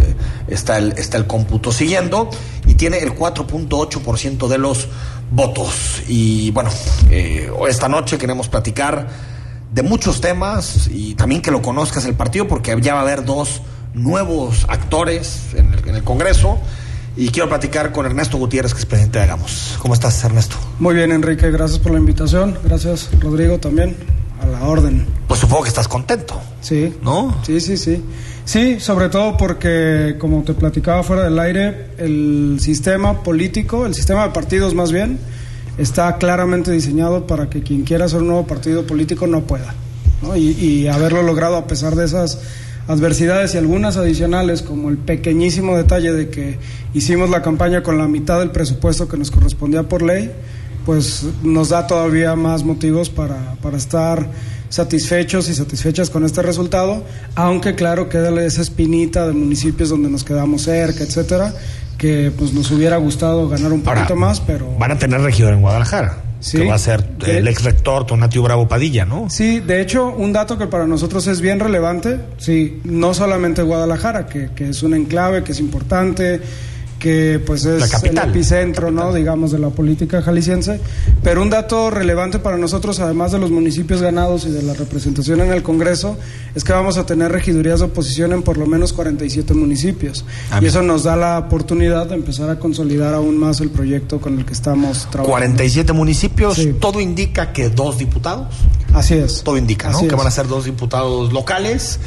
está 0.48 0.78
el, 0.78 0.92
está 0.92 1.16
el 1.16 1.26
cómputo 1.26 1.72
siguiendo, 1.72 2.28
y 2.66 2.74
tiene 2.74 2.98
el 2.98 3.14
4.8% 3.14 4.48
de 4.48 4.58
los 4.58 4.88
votos. 5.30 6.02
Y 6.08 6.50
bueno, 6.50 6.70
eh, 7.10 7.50
esta 7.68 7.88
noche 7.88 8.18
queremos 8.18 8.48
platicar 8.48 9.08
de 9.72 9.82
muchos 9.82 10.20
temas 10.20 10.88
y 10.90 11.14
también 11.14 11.42
que 11.42 11.50
lo 11.50 11.60
conozcas 11.60 12.04
el 12.06 12.14
partido 12.14 12.48
porque 12.48 12.76
ya 12.80 12.94
va 12.94 13.00
a 13.00 13.02
haber 13.02 13.24
dos 13.24 13.60
nuevos 13.96 14.66
actores 14.68 15.54
en 15.54 15.72
el, 15.72 15.88
en 15.88 15.94
el 15.96 16.04
Congreso 16.04 16.58
y 17.16 17.30
quiero 17.30 17.48
platicar 17.48 17.92
con 17.92 18.04
Ernesto 18.04 18.36
Gutiérrez 18.36 18.74
que 18.74 18.80
es 18.80 18.86
presidente 18.86 19.18
de 19.18 19.24
Hagamos. 19.24 19.76
¿Cómo 19.80 19.94
estás 19.94 20.22
Ernesto? 20.22 20.56
Muy 20.78 20.94
bien, 20.94 21.12
Enrique, 21.12 21.50
gracias 21.50 21.78
por 21.78 21.92
la 21.92 21.98
invitación. 21.98 22.58
Gracias, 22.62 23.08
Rodrigo, 23.20 23.58
también. 23.58 23.96
A 24.40 24.46
la 24.46 24.64
orden. 24.64 25.06
Pues 25.26 25.40
supongo 25.40 25.62
que 25.62 25.70
estás 25.70 25.88
contento. 25.88 26.38
Sí. 26.60 26.94
¿No? 27.02 27.34
Sí, 27.42 27.58
sí, 27.58 27.78
sí. 27.78 28.04
Sí, 28.44 28.78
sobre 28.80 29.08
todo 29.08 29.34
porque, 29.38 30.16
como 30.18 30.42
te 30.42 30.52
platicaba 30.52 31.02
fuera 31.02 31.24
del 31.24 31.38
aire, 31.38 31.88
el 31.96 32.58
sistema 32.60 33.22
político, 33.22 33.86
el 33.86 33.94
sistema 33.94 34.24
de 34.26 34.34
partidos 34.34 34.74
más 34.74 34.92
bien, 34.92 35.18
está 35.78 36.18
claramente 36.18 36.70
diseñado 36.70 37.26
para 37.26 37.48
que 37.48 37.62
quien 37.62 37.84
quiera 37.84 38.04
hacer 38.04 38.20
un 38.20 38.28
nuevo 38.28 38.46
partido 38.46 38.86
político 38.86 39.26
no 39.26 39.40
pueda. 39.40 39.74
¿no? 40.20 40.36
Y, 40.36 40.50
y 40.50 40.86
haberlo 40.86 41.22
logrado 41.22 41.56
a 41.56 41.66
pesar 41.66 41.96
de 41.96 42.04
esas 42.04 42.38
adversidades 42.88 43.54
y 43.54 43.58
algunas 43.58 43.96
adicionales, 43.96 44.62
como 44.62 44.90
el 44.90 44.98
pequeñísimo 44.98 45.76
detalle 45.76 46.12
de 46.12 46.28
que 46.28 46.58
hicimos 46.94 47.30
la 47.30 47.42
campaña 47.42 47.82
con 47.82 47.98
la 47.98 48.08
mitad 48.08 48.38
del 48.38 48.50
presupuesto 48.50 49.08
que 49.08 49.16
nos 49.16 49.30
correspondía 49.30 49.82
por 49.84 50.02
ley, 50.02 50.30
pues 50.84 51.26
nos 51.42 51.70
da 51.70 51.86
todavía 51.86 52.36
más 52.36 52.62
motivos 52.62 53.10
para, 53.10 53.56
para 53.60 53.76
estar 53.76 54.28
satisfechos 54.68 55.48
y 55.48 55.54
satisfechas 55.54 56.10
con 56.10 56.24
este 56.24 56.42
resultado, 56.42 57.04
aunque 57.34 57.74
claro 57.74 58.08
queda 58.08 58.44
esa 58.44 58.62
espinita 58.62 59.26
de 59.26 59.32
municipios 59.32 59.88
donde 59.88 60.08
nos 60.08 60.24
quedamos 60.24 60.62
cerca, 60.62 61.02
etcétera, 61.02 61.52
que 61.98 62.32
pues 62.36 62.52
nos 62.52 62.70
hubiera 62.70 62.96
gustado 62.98 63.48
ganar 63.48 63.72
un 63.72 63.82
poquito 63.82 64.16
más, 64.16 64.40
pero 64.40 64.66
Van 64.78 64.92
a 64.92 64.98
tener 64.98 65.20
regidor 65.20 65.54
en 65.54 65.60
Guadalajara. 65.60 66.25
Sí. 66.40 66.58
Que 66.58 66.66
va 66.66 66.74
a 66.74 66.78
ser 66.78 67.04
el 67.26 67.48
ex 67.48 67.64
rector 67.64 68.06
Tonatio 68.06 68.42
Bravo 68.42 68.68
Padilla, 68.68 69.04
¿no? 69.04 69.28
Sí, 69.30 69.60
de 69.60 69.80
hecho, 69.80 70.08
un 70.08 70.32
dato 70.32 70.58
que 70.58 70.66
para 70.66 70.86
nosotros 70.86 71.26
es 71.26 71.40
bien 71.40 71.60
relevante, 71.60 72.20
sí, 72.38 72.80
no 72.84 73.14
solamente 73.14 73.62
Guadalajara, 73.62 74.26
que, 74.26 74.50
que 74.54 74.70
es 74.70 74.82
un 74.82 74.94
enclave, 74.94 75.42
que 75.42 75.52
es 75.52 75.60
importante, 75.60 76.40
que 76.98 77.40
pues 77.44 77.64
es 77.64 78.02
el 78.04 78.18
epicentro, 78.18 78.90
¿no? 78.90 79.12
digamos, 79.12 79.52
de 79.52 79.58
la 79.58 79.70
política 79.70 80.22
jalisciense, 80.22 80.80
pero 81.22 81.42
un 81.42 81.50
dato 81.50 81.90
relevante 81.90 82.38
para 82.38 82.56
nosotros, 82.56 83.00
además 83.00 83.32
de 83.32 83.38
los 83.38 83.50
municipios 83.50 84.00
ganados 84.00 84.46
y 84.46 84.50
de 84.50 84.62
la 84.62 84.74
representación 84.74 85.40
en 85.40 85.52
el 85.52 85.62
Congreso, 85.62 86.16
es 86.54 86.64
que 86.64 86.72
vamos 86.72 86.96
a 86.96 87.06
tener 87.06 87.32
regidurías 87.32 87.80
de 87.80 87.86
oposición 87.86 88.32
en 88.32 88.42
por 88.42 88.56
lo 88.56 88.66
menos 88.66 88.92
47 88.92 89.54
municipios. 89.54 90.24
Ah, 90.50 90.60
y 90.62 90.66
eso 90.66 90.82
nos 90.82 91.04
da 91.04 91.16
la 91.16 91.38
oportunidad 91.38 92.06
de 92.06 92.14
empezar 92.14 92.50
a 92.50 92.58
consolidar 92.58 93.14
aún 93.14 93.38
más 93.38 93.60
el 93.60 93.70
proyecto 93.70 94.20
con 94.20 94.38
el 94.38 94.44
que 94.44 94.52
estamos 94.52 95.08
trabajando. 95.10 95.30
47 95.30 95.92
municipios, 95.92 96.60
todo 96.80 97.00
indica 97.00 97.52
que 97.52 97.68
dos 97.68 97.98
diputados. 97.98 98.54
Así 98.94 99.14
es. 99.14 99.42
Todo 99.42 99.58
indica, 99.58 99.90
¿no? 99.90 99.98
Así 99.98 100.06
que 100.06 100.14
es. 100.14 100.18
van 100.18 100.26
a 100.26 100.30
ser 100.30 100.48
dos 100.48 100.64
diputados 100.64 101.32
locales. 101.32 102.00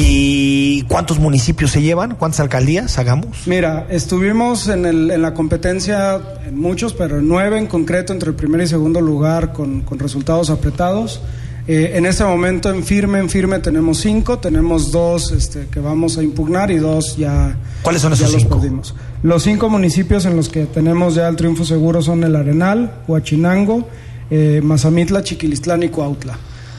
¿Y 0.00 0.82
cuántos 0.82 1.18
municipios 1.18 1.72
se 1.72 1.82
llevan? 1.82 2.14
¿Cuántas 2.14 2.38
alcaldías 2.40 2.98
hagamos? 2.98 3.46
Mira, 3.46 3.86
estuvimos 3.90 4.68
en, 4.68 4.86
el, 4.86 5.10
en 5.10 5.22
la 5.22 5.34
competencia 5.34 6.20
en 6.46 6.56
muchos, 6.56 6.92
pero 6.94 7.18
en 7.18 7.26
nueve 7.26 7.58
en 7.58 7.66
concreto 7.66 8.12
entre 8.12 8.30
el 8.30 8.36
primer 8.36 8.60
y 8.60 8.68
segundo 8.68 9.00
lugar 9.00 9.52
con, 9.52 9.80
con 9.80 9.98
resultados 9.98 10.50
apretados. 10.50 11.20
Eh, 11.66 11.92
en 11.96 12.06
este 12.06 12.22
momento 12.24 12.70
en 12.70 12.84
firme, 12.84 13.18
en 13.18 13.28
firme 13.28 13.58
tenemos 13.58 13.98
cinco, 13.98 14.38
tenemos 14.38 14.92
dos 14.92 15.32
este, 15.32 15.66
que 15.66 15.80
vamos 15.80 16.16
a 16.16 16.22
impugnar 16.22 16.70
y 16.70 16.76
dos 16.78 17.16
ya. 17.16 17.58
¿Cuáles 17.82 18.00
son 18.00 18.12
ya 18.12 18.24
esos 18.24 18.32
los 18.34 18.42
cinco? 18.42 18.56
perdimos. 18.60 18.94
Los 19.22 19.42
cinco 19.42 19.68
municipios 19.68 20.24
en 20.26 20.36
los 20.36 20.48
que 20.48 20.66
tenemos 20.66 21.16
ya 21.16 21.28
el 21.28 21.34
triunfo 21.34 21.64
seguro 21.64 22.02
son 22.02 22.22
el 22.22 22.36
Arenal, 22.36 23.02
Huachinango, 23.08 23.86
eh, 24.30 24.60
Mazamitla, 24.62 25.22
Chiquilistlán 25.24 25.82
y 25.82 25.88
Cuautla. 25.88 26.38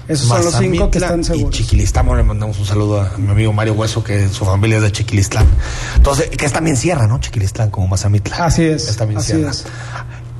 Esos 0.10 0.28
son 0.28 0.44
los 0.44 0.56
cinco 0.56 0.90
que 0.90 0.98
están 0.98 1.24
seguros. 1.24 1.56
Y 1.56 1.64
Chiquilistlán, 1.64 2.08
bueno, 2.08 2.24
le 2.24 2.28
mandamos 2.28 2.58
un 2.58 2.66
saludo 2.66 3.00
a 3.00 3.16
mi 3.20 3.30
amigo 3.30 3.54
Mario 3.54 3.74
Hueso, 3.74 4.04
que 4.04 4.28
su 4.28 4.44
familia 4.44 4.78
es 4.78 4.84
de 4.84 4.92
Chiquilistlán. 4.92 5.46
Entonces, 5.96 6.30
que 6.30 6.46
es 6.46 6.52
también 6.52 6.76
sierra, 6.76 7.06
¿no? 7.06 7.20
Chiquilistlán, 7.20 7.70
como 7.70 7.88
Mazamitla. 7.88 8.44
Así 8.44 8.64
es. 8.64 8.90
Es 8.90 8.98
también 8.98 9.20
así 9.20 9.34
sierra. 9.34 9.52
es. 9.52 9.66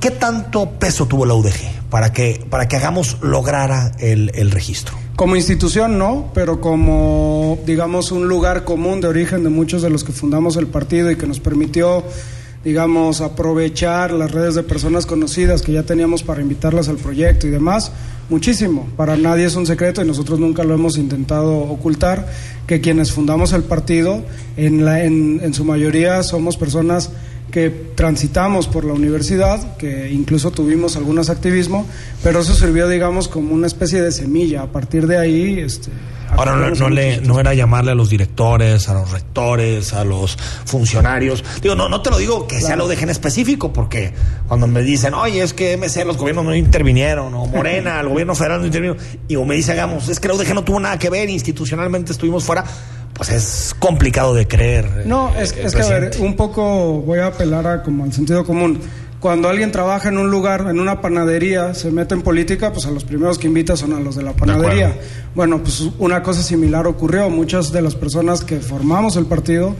¿Qué 0.00 0.10
tanto 0.10 0.70
peso 0.70 1.06
tuvo 1.06 1.24
la 1.24 1.34
UDG 1.34 1.88
para 1.88 2.12
que, 2.12 2.44
para 2.50 2.66
que 2.66 2.76
hagamos 2.76 3.18
lograra 3.20 3.92
el, 4.00 4.32
el 4.34 4.50
registro? 4.50 4.96
Como 5.14 5.36
institución 5.36 5.98
no, 5.98 6.32
pero 6.34 6.60
como 6.60 7.58
digamos 7.64 8.10
un 8.10 8.26
lugar 8.26 8.64
común 8.64 9.00
de 9.00 9.06
origen 9.06 9.44
de 9.44 9.50
muchos 9.50 9.82
de 9.82 9.90
los 9.90 10.02
que 10.02 10.12
fundamos 10.12 10.56
el 10.56 10.66
partido 10.66 11.10
y 11.10 11.16
que 11.16 11.26
nos 11.26 11.38
permitió 11.38 12.02
digamos 12.64 13.20
aprovechar 13.20 14.12
las 14.12 14.30
redes 14.30 14.54
de 14.54 14.62
personas 14.62 15.06
conocidas 15.06 15.62
que 15.62 15.72
ya 15.72 15.82
teníamos 15.82 16.22
para 16.22 16.42
invitarlas 16.42 16.88
al 16.88 16.96
proyecto 16.96 17.46
y 17.46 17.50
demás, 17.50 17.92
muchísimo. 18.28 18.88
Para 18.96 19.16
nadie 19.16 19.46
es 19.46 19.56
un 19.56 19.66
secreto 19.66 20.02
y 20.02 20.06
nosotros 20.06 20.38
nunca 20.38 20.62
lo 20.62 20.74
hemos 20.74 20.98
intentado 20.98 21.56
ocultar 21.56 22.28
que 22.66 22.80
quienes 22.80 23.12
fundamos 23.12 23.52
el 23.52 23.62
partido 23.62 24.22
en 24.56 24.84
la 24.84 25.04
en, 25.04 25.40
en 25.42 25.54
su 25.54 25.64
mayoría 25.64 26.22
somos 26.22 26.56
personas 26.56 27.10
que 27.50 27.70
transitamos 27.94 28.68
por 28.68 28.84
la 28.84 28.92
universidad, 28.92 29.76
que 29.76 30.10
incluso 30.10 30.50
tuvimos 30.50 30.96
algunos 30.96 31.30
activismo, 31.30 31.86
pero 32.22 32.40
eso 32.40 32.54
sirvió, 32.54 32.88
digamos, 32.88 33.28
como 33.28 33.54
una 33.54 33.66
especie 33.66 34.00
de 34.00 34.12
semilla. 34.12 34.62
A 34.62 34.72
partir 34.72 35.06
de 35.06 35.18
ahí, 35.18 35.58
este, 35.58 35.90
Ahora, 36.36 36.70
no, 36.70 36.88
le, 36.88 37.20
no 37.20 37.40
era 37.40 37.54
llamarle 37.54 37.90
a 37.90 37.94
los 37.94 38.08
directores, 38.08 38.88
a 38.88 38.94
los 38.94 39.10
rectores, 39.10 39.92
a 39.92 40.04
los 40.04 40.36
funcionarios. 40.64 41.44
Digo, 41.60 41.74
no, 41.74 41.88
no 41.88 42.02
te 42.02 42.10
lo 42.10 42.18
digo 42.18 42.46
que 42.46 42.60
sea 42.60 42.76
lo 42.76 42.88
dejen 42.88 43.10
específico, 43.10 43.72
porque 43.72 44.12
cuando 44.46 44.66
me 44.66 44.82
dicen, 44.82 45.14
oye, 45.14 45.42
es 45.42 45.52
que 45.52 45.76
MC, 45.76 46.04
los 46.04 46.16
gobiernos 46.16 46.44
no 46.44 46.54
intervinieron, 46.54 47.34
o 47.34 47.46
Morena, 47.46 48.00
el 48.00 48.08
gobierno 48.08 48.34
federal 48.34 48.60
no 48.60 48.66
intervino, 48.66 48.96
y 49.28 49.36
o 49.36 49.44
me 49.44 49.56
dice, 49.56 49.72
hagamos, 49.72 50.08
es 50.08 50.20
que 50.20 50.28
la 50.28 50.34
UDG 50.34 50.54
no 50.54 50.64
tuvo 50.64 50.80
nada 50.80 50.98
que 50.98 51.10
ver, 51.10 51.28
institucionalmente 51.28 52.12
estuvimos 52.12 52.44
fuera, 52.44 52.64
pues 53.20 53.32
es 53.32 53.76
complicado 53.78 54.32
de 54.34 54.48
creer. 54.48 55.02
No, 55.04 55.28
eh, 55.36 55.42
es, 55.42 55.52
el 55.52 55.66
es 55.66 55.74
que 55.74 55.82
a 55.82 55.88
ver, 55.88 56.12
un 56.20 56.36
poco 56.36 57.02
voy 57.02 57.18
a 57.18 57.26
apelar 57.26 57.66
a 57.66 57.82
como 57.82 58.04
al 58.04 58.14
sentido 58.14 58.46
común. 58.46 58.80
Cuando 59.20 59.50
alguien 59.50 59.70
trabaja 59.70 60.08
en 60.08 60.16
un 60.16 60.30
lugar, 60.30 60.62
en 60.70 60.80
una 60.80 61.02
panadería, 61.02 61.74
se 61.74 61.90
mete 61.90 62.14
en 62.14 62.22
política, 62.22 62.72
pues 62.72 62.86
a 62.86 62.90
los 62.90 63.04
primeros 63.04 63.38
que 63.38 63.46
invita 63.46 63.76
son 63.76 63.92
a 63.92 64.00
los 64.00 64.16
de 64.16 64.22
la 64.22 64.32
panadería. 64.32 64.96
bueno, 65.34 65.58
pues 65.58 65.82
una 65.98 66.22
cosa 66.22 66.42
similar 66.42 66.86
ocurrió. 66.86 67.28
Muchas 67.28 67.72
de 67.72 67.82
las 67.82 67.94
personas 67.94 68.42
que 68.42 68.58
formamos 68.60 69.16
el 69.16 69.26
partido, 69.26 69.76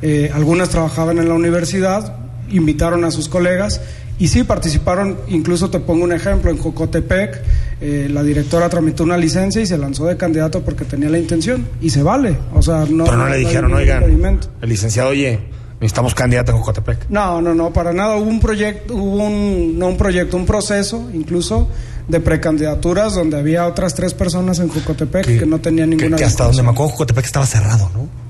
eh, 0.00 0.30
algunas 0.32 0.68
trabajaban 0.68 1.18
en 1.18 1.28
la 1.28 1.34
universidad, 1.34 2.16
invitaron 2.48 3.02
a 3.04 3.10
sus 3.10 3.28
colegas 3.28 3.80
y 4.18 4.28
sí 4.28 4.44
participaron, 4.44 5.18
incluso 5.28 5.70
te 5.70 5.80
pongo 5.80 6.04
un 6.04 6.12
ejemplo, 6.12 6.50
en 6.50 6.58
Jocotepec, 6.58 7.42
eh, 7.80 8.08
la 8.10 8.22
directora 8.22 8.68
tramitó 8.68 9.02
una 9.02 9.16
licencia 9.16 9.60
y 9.60 9.66
se 9.66 9.76
lanzó 9.76 10.06
de 10.06 10.16
candidato 10.16 10.62
porque 10.62 10.84
tenía 10.84 11.08
la 11.08 11.18
intención 11.18 11.66
y 11.80 11.90
se 11.90 12.02
vale. 12.02 12.36
O 12.54 12.62
sea, 12.62 12.86
no, 12.88 13.04
Pero 13.04 13.16
no 13.16 13.28
le 13.28 13.38
dijeron, 13.38 13.72
oigan, 13.74 14.02
impedimento. 14.02 14.48
el 14.60 14.68
licenciado, 14.68 15.10
oye, 15.10 15.40
Necesitamos 15.80 16.14
candidato 16.14 16.52
en 16.52 16.58
Jocotepec. 16.58 17.10
No, 17.10 17.42
no, 17.42 17.54
no, 17.54 17.70
para 17.70 17.92
nada. 17.92 18.16
Hubo 18.16 18.30
un 18.30 18.40
proyecto, 18.40 18.94
hubo 18.94 19.26
un, 19.26 19.78
no 19.78 19.88
un 19.88 19.96
proyecto, 19.98 20.36
un 20.36 20.46
proceso 20.46 21.10
incluso 21.12 21.68
de 22.08 22.20
precandidaturas 22.20 23.14
donde 23.14 23.38
había 23.38 23.66
otras 23.66 23.94
tres 23.94 24.14
personas 24.14 24.60
en 24.60 24.68
Jocotepec 24.68 25.26
que, 25.40 25.44
no 25.44 25.60
tenían 25.60 25.90
ninguna. 25.90 26.16
Que, 26.16 26.22
que 26.22 26.24
hasta 26.24 26.44
donde 26.44 26.62
me 26.62 26.70
acuerdo 26.70 26.92
Jocotepec 26.92 27.24
estaba 27.24 27.44
cerrado, 27.44 27.90
¿no? 27.92 28.23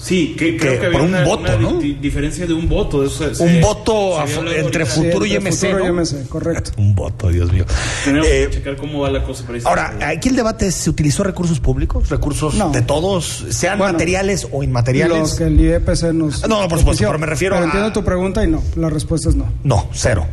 Sí, 0.00 0.36
que, 0.38 0.56
creo 0.56 0.74
que, 0.74 0.78
que 0.78 0.86
había 0.86 0.98
por 1.00 1.08
un 1.08 1.14
una, 1.14 1.24
voto, 1.24 1.42
una 1.42 1.56
¿no? 1.56 1.72
di- 1.80 1.94
diferencia 1.94 2.46
de 2.46 2.54
un 2.54 2.68
voto. 2.68 3.04
Eso 3.04 3.34
se- 3.34 3.42
un 3.42 3.48
se- 3.50 3.60
voto 3.60 4.22
entre 4.24 4.84
ahorita. 4.84 4.86
Futuro 4.86 5.26
y 5.26 5.32
entre 5.34 5.50
MC, 5.50 5.70
Futuro 5.72 5.84
y. 5.84 5.88
MC, 5.88 6.28
correcto. 6.28 6.70
Un 6.76 6.94
voto, 6.94 7.28
Dios 7.30 7.52
mío. 7.52 7.64
Tenemos 8.04 8.26
Eh, 8.28 8.46
que 8.48 8.56
checar 8.58 8.76
cómo 8.76 9.00
va 9.00 9.10
la 9.10 9.24
cosa. 9.24 9.42
Pero. 9.46 9.66
Ahora, 9.68 9.98
aquí 10.06 10.28
el 10.28 10.36
debate 10.36 10.68
es, 10.68 10.76
¿se 10.76 10.88
utilizó 10.88 11.24
recursos 11.24 11.58
públicos? 11.58 12.08
¿Recursos 12.10 12.54
No. 12.54 12.70
de 12.70 12.82
todos, 12.82 13.44
sean 13.50 13.76
Bueno, 13.78 13.92
materiales 13.94 14.46
o 14.52 14.62
inmateriales? 14.62 15.18
Los 15.18 15.34
que 15.34 15.44
el 15.44 15.60
IEPC 15.60 16.12
nos. 16.12 16.42
No, 16.48 16.60
no, 16.62 16.68
por 16.68 16.78
supuesto, 16.78 17.04
pero 17.04 17.18
me 17.18 17.26
refiero 17.26 17.56
Pero 17.56 17.64
a- 17.64 17.66
entiendo 17.66 17.92
tu 17.92 18.04
pregunta 18.04 18.44
y 18.44 18.46
no, 18.48 18.62
la 18.76 18.90
respuesta 18.90 19.28
es 19.30 19.34
no. 19.34 19.52
No, 19.64 19.88
cero. 19.92 20.26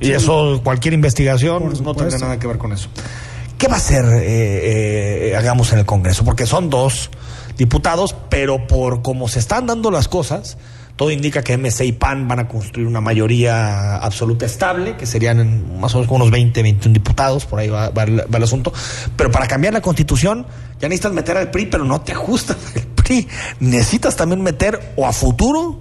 Y 0.00 0.06
Sí. 0.06 0.12
eso, 0.14 0.60
cualquier 0.64 0.94
investigación 0.94 1.72
no 1.84 1.94
tendrá 1.94 2.18
nada 2.18 2.38
que 2.40 2.48
ver 2.48 2.58
con 2.58 2.72
eso. 2.72 2.88
¿Qué 3.56 3.68
va 3.68 3.74
a 3.74 3.76
hacer, 3.76 4.04
eh, 4.04 5.30
eh, 5.30 5.36
hagamos 5.36 5.72
en 5.72 5.78
el 5.78 5.84
Congreso? 5.86 6.24
Porque 6.24 6.44
son 6.46 6.68
dos 6.68 7.08
diputados, 7.56 8.14
pero 8.28 8.66
por 8.66 9.02
cómo 9.02 9.28
se 9.28 9.38
están 9.38 9.66
dando 9.66 9.90
las 9.90 10.08
cosas, 10.08 10.58
todo 10.96 11.10
indica 11.10 11.42
que 11.42 11.56
MC 11.56 11.86
y 11.86 11.92
PAN 11.92 12.28
van 12.28 12.40
a 12.40 12.48
construir 12.48 12.86
una 12.86 13.00
mayoría 13.00 13.96
absoluta 13.96 14.46
estable, 14.46 14.96
que 14.96 15.06
serían 15.06 15.80
más 15.80 15.94
o 15.94 15.98
menos 15.98 16.08
como 16.08 16.16
unos 16.24 16.30
20, 16.30 16.62
21 16.62 16.92
diputados, 16.92 17.46
por 17.46 17.58
ahí 17.58 17.68
va, 17.68 17.88
va 17.90 18.04
el, 18.04 18.22
el 18.32 18.42
asunto. 18.42 18.72
Pero 19.16 19.30
para 19.30 19.46
cambiar 19.46 19.72
la 19.72 19.80
constitución, 19.80 20.46
ya 20.80 20.88
necesitas 20.88 21.12
meter 21.12 21.36
al 21.36 21.50
PRI, 21.50 21.66
pero 21.66 21.84
no 21.84 22.02
te 22.02 22.12
ajustas 22.12 22.56
al 22.76 22.82
PRI. 22.82 23.26
Necesitas 23.60 24.16
también 24.16 24.42
meter 24.42 24.92
o 24.96 25.06
a 25.06 25.12
futuro 25.12 25.80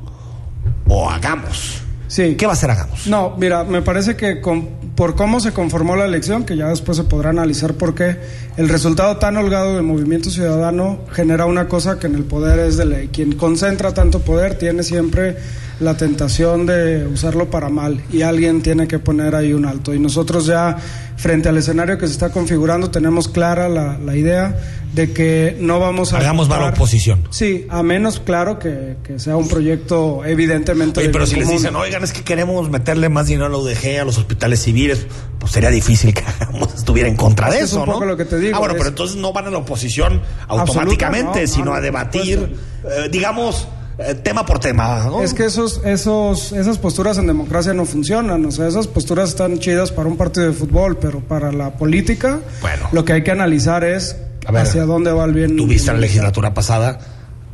o 0.88 1.10
hagamos. 1.10 1.82
Sí. 2.12 2.36
¿Qué 2.36 2.46
va 2.46 2.52
a 2.52 2.56
hacer 2.56 2.70
hagamos? 2.70 3.08
No, 3.08 3.36
mira, 3.38 3.64
me 3.64 3.82
parece 3.82 4.18
que 4.18 4.42
con- 4.42 4.68
por 4.96 5.16
cómo 5.16 5.40
se 5.40 5.54
conformó 5.54 5.96
la 5.96 6.04
elección, 6.04 6.44
que 6.44 6.58
ya 6.58 6.68
después 6.68 6.98
se 6.98 7.06
podrá 7.06 7.30
analizar 7.30 7.76
por 7.76 7.96
qué, 7.96 8.18
el 8.58 8.68
resultado 8.68 9.16
tan 9.16 9.38
holgado 9.38 9.78
de 9.78 9.82
Movimiento 9.82 10.30
Ciudadano 10.30 11.00
genera 11.14 11.46
una 11.46 11.70
cosa 11.70 12.00
que 12.00 12.08
en 12.08 12.16
el 12.16 12.26
poder 12.26 12.60
es 12.60 12.76
de 12.76 12.84
ley. 12.84 13.10
Quien 13.14 13.32
concentra 13.38 13.94
tanto 13.94 14.20
poder 14.20 14.58
tiene 14.58 14.84
siempre 14.84 15.38
la 15.82 15.98
tentación 15.98 16.66
de 16.66 17.06
usarlo 17.08 17.50
para 17.50 17.70
mal 17.70 18.02
y 18.14 18.22
alguien 18.22 18.62
tiene 18.62 18.88
que 18.88 19.00
poner 19.00 19.36
ahí 19.36 19.52
un 19.54 19.66
alto. 19.66 19.94
Y 19.94 20.00
nosotros 20.00 20.46
ya, 20.46 20.78
frente 21.18 21.50
al 21.50 21.58
escenario 21.58 21.98
que 21.98 22.06
se 22.08 22.14
está 22.14 22.30
configurando, 22.30 22.90
tenemos 22.92 23.28
clara 23.28 23.68
la, 23.68 23.98
la 23.98 24.16
idea 24.16 24.58
de 24.94 25.12
que 25.14 25.58
no 25.60 25.80
vamos 25.80 26.12
a... 26.14 26.18
Hagamos 26.18 26.50
mala 26.50 26.68
oposición. 26.70 27.24
Sí, 27.30 27.66
a 27.70 27.82
menos, 27.82 28.20
claro, 28.20 28.60
que, 28.60 28.98
que 29.04 29.20
sea 29.20 29.38
un 29.38 29.48
proyecto 29.48 30.24
evidentemente... 30.26 31.00
Oye, 31.00 31.10
pero 31.10 31.26
si 31.26 31.38
les 31.38 31.48
dicen, 31.50 31.76
oigan, 31.76 32.04
es 32.04 32.12
que 32.12 32.24
queremos 32.24 32.70
meterle 32.70 33.08
más 33.10 33.28
dinero 33.28 33.46
a 33.46 33.50
la 33.50 33.58
UDG, 33.58 34.00
a 34.02 34.04
los 34.06 34.18
hospitales 34.18 34.62
civiles, 34.62 35.08
pues 35.40 35.52
sería 35.54 35.70
difícil 35.70 36.14
que 36.14 36.24
estuviera 36.76 37.08
en 37.10 37.16
contra 37.16 37.50
de 37.50 37.58
es 37.60 37.64
eso, 37.64 37.86
¿no? 37.86 38.04
lo 38.04 38.18
que 38.18 38.26
te 38.26 38.38
digo, 38.38 38.56
Ah, 38.58 38.60
bueno, 38.60 38.74
es- 38.74 38.80
pero 38.80 38.90
entonces 38.90 39.16
no 39.18 39.32
van 39.34 39.48
a 39.48 39.50
la 39.50 39.60
oposición 39.60 40.22
automáticamente, 40.48 41.42
no, 41.42 41.48
sino 41.48 41.66
no, 41.66 41.74
a 41.74 41.82
debatir, 41.82 42.56
eh, 42.84 43.10
digamos, 43.10 43.68
eh, 43.98 44.16
tema 44.16 44.46
por 44.46 44.60
tema, 44.60 45.04
¿no? 45.06 45.22
Es 45.22 45.34
que 45.34 45.46
esos, 45.46 45.82
esos, 45.86 46.52
esas 46.52 46.78
posturas 46.78 47.18
en 47.18 47.28
democracia 47.28 47.74
no 47.74 47.86
funcionan. 47.86 48.46
O 48.46 48.52
sea, 48.52 48.68
esas 48.68 48.88
posturas 48.88 49.30
están 49.30 49.60
chidas 49.60 49.92
para 49.92 50.08
un 50.08 50.18
partido 50.18 50.48
de 50.48 50.54
fútbol, 50.54 50.98
pero 50.98 51.20
para 51.20 51.52
la 51.52 51.72
política, 51.72 52.40
Bueno. 52.62 52.90
lo 52.92 53.06
que 53.06 53.14
hay 53.14 53.24
que 53.24 53.32
analizar 53.32 53.84
es 53.84 54.16
A 54.46 54.52
ver, 54.52 54.64
hacia 54.64 54.86
dónde 54.86 55.12
va 55.12 55.26
el 55.26 55.34
bien. 55.34 55.58
Tuviste 55.58 55.92
la 55.92 56.00
legislatura 56.00 56.54
pasada, 56.54 57.00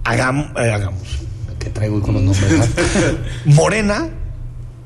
hagamos, 0.04 0.56
hagamos, 0.56 1.20
que 1.60 1.70
traigo 1.70 2.02
con 2.02 2.14
los 2.14 2.24
nombres, 2.24 2.52
¿no? 2.52 2.66
Morena 3.54 4.10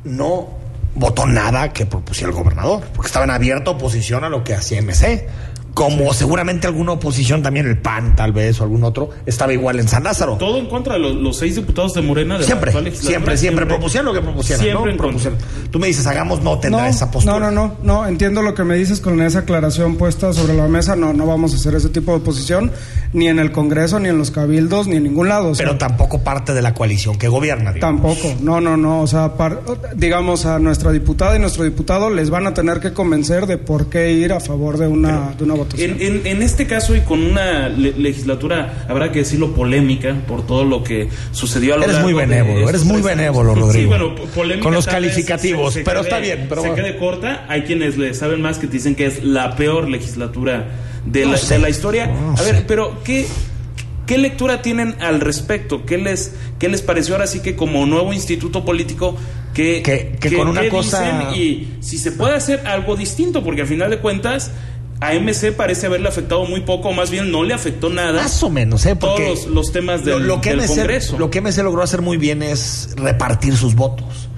no 0.03 0.61
votó 0.95 1.25
nada 1.25 1.71
que 1.71 1.85
propusiera 1.85 2.29
el 2.29 2.35
gobernador, 2.35 2.83
porque 2.93 3.07
estaba 3.07 3.25
en 3.25 3.31
abierta 3.31 3.71
oposición 3.71 4.23
a 4.23 4.29
lo 4.29 4.43
que 4.43 4.53
hacía 4.55 4.81
MC. 4.81 5.27
Como 5.73 6.13
seguramente 6.13 6.67
alguna 6.67 6.91
oposición, 6.93 7.41
también 7.41 7.65
el 7.65 7.77
PAN 7.77 8.15
tal 8.15 8.33
vez 8.33 8.59
o 8.59 8.63
algún 8.63 8.83
otro, 8.83 9.09
estaba 9.25 9.53
igual 9.53 9.79
en 9.79 9.87
San 9.87 10.03
Lázaro. 10.03 10.35
Todo 10.37 10.57
en 10.57 10.65
contra 10.67 10.93
de 10.95 10.99
los, 10.99 11.15
los 11.15 11.37
seis 11.37 11.55
diputados 11.55 11.93
de 11.93 12.01
Morena. 12.01 12.33
De 12.35 12.41
la 12.41 12.45
Siempre, 12.45 12.69
actual 12.71 12.83
legislatura, 12.83 13.11
siempre, 13.13 13.37
siempre, 13.37 13.65
propusieran 13.65 14.05
lo 14.05 14.13
que 14.13 14.21
propusieran, 14.21 14.65
Siempre 14.65 14.91
¿no? 14.91 14.97
Propusieran. 14.97 15.39
Tú 15.71 15.79
me 15.79 15.87
dices, 15.87 16.05
hagamos, 16.07 16.41
no 16.43 16.59
tendrá 16.59 16.81
No, 16.83 16.87
esa 16.89 17.09
postura. 17.09 17.39
no, 17.39 17.51
no, 17.51 17.67
no, 17.67 17.75
no, 17.83 18.07
entiendo 18.07 18.41
lo 18.41 18.53
que 18.53 18.63
me 18.65 18.75
dices 18.75 18.99
con 18.99 19.21
esa 19.21 19.39
aclaración 19.39 19.95
puesta 19.95 20.33
sobre 20.33 20.53
la 20.53 20.67
mesa. 20.67 20.95
No, 20.97 21.13
no 21.13 21.25
vamos 21.25 21.53
a 21.53 21.55
hacer 21.55 21.73
ese 21.75 21.87
tipo 21.89 22.11
de 22.11 22.17
oposición, 22.17 22.71
ni 23.13 23.29
en 23.29 23.39
el 23.39 23.51
Congreso, 23.53 23.99
ni 23.99 24.09
en 24.09 24.17
los 24.17 24.29
cabildos, 24.31 24.87
ni 24.87 24.97
en 24.97 25.03
ningún 25.03 25.29
lado. 25.29 25.51
o 25.51 25.55
sea, 25.55 25.65
Pero 25.65 25.77
tampoco 25.77 26.19
parte 26.21 26.53
de 26.53 26.61
la 26.61 26.73
coalición 26.73 27.17
que 27.17 27.29
gobierna, 27.29 27.71
digamos. 27.71 28.01
Tampoco, 28.01 28.35
no, 28.41 28.59
no, 28.59 28.75
no. 28.75 29.01
O 29.01 29.07
sea, 29.07 29.35
par- 29.37 29.61
digamos 29.95 30.45
a 30.45 30.59
nuestra 30.59 30.91
diputada 30.91 31.37
y 31.37 31.39
nuestro 31.39 31.63
diputado 31.63 32.09
les 32.09 32.29
van 32.29 32.45
a 32.47 32.53
tener 32.53 32.79
que 32.81 32.91
convencer 32.91 33.47
de 33.47 33.57
por 33.57 33.87
qué 33.89 34.11
ir 34.11 34.33
a 34.33 34.39
favor 34.41 34.77
de 34.77 34.87
una, 34.87 35.33
de 35.37 35.43
una 35.45 35.53
votación. 35.63 35.97
En, 35.99 36.01
en- 36.01 36.27
en 36.27 36.41
este 36.41 36.67
caso 36.67 36.95
y 36.95 37.01
con 37.01 37.23
una 37.23 37.69
le- 37.69 37.93
legislatura, 37.93 38.85
habrá 38.87 39.11
que 39.11 39.19
decirlo, 39.19 39.53
polémica 39.53 40.15
por 40.27 40.45
todo 40.45 40.63
lo 40.65 40.83
que 40.83 41.09
sucedió 41.31 41.73
a 41.73 41.77
lo 41.77 41.83
Eres 41.85 41.99
muy 42.01 42.13
benévolo, 42.13 42.69
eres 42.69 42.83
muy 42.83 43.01
benévolo, 43.01 43.53
Sí, 43.55 43.59
Rodrigo. 43.59 43.89
bueno, 43.89 44.15
po- 44.15 44.25
polémica 44.25 44.63
Con 44.63 44.73
los 44.73 44.85
tal 44.85 45.01
vez 45.03 45.11
calificativos, 45.13 45.73
pero 45.83 45.85
quede- 45.85 46.01
está 46.01 46.17
bien, 46.19 46.45
pero 46.49 46.61
se 46.61 46.67
bueno. 46.69 46.83
quede 46.83 46.97
corta. 46.97 47.45
Hay 47.47 47.63
quienes 47.63 47.97
le 47.97 48.13
saben 48.13 48.41
más 48.41 48.57
que 48.59 48.67
te 48.67 48.73
dicen 48.73 48.95
que 48.95 49.05
es 49.05 49.23
la 49.23 49.55
peor 49.55 49.89
legislatura 49.89 50.67
de, 51.05 51.25
No 51.25 51.31
la, 51.31 51.37
sé. 51.37 51.55
de 51.55 51.59
la 51.61 51.69
historia. 51.69 52.07
No 52.07 52.35
a 52.37 52.41
ver, 52.43 52.57
sé. 52.57 52.63
pero 52.67 53.01
¿qué, 53.03 53.25
¿qué 54.05 54.17
lectura 54.17 54.61
tienen 54.61 54.95
al 54.99 55.19
respecto? 55.19 55.85
¿Qué 55.85 55.97
les, 55.97 56.35
qué 56.59 56.69
les 56.69 56.81
pareció 56.81 57.15
ahora 57.15 57.27
sí 57.27 57.39
que 57.41 57.55
como 57.55 57.85
nuevo 57.85 58.13
instituto 58.13 58.63
político 58.65 59.15
que, 59.53 59.81
Que- 59.83 60.15
que 60.19 60.35
con 60.37 60.47
una 60.47 60.67
cosa- 60.69 61.27
dicen 61.29 61.41
y 61.41 61.67
si 61.81 61.97
se 61.97 62.11
puede 62.13 62.35
hacer 62.35 62.61
algo 62.65 62.95
distinto? 62.95 63.43
Porque 63.43 63.61
al 63.61 63.67
final 63.67 63.89
de 63.89 63.97
cuentas 63.99 64.51
a 65.01 65.13
MC 65.15 65.51
parece 65.51 65.87
haberle 65.87 66.07
afectado 66.07 66.45
muy 66.45 66.61
poco, 66.61 66.89
o 66.89 66.93
más 66.93 67.09
bien 67.09 67.31
no 67.31 67.43
le 67.43 67.53
afectó 67.55 67.89
nada. 67.89 68.21
Más 68.21 68.41
o 68.43 68.49
menos, 68.49 68.85
¿eh? 68.85 68.95
Porque 68.95 69.25
todos 69.25 69.45
los, 69.47 69.53
los 69.55 69.71
temas 69.71 70.05
del, 70.05 70.19
lo, 70.19 70.35
lo 70.35 70.41
que 70.41 70.51
del 70.51 70.59
MC, 70.59 70.67
Congreso. 70.67 71.17
Lo 71.17 71.29
que 71.31 71.41
MC 71.41 71.57
logró 71.63 71.81
hacer 71.81 72.01
muy 72.01 72.17
bien 72.17 72.43
es 72.43 72.93
repartir 72.95 73.57
sus 73.57 73.75
votos. 73.75 74.29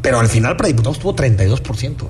Pero 0.00 0.18
al 0.18 0.28
final 0.28 0.56
para 0.56 0.68
diputados 0.68 0.98
tuvo 0.98 1.14
32%. 1.14 1.90
¿eh? 1.90 2.06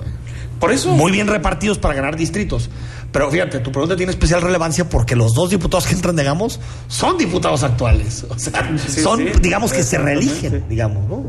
Por 0.59 0.71
eso. 0.71 0.91
Muy 0.91 1.11
bien 1.11 1.27
repartidos 1.27 1.77
para 1.77 1.93
ganar 1.93 2.15
distritos. 2.15 2.69
Pero 3.11 3.29
fíjate, 3.31 3.59
tu 3.59 3.71
pregunta 3.71 3.95
tiene 3.95 4.11
especial 4.11 4.41
relevancia 4.41 4.87
porque 4.87 5.15
los 5.15 5.33
dos 5.33 5.49
diputados 5.49 5.87
que 5.87 5.95
entran, 5.95 6.15
digamos, 6.15 6.59
son 6.87 7.17
diputados 7.17 7.63
actuales. 7.63 8.25
O 8.29 8.37
sea, 8.37 8.71
Sí, 8.87 9.01
son, 9.01 9.19
sí, 9.19 9.25
digamos, 9.41 9.73
que 9.73 9.83
se 9.83 9.97
reeligen, 9.97 10.63
digamos, 10.69 11.07
¿no? 11.09 11.25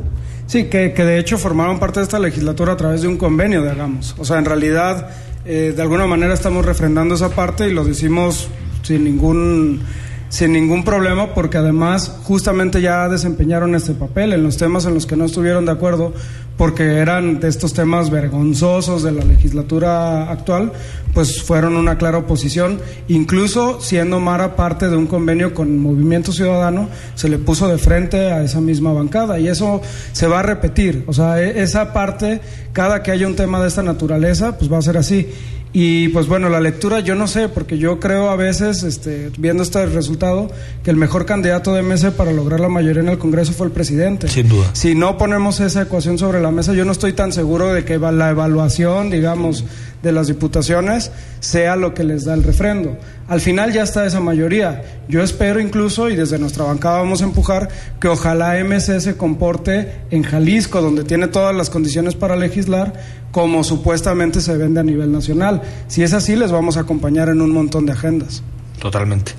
Sí, 0.46 0.64
que, 0.64 0.92
que 0.92 1.04
de 1.04 1.18
hecho 1.18 1.38
formaron 1.38 1.78
parte 1.78 2.00
de 2.00 2.04
esta 2.04 2.18
legislatura 2.18 2.74
a 2.74 2.76
través 2.76 3.02
de 3.02 3.08
un 3.08 3.16
convenio 3.16 3.62
de 3.62 3.70
Hagamos. 3.70 4.14
O 4.18 4.24
sea, 4.24 4.38
en 4.38 4.44
realidad, 4.44 5.08
eh, 5.44 5.72
de 5.74 5.82
alguna 5.82 6.06
manera 6.06 6.34
estamos 6.34 6.64
refrendando 6.64 7.14
esa 7.14 7.30
parte 7.30 7.68
y 7.68 7.72
lo 7.72 7.84
decimos 7.84 8.48
sin 8.82 9.04
ningún 9.04 9.80
sin 10.28 10.52
ningún 10.52 10.84
problema 10.84 11.34
porque 11.34 11.58
además 11.58 12.20
justamente 12.22 12.80
ya 12.80 13.08
desempeñaron 13.08 13.74
este 13.74 13.94
papel 13.94 14.32
en 14.32 14.44
los 14.44 14.56
temas 14.56 14.84
en 14.86 14.94
los 14.94 15.06
que 15.06 15.16
no 15.16 15.24
estuvieron 15.24 15.66
de 15.66 15.72
acuerdo 15.72 16.12
porque 16.60 16.98
eran 16.98 17.40
de 17.40 17.48
estos 17.48 17.72
temas 17.72 18.10
vergonzosos 18.10 19.02
de 19.02 19.12
la 19.12 19.24
legislatura 19.24 20.30
actual, 20.30 20.72
pues 21.14 21.42
fueron 21.42 21.74
una 21.74 21.96
clara 21.96 22.18
oposición, 22.18 22.80
incluso 23.08 23.80
siendo 23.80 24.20
Mara 24.20 24.56
parte 24.56 24.90
de 24.90 24.94
un 24.94 25.06
convenio 25.06 25.54
con 25.54 25.78
Movimiento 25.78 26.32
Ciudadano, 26.32 26.90
se 27.14 27.30
le 27.30 27.38
puso 27.38 27.66
de 27.66 27.78
frente 27.78 28.30
a 28.30 28.42
esa 28.42 28.60
misma 28.60 28.92
bancada. 28.92 29.40
Y 29.40 29.48
eso 29.48 29.80
se 30.12 30.26
va 30.26 30.40
a 30.40 30.42
repetir, 30.42 31.02
o 31.06 31.14
sea, 31.14 31.40
e- 31.40 31.62
esa 31.62 31.94
parte, 31.94 32.42
cada 32.74 33.02
que 33.02 33.10
haya 33.10 33.26
un 33.26 33.36
tema 33.36 33.58
de 33.62 33.68
esta 33.68 33.82
naturaleza, 33.82 34.58
pues 34.58 34.70
va 34.70 34.76
a 34.76 34.82
ser 34.82 34.98
así. 34.98 35.30
Y 35.72 36.08
pues 36.08 36.26
bueno, 36.26 36.48
la 36.48 36.60
lectura 36.60 36.98
yo 36.98 37.14
no 37.14 37.28
sé, 37.28 37.48
porque 37.48 37.78
yo 37.78 38.00
creo 38.00 38.30
a 38.30 38.36
veces, 38.36 38.82
este, 38.82 39.30
viendo 39.38 39.62
este 39.62 39.86
resultado, 39.86 40.50
que 40.82 40.90
el 40.90 40.96
mejor 40.96 41.26
candidato 41.26 41.72
de 41.72 41.82
MS 41.82 42.06
para 42.16 42.32
lograr 42.32 42.58
la 42.58 42.68
mayoría 42.68 43.02
en 43.02 43.08
el 43.08 43.18
Congreso 43.18 43.52
fue 43.52 43.68
el 43.68 43.72
presidente. 43.72 44.26
Sin 44.26 44.48
duda. 44.48 44.70
Si 44.72 44.96
no 44.96 45.16
ponemos 45.16 45.60
esa 45.60 45.82
ecuación 45.82 46.18
sobre 46.18 46.40
la 46.40 46.50
mesa, 46.50 46.74
yo 46.74 46.84
no 46.84 46.90
estoy 46.90 47.12
tan 47.12 47.32
seguro 47.32 47.72
de 47.72 47.84
que 47.84 47.98
la 47.98 48.30
evaluación, 48.30 49.10
digamos, 49.10 49.64
de 50.02 50.10
las 50.10 50.26
diputaciones 50.26 51.12
sea 51.38 51.76
lo 51.76 51.94
que 51.94 52.02
les 52.02 52.24
da 52.24 52.34
el 52.34 52.42
refrendo. 52.42 52.96
Al 53.30 53.40
final 53.40 53.72
ya 53.72 53.84
está 53.84 54.04
esa 54.04 54.18
mayoría. 54.18 54.82
Yo 55.08 55.22
espero 55.22 55.60
incluso, 55.60 56.10
y 56.10 56.16
desde 56.16 56.40
nuestra 56.40 56.64
bancada 56.64 56.98
vamos 56.98 57.22
a 57.22 57.26
empujar, 57.26 57.68
que 58.00 58.08
ojalá 58.08 58.58
MC 58.58 58.98
se 58.98 59.16
comporte 59.16 59.92
en 60.10 60.24
Jalisco, 60.24 60.82
donde 60.82 61.04
tiene 61.04 61.28
todas 61.28 61.54
las 61.54 61.70
condiciones 61.70 62.16
para 62.16 62.34
legislar, 62.34 62.92
como 63.30 63.62
supuestamente 63.62 64.40
se 64.40 64.56
vende 64.56 64.80
a 64.80 64.82
nivel 64.82 65.12
nacional. 65.12 65.62
Si 65.86 66.02
es 66.02 66.12
así, 66.12 66.34
les 66.34 66.50
vamos 66.50 66.76
a 66.76 66.80
acompañar 66.80 67.28
en 67.28 67.40
un 67.40 67.52
montón 67.52 67.86
de 67.86 67.92
agendas. 67.92 68.42
Totalmente. 68.80 69.30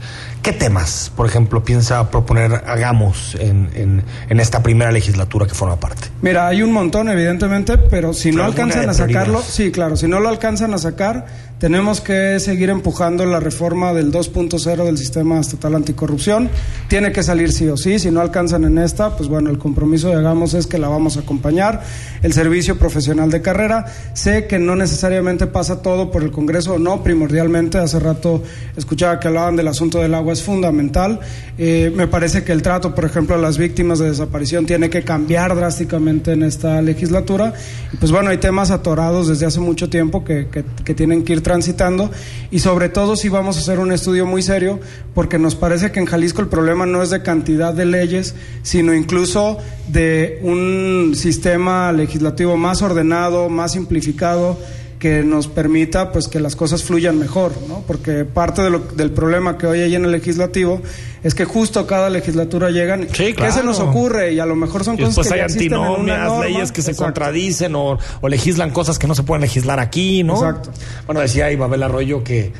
¿Qué 0.42 0.54
temas, 0.54 1.12
por 1.16 1.28
ejemplo, 1.28 1.64
piensa 1.64 2.10
proponer 2.10 2.64
hagamos 2.66 3.36
en, 3.36 3.70
en, 3.76 4.04
en 4.28 4.40
esta 4.40 4.64
primera 4.64 4.92
legislatura 4.92 5.46
que 5.46 5.54
forma 5.54 5.80
parte? 5.80 6.08
Mira, 6.24 6.48
hay 6.48 6.64
un 6.64 6.72
montón, 6.72 7.10
evidentemente, 7.10 7.78
pero 7.78 8.12
si 8.12 8.32
no 8.32 8.38
Pero 8.38 8.46
alcanzan 8.46 8.90
a 8.90 8.94
sacarlo, 8.96 9.42
sí, 9.42 9.72
claro, 9.72 9.96
si 9.96 10.08
no 10.08 10.20
lo 10.20 10.30
alcanzan 10.30 10.74
a 10.74 10.80
sacar, 10.80 11.28
tenemos 11.62 12.02
que 12.02 12.40
seguir 12.40 12.72
empujando 12.72 13.24
la 13.24 13.40
reforma 13.40 13.94
del 13.94 14.12
2.0 14.12 14.84
del 14.84 14.98
sistema 14.98 15.40
estatal 15.40 15.76
anticorrupción. 15.76 16.50
Tiene 16.88 17.12
que 17.12 17.22
salir 17.22 17.52
sí 17.52 17.68
o 17.68 17.78
sí, 17.78 18.00
si 18.00 18.10
no 18.10 18.20
alcanzan 18.20 18.64
en 18.64 18.80
esta, 18.80 19.16
pues 19.16 19.30
bueno, 19.30 19.52
el 19.52 19.60
compromiso 19.60 20.10
de 20.10 20.16
Hagamos 20.16 20.56
es 20.56 20.66
que 20.66 20.80
la 20.80 20.88
vamos 20.88 21.18
a 21.18 21.20
acompañar. 21.20 21.84
El 22.24 22.34
servicio 22.34 22.80
profesional 22.80 23.30
de 23.30 23.44
carrera, 23.44 23.86
sé 24.14 24.48
que 24.48 24.58
no 24.58 24.76
necesariamente 24.76 25.46
pasa 25.46 25.84
todo 25.84 26.10
por 26.10 26.24
el 26.24 26.32
Congreso 26.32 26.80
no, 26.80 27.04
primordialmente, 27.04 27.78
hace 27.78 28.00
rato 28.00 28.42
escuchaba 28.76 29.20
que 29.20 29.28
hablaban 29.28 29.56
del 29.56 29.68
asunto 29.68 30.00
del 30.00 30.16
agua, 30.16 30.31
es 30.32 30.44
fundamental. 30.44 31.20
Eh, 31.58 31.92
me 31.96 32.08
parece 32.08 32.44
que 32.44 32.52
el 32.52 32.62
trato, 32.62 32.96
por 32.96 33.06
ejemplo, 33.06 33.36
a 33.36 33.38
las 33.38 33.58
víctimas 33.58 34.00
de 34.00 34.10
desaparición 34.10 34.66
tiene 34.66 34.90
que 34.90 35.04
cambiar 35.04 35.56
drásticamente 35.56 36.32
en 36.32 36.44
esta 36.44 36.82
legislatura. 36.82 37.54
Pues 38.00 38.12
bueno, 38.12 38.30
hay 38.30 38.38
temas 38.38 38.72
atorados 38.72 39.28
desde 39.28 39.46
hace 39.46 39.60
mucho 39.60 39.90
tiempo 39.90 40.24
que, 40.24 40.48
que, 40.48 40.94
tienen 40.94 41.24
que 41.24 41.34
ir 41.34 41.42
transitando 41.42 42.12
y 42.52 42.60
sobre 42.60 42.90
todo 42.90 43.16
si 43.16 43.30
vamos 43.30 43.58
a 43.58 43.60
hacer 43.62 43.80
un 43.80 43.92
estudio 43.92 44.26
muy 44.26 44.42
serio 44.42 44.80
porque 45.14 45.40
nos 45.40 45.56
parece 45.56 45.92
que 45.92 46.00
en 46.00 46.06
Jalisco 46.06 46.42
el 46.42 46.48
problema 46.48 46.86
no 46.86 47.02
es 47.02 47.10
de 47.10 47.22
cantidad 47.22 47.74
de 47.74 47.86
leyes, 47.86 48.36
sino 48.62 48.94
incluso 48.94 49.58
de 49.88 50.40
un 50.44 51.14
sistema 51.16 51.92
legislativo 51.92 52.58
más 52.58 52.82
ordenado, 52.82 53.50
más 53.50 53.74
simplificado 53.74 54.58
que 55.02 55.24
nos 55.24 55.48
permita 55.48 56.12
pues 56.12 56.28
que 56.28 56.40
las 56.40 56.56
cosas 56.56 56.84
fluyan 56.84 57.18
mejor, 57.18 57.54
¿no? 57.68 57.84
Porque 57.88 58.24
parte 58.24 58.62
de 58.62 58.70
lo, 58.70 58.78
del 58.78 59.10
problema 59.10 59.58
que 59.58 59.66
hoy 59.66 59.82
hay 59.82 59.96
en 59.96 60.06
el 60.06 60.12
legislativo 60.12 60.80
es 61.24 61.34
que 61.34 61.44
justo 61.44 61.88
cada 61.88 62.12
legislatura 62.12 62.70
llegan, 62.70 63.08
¿qué 63.08 63.34
se 63.52 63.64
nos 63.64 63.80
ocurre? 63.80 64.34
Y 64.34 64.40
a 64.40 64.46
lo 64.46 64.56
mejor 64.56 64.84
son 64.84 64.98
cosas 64.98 65.28
que 65.28 65.34
hay 65.34 65.40
antinomias, 65.40 66.40
leyes 66.42 66.72
que 66.72 66.84
se 66.84 66.96
contradicen 66.96 67.74
o, 67.76 67.98
o, 68.22 68.30
legislan 68.30 68.70
cosas 68.70 69.00
que 69.00 69.08
no 69.08 69.16
se 69.16 69.24
pueden 69.24 69.42
legislar 69.42 69.80
aquí, 69.80 70.24
¿no? 70.24 70.36
Exacto. 70.36 70.70
Bueno, 71.08 71.22
decía 71.22 71.52
Ibabel 71.52 71.82
Arroyo 71.82 72.24
que 72.24 72.54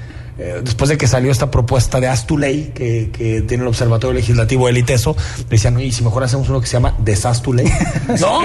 eh, 0.44 0.62
después 0.64 0.90
de 0.90 0.98
que 0.98 1.06
salió 1.06 1.32
esta 1.32 1.52
propuesta 1.52 2.00
de 2.00 2.08
Haz 2.08 2.26
tu 2.26 2.36
ley, 2.36 2.72
que, 2.74 3.12
tiene 3.48 3.62
el 3.62 3.68
Observatorio 3.68 4.16
Legislativo 4.16 4.66
del 4.66 4.80
ITESO, 4.80 5.16
decían, 5.48 5.80
y 5.80 5.92
si 5.92 6.04
mejor 6.04 6.24
hacemos 6.24 6.50
uno 6.50 6.60
que 6.60 6.66
se 6.66 6.74
llama 6.74 6.96
Deshaz 6.98 7.44
tu 7.44 7.54
ley. 7.54 7.68
¿No? 8.20 8.42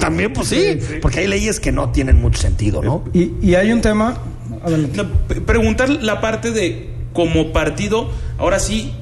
También, 0.00 0.32
pues 0.32 0.48
sí, 0.48 0.78
porque 1.00 1.20
hay 1.20 1.28
leyes 1.28 1.60
que 1.60 1.70
no 1.70 1.90
tienen 1.90 2.20
mucho 2.20 2.40
sentido, 2.40 2.82
¿no? 2.82 3.04
Y, 3.12 3.32
y 3.40 3.54
hay 3.54 3.72
un 3.72 3.80
tema. 3.80 4.18
Preguntar 5.46 5.88
la 5.88 6.20
parte 6.20 6.50
de, 6.50 6.90
como 7.12 7.52
partido, 7.52 8.10
ahora 8.36 8.58
sí, 8.58 8.92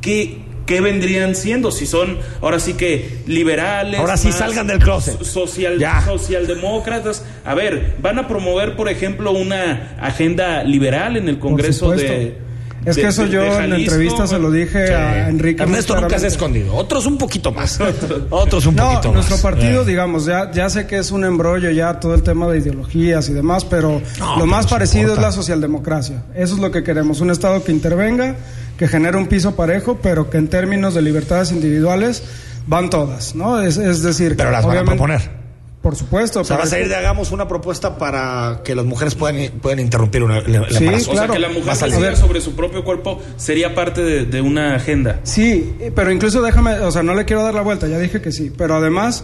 ¿qué, 0.00 0.45
¿qué 0.66 0.80
vendrían 0.80 1.34
siendo? 1.34 1.70
Si 1.70 1.86
son, 1.86 2.18
ahora 2.42 2.60
sí 2.60 2.74
que 2.74 3.22
liberales. 3.26 3.98
Ahora 3.98 4.16
sí 4.16 4.32
salgan 4.32 4.66
del 4.66 4.78
closet. 4.78 5.22
Social, 5.22 5.78
socialdemócratas. 6.04 7.24
A 7.44 7.54
ver, 7.54 7.94
¿van 8.02 8.18
a 8.18 8.28
promover, 8.28 8.76
por 8.76 8.88
ejemplo, 8.88 9.30
una 9.32 9.96
agenda 10.00 10.64
liberal 10.64 11.16
en 11.16 11.28
el 11.28 11.38
Congreso 11.38 11.92
de. 11.92 12.46
Es 12.86 12.96
que 12.96 13.08
eso 13.08 13.26
yo 13.26 13.42
en 13.60 13.70
la 13.70 13.76
entrevista 13.78 14.28
se 14.28 14.38
lo 14.38 14.50
dije 14.50 14.94
a 14.94 15.28
Enrique. 15.28 15.64
Ernesto 15.64 16.00
nunca 16.00 16.20
se 16.20 16.26
ha 16.26 16.28
escondido. 16.28 16.72
Otros 16.74 17.04
un 17.06 17.18
poquito 17.18 17.50
más. 17.50 17.80
Otros 18.30 18.64
un 18.66 18.76
poquito 18.76 19.08
más. 19.08 19.28
Nuestro 19.28 19.38
partido, 19.38 19.82
eh. 19.82 19.86
digamos, 19.86 20.24
ya, 20.24 20.52
ya 20.52 20.70
sé 20.70 20.86
que 20.86 20.98
es 20.98 21.10
un 21.10 21.24
embrollo 21.24 21.70
ya 21.72 21.98
todo 21.98 22.14
el 22.14 22.22
tema 22.22 22.46
de 22.46 22.58
ideologías 22.58 23.28
y 23.28 23.32
demás, 23.32 23.64
pero 23.64 24.00
lo 24.38 24.46
más 24.46 24.68
parecido 24.68 25.14
es 25.14 25.18
la 25.18 25.32
socialdemocracia. 25.32 26.22
Eso 26.36 26.54
es 26.54 26.60
lo 26.60 26.70
que 26.70 26.84
queremos. 26.84 27.20
Un 27.20 27.30
Estado 27.30 27.64
que 27.64 27.72
intervenga 27.72 28.36
que 28.78 28.88
genere 28.88 29.16
un 29.16 29.26
piso 29.26 29.56
parejo, 29.56 29.98
pero 30.02 30.30
que 30.30 30.38
en 30.38 30.48
términos 30.48 30.94
de 30.94 31.02
libertades 31.02 31.52
individuales 31.52 32.22
van 32.66 32.90
todas, 32.90 33.34
¿no? 33.34 33.60
Es, 33.60 33.76
es 33.76 34.02
decir, 34.02 34.36
pero 34.36 34.50
las 34.50 34.64
van 34.66 34.78
a 34.78 34.84
proponer. 34.84 35.46
Por 35.86 35.94
supuesto. 35.94 36.40
O 36.40 36.44
sea, 36.44 36.56
va 36.56 36.64
a 36.64 36.66
salir 36.66 36.88
de 36.88 36.96
hagamos 36.96 37.30
una 37.30 37.46
propuesta 37.46 37.96
para 37.96 38.62
que 38.64 38.74
las 38.74 38.84
mujeres 38.84 39.14
puedan, 39.14 39.52
puedan 39.60 39.78
interrumpir 39.78 40.24
una, 40.24 40.38
el, 40.38 40.66
sí. 40.70 40.84
Claro. 40.84 40.96
O 40.96 41.14
sea, 41.14 41.28
que 41.28 41.38
la 41.38 41.48
mujer 41.48 41.76
decida 41.76 42.16
sobre 42.16 42.40
su 42.40 42.56
propio 42.56 42.82
cuerpo 42.82 43.22
sería 43.36 43.72
parte 43.72 44.02
de, 44.02 44.24
de, 44.24 44.40
una 44.40 44.74
agenda. 44.74 45.20
Sí, 45.22 45.76
pero 45.94 46.10
incluso 46.10 46.42
déjame, 46.42 46.72
o 46.80 46.90
sea, 46.90 47.04
no 47.04 47.14
le 47.14 47.24
quiero 47.24 47.44
dar 47.44 47.54
la 47.54 47.62
vuelta, 47.62 47.86
ya 47.86 47.98
dije 47.98 48.20
que 48.20 48.32
sí, 48.32 48.52
pero 48.56 48.74
además 48.74 49.22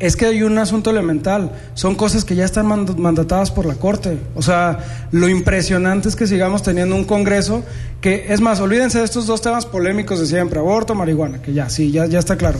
es 0.00 0.16
que 0.16 0.26
hay 0.26 0.42
un 0.42 0.56
asunto 0.58 0.90
elemental. 0.90 1.52
Son 1.74 1.94
cosas 1.94 2.24
que 2.24 2.34
ya 2.34 2.46
están 2.46 2.66
mandatadas 2.66 3.50
por 3.50 3.66
la 3.66 3.74
Corte. 3.74 4.18
O 4.34 4.42
sea, 4.42 5.08
lo 5.12 5.28
impresionante 5.28 6.08
es 6.08 6.16
que 6.16 6.26
sigamos 6.26 6.62
teniendo 6.62 6.96
un 6.96 7.04
Congreso 7.04 7.62
que, 8.00 8.32
es 8.32 8.40
más, 8.40 8.60
olvídense 8.60 8.98
de 8.98 9.04
estos 9.04 9.26
dos 9.26 9.42
temas 9.42 9.66
polémicos 9.66 10.18
de 10.18 10.26
siempre, 10.26 10.58
aborto, 10.58 10.94
marihuana, 10.94 11.42
que 11.42 11.52
ya, 11.52 11.68
sí, 11.68 11.92
ya, 11.92 12.06
ya 12.06 12.18
está 12.18 12.36
claro. 12.36 12.58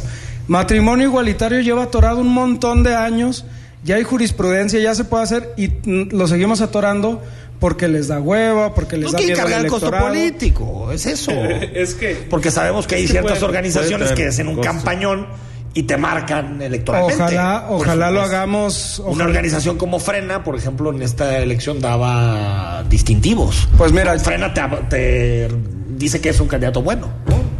Matrimonio 0.48 1.08
igualitario 1.08 1.60
lleva 1.60 1.84
atorado 1.84 2.18
un 2.20 2.32
montón 2.32 2.82
de 2.82 2.94
años, 2.94 3.46
ya 3.84 3.96
hay 3.96 4.02
jurisprudencia, 4.02 4.78
ya 4.78 4.94
se 4.94 5.04
puede 5.04 5.22
hacer 5.22 5.54
y 5.56 5.70
lo 5.84 6.28
seguimos 6.28 6.60
atorando 6.60 7.22
porque 7.58 7.88
les 7.88 8.08
da 8.08 8.20
hueva, 8.20 8.74
porque 8.74 8.98
les 8.98 9.12
da 9.12 9.18
miedo 9.18 9.36
cargar 9.36 9.64
el 9.64 9.70
costo 9.70 9.90
político, 9.90 10.92
es 10.92 11.06
eso. 11.06 11.32
es 11.74 11.94
que 11.94 12.26
porque 12.28 12.50
sabemos 12.50 12.86
que 12.86 12.96
hay 12.96 13.08
ciertas 13.08 13.42
organizaciones 13.42 14.12
que 14.12 14.26
hacen 14.26 14.48
un 14.48 14.60
campañón 14.60 15.26
y 15.72 15.84
te 15.84 15.96
marcan 15.96 16.60
electoralmente. 16.60 17.22
Ojalá, 17.22 17.66
ojalá 17.68 18.10
lo 18.10 18.22
hagamos. 18.22 19.00
Una 19.04 19.24
organización 19.24 19.78
como 19.78 19.98
Frena, 19.98 20.42
por 20.42 20.56
ejemplo, 20.56 20.92
en 20.92 21.02
esta 21.02 21.38
elección 21.38 21.80
daba 21.80 22.84
distintivos. 22.88 23.68
Pues 23.78 23.92
mira, 23.92 24.18
Frena 24.18 24.52
te, 24.88 25.48
dice 25.88 26.20
que 26.20 26.30
es 26.30 26.40
un 26.40 26.48
candidato 26.48 26.82
bueno. 26.82 27.08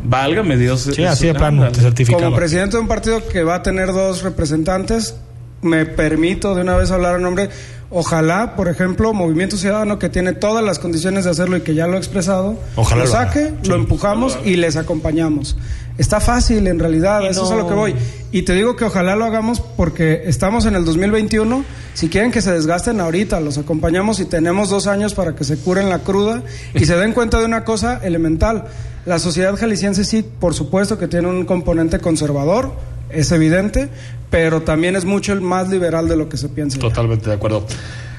Válgame 0.03 0.57
Dios. 0.57 0.89
Sí, 0.93 1.05
así 1.05 1.29
de 1.29 1.35
plano, 1.35 1.71
te 1.71 2.07
Como 2.07 2.35
presidente 2.35 2.77
de 2.77 2.83
un 2.83 2.89
partido 2.89 3.27
que 3.29 3.45
va 3.45 3.57
a 3.57 3.63
tener 3.63 3.93
dos 3.93 4.23
representantes, 4.23 5.15
me 5.63 5.87
permito 5.87 6.55
de 6.55 6.63
una 6.63 6.77
vez 6.77 6.91
hablar 6.91 7.17
a 7.17 7.19
nombre. 7.19 7.51
Ojalá, 7.93 8.55
por 8.55 8.69
ejemplo, 8.69 9.13
Movimiento 9.13 9.57
Ciudadano, 9.57 9.99
que 9.99 10.09
tiene 10.09 10.33
todas 10.33 10.65
las 10.65 10.79
condiciones 10.79 11.25
de 11.25 11.31
hacerlo 11.31 11.57
y 11.57 11.63
que 11.63 11.75
ya 11.75 11.89
lo 11.89 11.97
ha 11.97 11.99
expresado, 11.99 12.57
ojalá 12.77 13.05
lo 13.05 13.11
saque, 13.11 13.53
lo 13.65 13.75
empujamos 13.75 14.39
y 14.45 14.55
les 14.55 14.77
acompañamos. 14.77 15.57
Está 15.99 16.21
fácil, 16.21 16.69
en 16.69 16.79
realidad, 16.79 17.27
eso 17.29 17.45
es 17.45 17.51
a 17.51 17.57
lo 17.57 17.67
que 17.67 17.75
voy. 17.75 17.95
Y 18.31 18.43
te 18.43 18.55
digo 18.55 18.77
que 18.77 18.85
ojalá 18.85 19.17
lo 19.17 19.25
hagamos 19.25 19.61
porque 19.61 20.23
estamos 20.27 20.67
en 20.67 20.77
el 20.77 20.85
2021. 20.85 21.65
Si 21.95 22.09
quieren 22.09 22.31
que 22.31 22.41
se 22.41 22.53
desgasten 22.53 23.01
ahorita, 23.01 23.41
los 23.41 23.59
acompañamos 23.59 24.21
y 24.21 24.25
tenemos 24.25 24.71
dos 24.71 24.87
años 24.87 25.15
para 25.15 25.35
que 25.35 25.43
se 25.43 25.57
curen 25.57 25.91
la 25.91 25.99
cruda 25.99 26.43
y 26.75 26.85
se 26.87 26.97
den 26.97 27.13
cuenta 27.13 27.41
de 27.41 27.45
una 27.45 27.65
cosa 27.65 28.01
elemental. 28.05 28.67
La 29.05 29.19
sociedad 29.19 29.57
jalisciense 29.57 30.05
sí, 30.05 30.23
por 30.23 30.55
supuesto 30.55 30.97
que 30.97 31.09
tiene 31.09 31.27
un 31.29 31.45
componente 31.45 31.99
conservador, 31.99 32.73
es 33.13 33.33
evidente, 33.33 33.89
pero 34.31 34.63
también 34.63 34.97
es 34.97 35.05
mucho 35.05 35.33
el 35.33 35.41
más 35.41 35.69
liberal 35.69 36.09
de 36.09 36.17
lo 36.17 36.29
que 36.29 36.37
se 36.37 36.49
piensa. 36.49 36.79
Totalmente 36.79 37.29
de 37.29 37.37
acuerdo. 37.37 37.67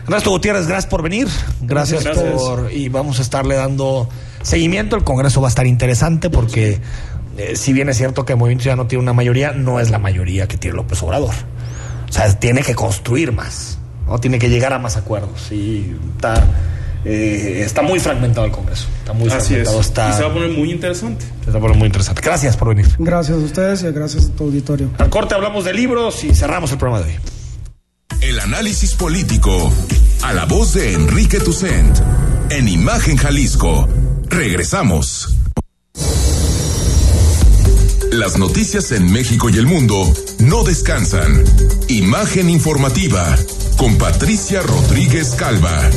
Ernesto 0.04 0.32
Gutiérrez, 0.32 0.68
gracias 0.68 0.90
por 0.90 1.04
venir. 1.04 1.28
Gracias, 1.62 2.04
por. 2.06 2.72
Y 2.72 2.90
vamos 2.90 3.20
a 3.20 3.22
estarle 3.22 3.56
dando 3.56 4.10
seguimiento. 4.42 4.96
El 4.96 5.04
Congreso 5.04 5.42
va 5.42 5.48
a 5.48 5.50
estar 5.50 5.68
interesante 5.68 6.30
porque 6.30 6.80
eh, 7.38 7.56
si 7.56 7.72
bien 7.74 7.90
es 7.90 7.98
cierto 7.98 8.26
que 8.26 8.34
el 8.34 8.40
Movimiento 8.40 8.64
Ciudadano 8.64 8.88
tiene 8.88 9.04
una 9.04 9.14
mayoría, 9.14 9.52
no 9.52 9.80
es 9.80 9.90
la 9.90 10.00
mayoría 10.00 10.48
que 10.48 10.58
tiene 10.58 10.76
López 10.76 11.02
Obrador. 11.04 11.34
O 12.10 12.12
sea, 12.12 12.38
tiene 12.40 12.62
que 12.62 12.76
construir 12.76 13.32
más, 13.32 13.78
¿no? 14.06 14.20
Tiene 14.20 14.38
que 14.38 14.50
llegar 14.50 14.74
a 14.74 14.80
más 14.80 14.98
acuerdos. 14.98 15.52
Y 15.52 15.96
está, 16.16 16.44
eh, 17.04 17.62
está 17.66 17.82
muy 17.82 18.00
fragmentado 18.00 18.46
el 18.46 18.52
Congreso. 18.52 18.88
Está 19.00 19.14
muy 19.14 19.30
fragmentado. 19.30 19.82
Está, 19.82 20.10
y 20.10 20.14
se 20.14 20.22
va 20.24 20.30
a 20.30 20.34
poner 20.34 20.50
muy 20.50 20.72
interesante. 20.72 21.26
Se 21.44 21.52
va 21.52 21.58
a 21.58 21.62
poner 21.62 21.78
muy 21.78 21.88
interesante. 21.88 22.22
Gracias 22.22 22.58
por 22.58 22.70
venir. 22.70 22.88
Gracias 23.00 23.38
a 23.38 23.42
ustedes 23.42 23.84
y 23.84 23.92
gracias 23.92 24.26
a 24.26 24.30
tu 24.32 24.46
auditorio. 24.46 24.90
Al 24.98 25.10
corte 25.10 25.34
hablamos 25.34 25.66
de 25.66 25.74
libros 25.74 26.24
y 26.24 26.34
cerramos 26.36 26.72
el 26.72 26.78
programa 26.78 27.06
de 27.06 27.14
hoy. 27.14 27.20
El 28.22 28.40
análisis 28.40 28.94
político 28.94 29.72
a 30.22 30.34
la 30.34 30.46
voz 30.46 30.74
de 30.74 30.94
Enrique 30.94 31.40
Tucent 31.40 31.98
en 32.50 32.68
Imagen 32.68 33.18
Jalisco. 33.18 33.88
Regresamos. 34.28 35.38
Las 38.12 38.38
noticias 38.38 38.92
en 38.92 39.12
México 39.12 39.50
y 39.50 39.58
el 39.58 39.66
mundo 39.66 40.14
no 40.40 40.64
descansan. 40.64 41.44
Imagen 41.88 42.50
informativa 42.50 43.36
con 43.78 43.98
Patricia 43.98 44.62
Rodríguez 44.62 45.30
Calva. 45.36 45.90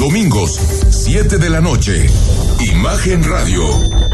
Domingos, 0.00 0.58
7 0.88 1.36
de 1.36 1.50
la 1.50 1.60
noche. 1.60 2.06
Imagen 2.58 3.22
Radio, 3.22 3.68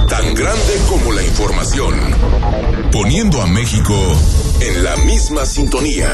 tan 0.08 0.34
grande 0.34 0.74
como 0.88 1.12
la 1.12 1.22
información. 1.22 1.94
Poniendo 2.90 3.40
a 3.40 3.46
México 3.46 3.94
en 4.60 4.82
la 4.82 4.96
misma 4.96 5.46
sintonía. 5.46 6.12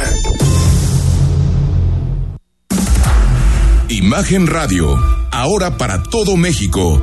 Imagen 3.88 4.46
Radio, 4.46 4.94
ahora 5.30 5.78
para 5.78 6.02
todo 6.02 6.36
México 6.36 7.02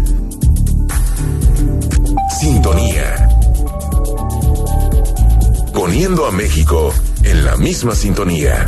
Sintonía. 2.41 3.29
Poniendo 5.75 6.25
a 6.25 6.31
México 6.31 6.91
en 7.21 7.45
la 7.45 7.55
misma 7.55 7.93
sintonía. 7.93 8.67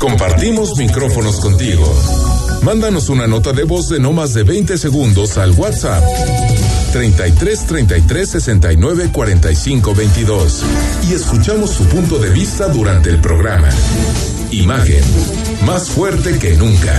Compartimos 0.00 0.76
micrófonos 0.76 1.38
contigo. 1.38 2.35
Mándanos 2.66 3.10
una 3.10 3.28
nota 3.28 3.52
de 3.52 3.62
voz 3.62 3.88
de 3.90 4.00
no 4.00 4.12
más 4.12 4.34
de 4.34 4.42
20 4.42 4.76
segundos 4.76 5.38
al 5.38 5.52
WhatsApp 5.52 6.02
33 6.92 7.64
33 7.64 8.28
69 8.28 9.10
45 9.12 9.94
22 9.94 10.62
y 11.08 11.14
escuchamos 11.14 11.70
su 11.70 11.84
punto 11.84 12.18
de 12.18 12.28
vista 12.30 12.66
durante 12.66 13.08
el 13.08 13.20
programa. 13.20 13.68
Imagen, 14.50 15.04
más 15.64 15.90
fuerte 15.90 16.40
que 16.40 16.56
nunca. 16.56 16.92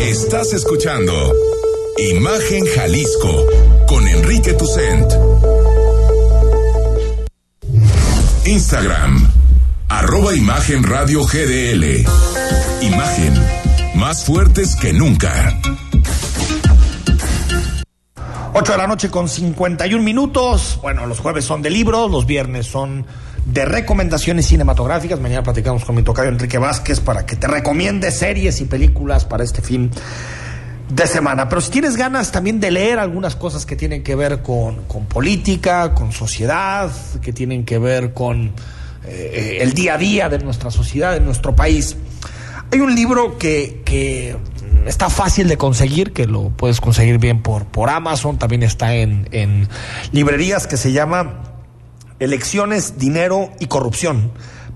Estás 0.00 0.52
escuchando 0.52 1.32
Imagen 1.96 2.66
Jalisco 2.66 3.46
con 3.88 4.06
Enrique 4.06 4.52
Tucent. 4.52 5.10
Instagram, 8.44 9.39
arroba 10.00 10.34
Imagen 10.34 10.82
Radio 10.82 11.24
GDL. 11.24 12.06
Imagen, 12.80 13.34
más 13.96 14.24
fuertes 14.24 14.74
que 14.74 14.94
nunca. 14.94 15.60
8 18.54 18.72
de 18.72 18.78
la 18.78 18.86
noche 18.86 19.10
con 19.10 19.28
51 19.28 20.02
minutos. 20.02 20.78
Bueno, 20.80 21.04
los 21.04 21.20
jueves 21.20 21.44
son 21.44 21.60
de 21.60 21.68
libros, 21.68 22.10
los 22.10 22.24
viernes 22.24 22.66
son 22.66 23.04
de 23.44 23.66
recomendaciones 23.66 24.46
cinematográficas. 24.46 25.20
Mañana 25.20 25.42
platicamos 25.42 25.84
con 25.84 25.96
mi 25.96 26.02
tocayo 26.02 26.30
Enrique 26.30 26.56
Vázquez 26.56 27.00
para 27.00 27.26
que 27.26 27.36
te 27.36 27.46
recomiende 27.46 28.10
series 28.10 28.62
y 28.62 28.64
películas 28.64 29.26
para 29.26 29.44
este 29.44 29.60
fin 29.60 29.90
de 30.88 31.06
semana. 31.06 31.46
Pero 31.50 31.60
si 31.60 31.72
tienes 31.72 31.98
ganas 31.98 32.32
también 32.32 32.58
de 32.58 32.70
leer 32.70 32.98
algunas 32.98 33.36
cosas 33.36 33.66
que 33.66 33.76
tienen 33.76 34.02
que 34.02 34.14
ver 34.14 34.40
con, 34.40 34.76
con 34.84 35.04
política, 35.04 35.92
con 35.92 36.10
sociedad, 36.12 36.90
que 37.20 37.34
tienen 37.34 37.66
que 37.66 37.78
ver 37.78 38.14
con 38.14 38.54
eh, 39.04 39.58
el 39.60 39.72
día 39.72 39.94
a 39.94 39.98
día 39.98 40.28
de 40.28 40.38
nuestra 40.38 40.70
sociedad, 40.70 41.12
de 41.12 41.20
nuestro 41.20 41.54
país, 41.54 41.96
hay 42.72 42.80
un 42.80 42.94
libro 42.94 43.38
que, 43.38 43.82
que 43.84 44.36
está 44.86 45.10
fácil 45.10 45.48
de 45.48 45.56
conseguir, 45.56 46.12
que 46.12 46.26
lo 46.26 46.50
puedes 46.50 46.80
conseguir 46.80 47.18
bien 47.18 47.42
por, 47.42 47.66
por 47.66 47.90
Amazon, 47.90 48.38
también 48.38 48.62
está 48.62 48.94
en, 48.94 49.28
en 49.32 49.68
librerías 50.12 50.66
que 50.66 50.76
se 50.76 50.92
llama 50.92 51.42
Elecciones, 52.18 52.98
Dinero 52.98 53.50
y 53.58 53.66
Corrupción. 53.66 54.32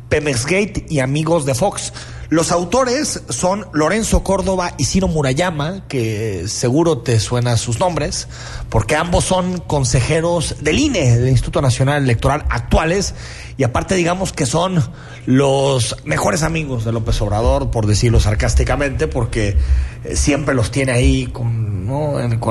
Pemexgate 0.08 0.86
y 0.88 1.00
Amigos 1.00 1.44
de 1.44 1.54
Fox. 1.54 1.92
Los 2.30 2.52
autores 2.52 3.22
son 3.28 3.66
Lorenzo 3.72 4.22
Córdoba 4.22 4.72
y 4.78 4.84
Ciro 4.84 5.08
Murayama, 5.08 5.86
que 5.88 6.44
seguro 6.48 6.98
te 6.98 7.20
suenan 7.20 7.58
sus 7.58 7.78
nombres, 7.80 8.28
porque 8.70 8.96
ambos 8.96 9.24
son 9.24 9.58
consejeros 9.58 10.56
del 10.60 10.78
INE, 10.78 11.18
del 11.18 11.28
Instituto 11.28 11.60
Nacional 11.60 12.02
Electoral 12.02 12.44
actuales, 12.48 13.14
y 13.56 13.62
aparte 13.62 13.94
digamos 13.94 14.32
que 14.32 14.46
son 14.46 14.82
los 15.26 15.96
mejores 16.04 16.42
amigos 16.42 16.84
de 16.84 16.92
López 16.92 17.20
Obrador, 17.20 17.70
por 17.70 17.86
decirlo 17.86 18.20
sarcásticamente, 18.20 19.06
porque 19.06 19.56
eh, 20.04 20.16
siempre 20.16 20.54
los 20.54 20.70
tiene 20.70 20.92
ahí 20.92 21.26
con, 21.26 21.74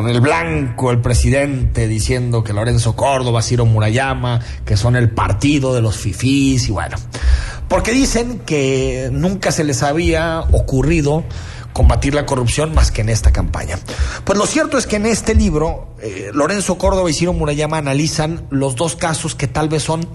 el 0.08 0.22
blanco, 0.22 0.92
el 0.92 1.00
presidente, 1.00 1.88
diciendo 1.88 2.44
que 2.44 2.54
Lorenzo 2.54 2.96
Córdoba, 2.96 3.42
Ciro 3.42 3.66
Murayama, 3.66 4.40
que 4.66 4.78
son 4.78 4.96
el 4.96 5.10
partido 5.10 5.74
de 5.74 5.82
los 5.82 5.98
fifís, 5.98 6.70
y 6.70 6.72
bueno. 6.72 6.96
Porque 7.68 7.92
dicen 7.92 8.40
que 8.40 9.10
nunca 9.12 9.52
se 9.52 9.64
les 9.64 9.84
había 9.84 10.42
ocurrido 10.52 11.24
combatir 11.74 12.14
la 12.14 12.26
corrupción 12.26 12.74
más 12.74 12.92
que 12.92 13.02
en 13.02 13.10
esta 13.10 13.32
campaña. 13.32 13.80
Pues 14.24 14.38
lo 14.38 14.46
cierto 14.46 14.78
es 14.78 14.88
que 14.88 14.96
en 14.96 15.06
este 15.06 15.36
libro, 15.36 15.96
eh, 16.02 16.30
Lorenzo 16.34 16.78
Córdoba 16.78 17.10
y 17.10 17.14
Ciro 17.14 17.34
Murayama 17.34 17.78
analizan 17.78 18.46
los 18.52 18.76
dos 18.76 18.96
casos 18.96 19.36
que 19.36 19.48
tal 19.48 19.70
vez 19.70 19.84
son 19.84 20.08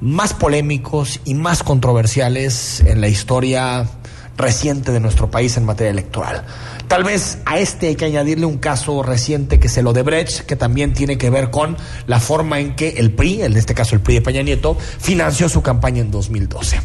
más 0.00 0.32
polémicos 0.32 1.20
y 1.24 1.34
más 1.34 1.62
controversiales 1.62 2.80
en 2.80 3.00
la 3.00 3.08
historia 3.08 3.88
reciente 4.36 4.92
de 4.92 5.00
nuestro 5.00 5.30
país 5.30 5.56
en 5.56 5.64
materia 5.64 5.90
electoral. 5.90 6.44
Tal 6.92 7.04
vez 7.04 7.38
a 7.46 7.58
este 7.58 7.86
hay 7.86 7.96
que 7.96 8.04
añadirle 8.04 8.44
un 8.44 8.58
caso 8.58 9.02
reciente 9.02 9.58
que 9.58 9.68
es 9.68 9.78
el 9.78 9.86
Odebrecht, 9.86 10.40
que 10.40 10.56
también 10.56 10.92
tiene 10.92 11.16
que 11.16 11.30
ver 11.30 11.48
con 11.48 11.78
la 12.06 12.20
forma 12.20 12.60
en 12.60 12.76
que 12.76 12.90
el 12.98 13.12
PRI, 13.12 13.44
en 13.44 13.56
este 13.56 13.74
caso 13.74 13.94
el 13.94 14.02
PRI 14.02 14.16
de 14.16 14.20
Peña 14.20 14.42
Nieto, 14.42 14.76
financió 14.98 15.48
su 15.48 15.62
campaña 15.62 16.02
en 16.02 16.10
2012. 16.10 16.78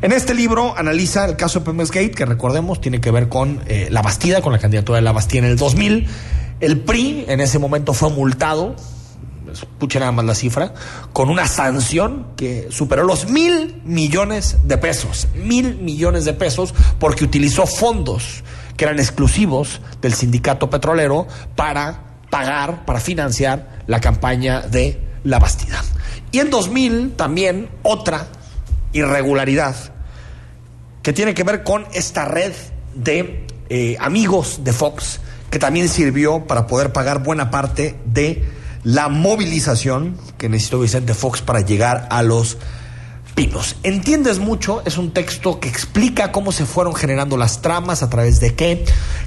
En 0.00 0.10
este 0.10 0.34
libro 0.34 0.76
analiza 0.76 1.24
el 1.26 1.36
caso 1.36 1.62
Pemex 1.62 1.92
Gate, 1.92 2.10
que 2.10 2.26
recordemos 2.26 2.80
tiene 2.80 3.00
que 3.00 3.12
ver 3.12 3.28
con 3.28 3.62
eh, 3.68 3.86
la 3.88 4.02
Bastida, 4.02 4.42
con 4.42 4.52
la 4.52 4.58
candidatura 4.58 4.96
de 4.96 5.02
la 5.02 5.12
Bastida 5.12 5.44
en 5.44 5.52
el 5.52 5.56
2000. 5.56 6.08
El 6.58 6.80
PRI 6.80 7.26
en 7.28 7.40
ese 7.40 7.60
momento 7.60 7.92
fue 7.92 8.10
multado 8.10 8.74
escuchen 9.52 10.00
nada 10.00 10.10
más 10.10 10.24
la 10.24 10.34
cifra, 10.34 10.74
con 11.12 11.30
una 11.30 11.46
sanción 11.46 12.26
que 12.36 12.66
superó 12.70 13.04
los 13.04 13.28
mil 13.28 13.80
millones 13.84 14.56
de 14.64 14.76
pesos, 14.78 15.28
mil 15.36 15.76
millones 15.76 16.24
de 16.24 16.32
pesos, 16.32 16.74
porque 16.98 17.22
utilizó 17.22 17.66
fondos 17.66 18.42
que 18.76 18.84
eran 18.84 18.98
exclusivos 18.98 19.80
del 20.00 20.14
sindicato 20.14 20.70
petrolero 20.70 21.26
para 21.56 22.00
pagar, 22.30 22.84
para 22.84 23.00
financiar 23.00 23.82
la 23.86 24.00
campaña 24.00 24.62
de 24.62 25.00
la 25.24 25.38
Bastida. 25.38 25.82
Y 26.30 26.38
en 26.38 26.50
2000 26.50 27.12
también 27.12 27.68
otra 27.82 28.26
irregularidad 28.92 29.76
que 31.02 31.12
tiene 31.12 31.34
que 31.34 31.44
ver 31.44 31.62
con 31.62 31.86
esta 31.92 32.24
red 32.24 32.52
de 32.94 33.46
eh, 33.68 33.96
amigos 34.00 34.60
de 34.62 34.72
Fox 34.72 35.20
que 35.50 35.58
también 35.58 35.88
sirvió 35.88 36.46
para 36.46 36.66
poder 36.66 36.92
pagar 36.92 37.22
buena 37.22 37.50
parte 37.50 37.98
de 38.06 38.42
la 38.84 39.08
movilización 39.08 40.16
que 40.38 40.48
necesitó 40.48 40.80
Vicente 40.80 41.14
Fox 41.14 41.42
para 41.42 41.60
llegar 41.60 42.08
a 42.10 42.22
los 42.22 42.56
pinos. 43.34 43.76
Entiendes 43.82 44.38
mucho, 44.38 44.82
es 44.84 44.98
un 44.98 45.12
texto 45.12 45.60
que 45.60 45.68
explica 45.68 46.32
cómo 46.32 46.52
se 46.52 46.66
fueron 46.66 46.94
generando 46.94 47.36
las 47.36 47.62
tramas, 47.62 48.02
a 48.02 48.10
través 48.10 48.40
de 48.40 48.54
qué, 48.54 48.84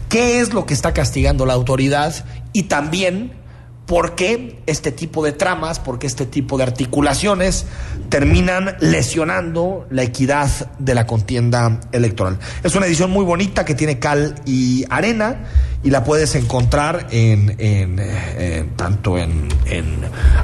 qué 0.10 0.39
es 0.39 0.53
lo 0.53 0.66
que 0.66 0.74
está 0.74 0.93
castigando 0.93 1.45
la 1.45 1.53
autoridad 1.53 2.26
y 2.53 2.64
también 2.64 3.45
por 3.86 4.16
qué 4.16 4.60
este 4.66 4.92
tipo 4.92 5.24
de 5.24 5.32
tramas, 5.32 5.80
por 5.80 6.00
qué 6.00 6.08
este 6.08 6.26
tipo 6.26 6.58
de 6.58 6.64
articulaciones 6.64 7.66
terminan 8.10 8.76
lesionando 8.80 9.86
la 9.92 10.04
equidad 10.04 10.50
de 10.80 10.96
la 10.96 11.06
contienda 11.06 11.80
electoral. 11.92 12.40
Es 12.64 12.76
una 12.76 12.88
edición 12.88 13.12
muy 13.12 13.24
bonita 13.26 13.64
que 13.64 13.76
tiene 13.76 14.00
cal 14.00 14.36
y 14.46 14.86
arena 14.90 15.46
y 15.84 15.92
la 15.92 16.04
puedes 16.04 16.34
encontrar 16.34 17.08
en, 17.12 17.56
en, 17.60 18.76
tanto 18.76 19.20
en, 19.20 19.50
en, 19.66 20.00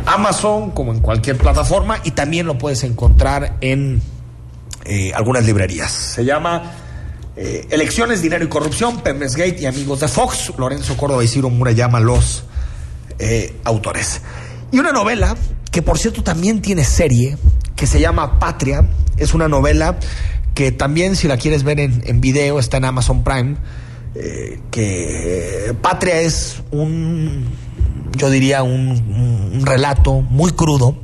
Amazon 0.06 0.72
como 0.72 0.94
en 0.94 1.00
cualquier 1.00 1.38
plataforma 1.38 2.00
y 2.04 2.12
también 2.12 2.46
lo 2.46 2.58
puedes 2.58 2.84
encontrar 2.84 3.58
en 3.62 4.02
eh, 4.86 5.12
algunas 5.16 5.46
librerías. 5.46 5.92
Se 5.92 6.24
llama 6.26 6.74
eh, 7.36 7.66
Elecciones, 7.72 8.22
Dinero 8.22 8.46
y 8.46 8.50
Corrupción, 8.50 9.02
Pemes 9.02 9.36
Gate 9.36 9.58
y 9.62 9.66
Amigos 9.66 10.02
de 10.02 10.08
Fox. 10.08 10.54
Lorenzo 10.60 10.96
Córdoba 10.96 11.24
y 11.24 11.28
Ciro 11.28 11.50
Mura 11.50 11.72
los 12.00 12.44
eh, 13.22 13.55
autores. 13.63 14.22
Y 14.72 14.80
una 14.80 14.91
novela 14.91 15.36
que 15.72 15.82
por 15.82 15.97
cierto 15.97 16.24
también 16.24 16.61
tiene 16.61 16.84
serie, 16.84 17.38
que 17.76 17.88
se 17.88 17.99
llama 17.99 18.39
Patria. 18.39 18.89
Es 19.17 19.34
una 19.34 19.47
novela 19.47 19.97
que 20.53 20.72
también 20.72 21.15
si 21.15 21.28
la 21.28 21.38
quieres 21.38 21.63
ver 21.63 21.80
en, 21.80 22.03
en 22.05 22.19
video 22.19 22.59
está 22.59 22.78
en 22.78 22.86
Amazon 22.86 23.24
Prime. 23.24 23.55
Eh, 24.15 24.59
que 24.72 25.74
Patria 25.82 26.19
es 26.19 26.61
un, 26.72 27.45
yo 28.17 28.30
diría, 28.30 28.61
un, 28.63 29.53
un 29.53 29.65
relato 29.65 30.19
muy 30.22 30.51
crudo 30.51 30.97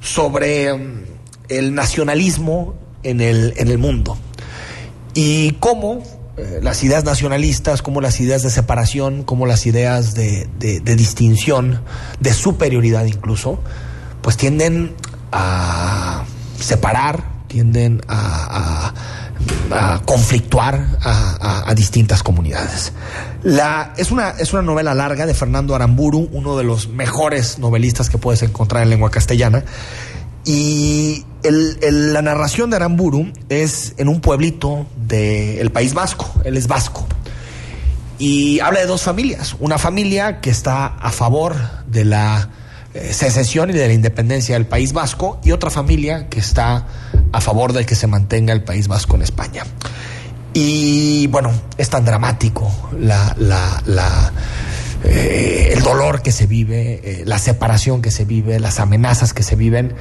sobre 0.00 0.72
mm, 0.72 1.04
el 1.48 1.74
nacionalismo 1.74 2.74
en 3.02 3.20
el, 3.20 3.52
en 3.56 3.68
el 3.68 3.78
mundo 3.78 4.16
y 5.14 5.52
cómo 5.60 6.02
eh, 6.36 6.60
las 6.62 6.82
ideas 6.82 7.04
nacionalistas, 7.04 7.82
como 7.82 8.00
las 8.00 8.18
ideas 8.20 8.42
de 8.42 8.48
separación, 8.48 9.22
como 9.22 9.44
las 9.44 9.66
ideas 9.66 10.14
de, 10.14 10.48
distinción, 10.96 11.82
de 12.20 12.32
superioridad 12.32 13.04
incluso, 13.04 13.60
pues 14.22 14.38
tienden 14.38 14.94
a 15.30 16.24
separar, 16.58 17.24
tienden 17.48 18.00
a, 18.08 18.94
conflictuar 20.06 20.98
a, 21.02 21.72
distintas 21.74 22.22
comunidades. 22.22 22.92
La, 23.42 23.92
es, 23.96 24.10
una, 24.10 24.30
es 24.30 24.52
una 24.52 24.62
novela 24.62 24.94
larga 24.94 25.26
de 25.26 25.34
Fernando 25.34 25.74
Aramburu, 25.74 26.28
uno 26.32 26.56
de 26.56 26.64
los 26.64 26.88
mejores 26.88 27.58
novelistas 27.58 28.08
que 28.08 28.18
puedes 28.18 28.42
encontrar 28.42 28.82
en 28.82 28.90
lengua 28.90 29.10
castellana, 29.10 29.64
y 30.44 31.24
la 31.42 32.22
narración 32.22 32.70
de 32.70 32.76
Aramburu 32.76 33.32
es 33.48 33.94
en 33.96 34.08
un 34.08 34.20
pueblito 34.20 34.86
del 34.96 35.70
País 35.70 35.94
Vasco, 35.94 36.30
él 36.44 36.56
es 36.56 36.66
vasco. 36.66 37.06
Y 38.18 38.60
habla 38.60 38.80
de 38.80 38.86
dos 38.86 39.02
familias, 39.02 39.56
una 39.58 39.78
familia 39.78 40.40
que 40.40 40.50
está 40.50 40.86
a 40.86 41.10
favor 41.10 41.56
de 41.86 42.04
la 42.04 42.50
eh, 42.94 43.12
secesión 43.12 43.70
y 43.70 43.72
de 43.72 43.86
la 43.86 43.92
independencia 43.92 44.54
del 44.54 44.66
País 44.66 44.92
Vasco 44.92 45.40
y 45.42 45.52
otra 45.52 45.70
familia 45.70 46.28
que 46.28 46.38
está 46.38 46.86
a 47.32 47.40
favor 47.40 47.72
de 47.72 47.86
que 47.86 47.94
se 47.94 48.06
mantenga 48.06 48.52
el 48.52 48.62
País 48.62 48.86
Vasco 48.86 49.16
en 49.16 49.22
España. 49.22 49.64
Y 50.54 51.26
bueno, 51.28 51.50
es 51.78 51.88
tan 51.88 52.04
dramático 52.04 52.70
la, 52.98 53.34
eh, 55.04 55.72
el 55.74 55.82
dolor 55.82 56.22
que 56.22 56.30
se 56.30 56.46
vive, 56.46 57.00
eh, 57.02 57.22
la 57.24 57.38
separación 57.38 58.02
que 58.02 58.10
se 58.10 58.24
vive, 58.24 58.60
las 58.60 58.78
amenazas 58.78 59.32
que 59.32 59.42
se 59.42 59.56
viven 59.56 59.94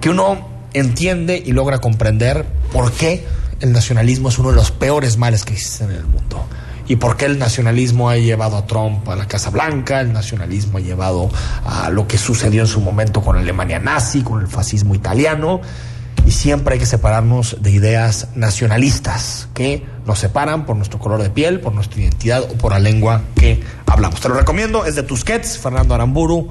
que 0.00 0.10
uno 0.10 0.48
entiende 0.72 1.42
y 1.44 1.52
logra 1.52 1.78
comprender 1.78 2.46
por 2.72 2.92
qué 2.92 3.26
el 3.60 3.72
nacionalismo 3.72 4.28
es 4.28 4.38
uno 4.38 4.50
de 4.50 4.56
los 4.56 4.70
peores 4.70 5.16
males 5.16 5.44
que 5.44 5.52
existen 5.52 5.90
en 5.90 5.96
el 5.96 6.06
mundo. 6.06 6.46
Y 6.86 6.96
por 6.96 7.16
qué 7.16 7.26
el 7.26 7.38
nacionalismo 7.38 8.10
ha 8.10 8.16
llevado 8.16 8.56
a 8.56 8.66
Trump 8.66 9.08
a 9.08 9.14
la 9.14 9.28
Casa 9.28 9.50
Blanca, 9.50 10.00
el 10.00 10.12
nacionalismo 10.12 10.78
ha 10.78 10.80
llevado 10.80 11.30
a 11.64 11.88
lo 11.90 12.08
que 12.08 12.18
sucedió 12.18 12.62
en 12.62 12.66
su 12.66 12.80
momento 12.80 13.20
con 13.22 13.36
Alemania 13.36 13.78
nazi, 13.78 14.22
con 14.22 14.40
el 14.40 14.48
fascismo 14.48 14.94
italiano. 14.94 15.60
Y 16.26 16.32
siempre 16.32 16.74
hay 16.74 16.80
que 16.80 16.86
separarnos 16.86 17.58
de 17.60 17.70
ideas 17.70 18.28
nacionalistas 18.34 19.48
que 19.54 19.86
nos 20.04 20.18
separan 20.18 20.66
por 20.66 20.76
nuestro 20.76 20.98
color 20.98 21.22
de 21.22 21.30
piel, 21.30 21.60
por 21.60 21.72
nuestra 21.72 22.00
identidad 22.00 22.42
o 22.42 22.54
por 22.54 22.72
la 22.72 22.78
lengua 22.78 23.22
que 23.36 23.62
hablamos. 23.86 24.20
Te 24.20 24.28
lo 24.28 24.34
recomiendo, 24.34 24.84
es 24.84 24.96
de 24.96 25.02
Tusquets, 25.02 25.58
Fernando 25.58 25.94
Aramburu, 25.94 26.50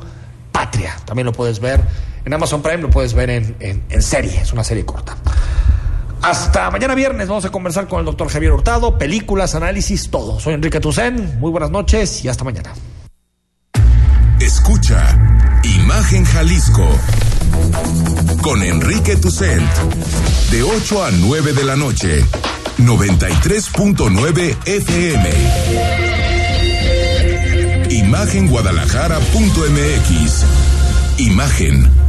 Patria. 0.51 0.95
También 1.05 1.25
lo 1.25 1.33
puedes 1.33 1.59
ver 1.59 1.81
en 2.25 2.33
Amazon 2.33 2.61
Prime 2.61 2.81
lo 2.81 2.89
puedes 2.89 3.13
ver 3.13 3.29
en, 3.29 3.55
en, 3.59 4.01
serie, 4.01 4.41
es 4.41 4.53
una 4.53 4.63
serie 4.63 4.85
corta. 4.85 5.15
Hasta 6.21 6.69
mañana 6.69 6.95
viernes 6.95 7.27
vamos 7.27 7.45
a 7.45 7.49
conversar 7.49 7.87
con 7.87 7.99
el 7.99 8.05
doctor 8.05 8.29
Javier 8.29 8.51
Hurtado, 8.51 8.97
películas, 8.97 9.55
análisis, 9.55 10.09
todo. 10.09 10.39
Soy 10.39 10.53
Enrique 10.53 10.79
Tucen, 10.79 11.39
muy 11.39 11.51
buenas 11.51 11.71
noches 11.71 12.23
y 12.25 12.27
hasta 12.27 12.43
mañana. 12.43 12.73
Escucha 14.39 15.17
Imagen 15.63 16.25
Jalisco 16.25 16.87
con 18.41 18.63
Enrique 18.63 19.15
Tucent 19.17 19.69
de 20.51 20.63
8 20.63 21.03
a 21.03 21.11
9 21.11 21.53
de 21.53 21.63
la 21.63 21.75
noche, 21.75 22.25
93.9 22.77 24.57
FM. 24.65 25.29
Imagenguadalajara.mx. 27.91 30.45
Imagen 31.17 32.08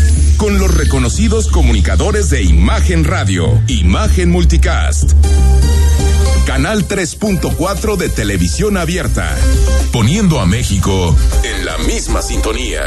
con 0.41 0.57
los 0.57 0.73
reconocidos 0.75 1.49
comunicadores 1.49 2.31
de 2.31 2.41
Imagen 2.41 3.03
Radio, 3.03 3.61
Imagen 3.67 4.31
Multicast. 4.31 5.11
Canal 6.47 6.87
3.4 6.87 7.95
de 7.95 8.09
televisión 8.09 8.75
abierta, 8.75 9.37
poniendo 9.93 10.39
a 10.39 10.47
México 10.47 11.15
en 11.43 11.63
la 11.63 11.77
misma 11.77 12.23
sintonía. 12.23 12.81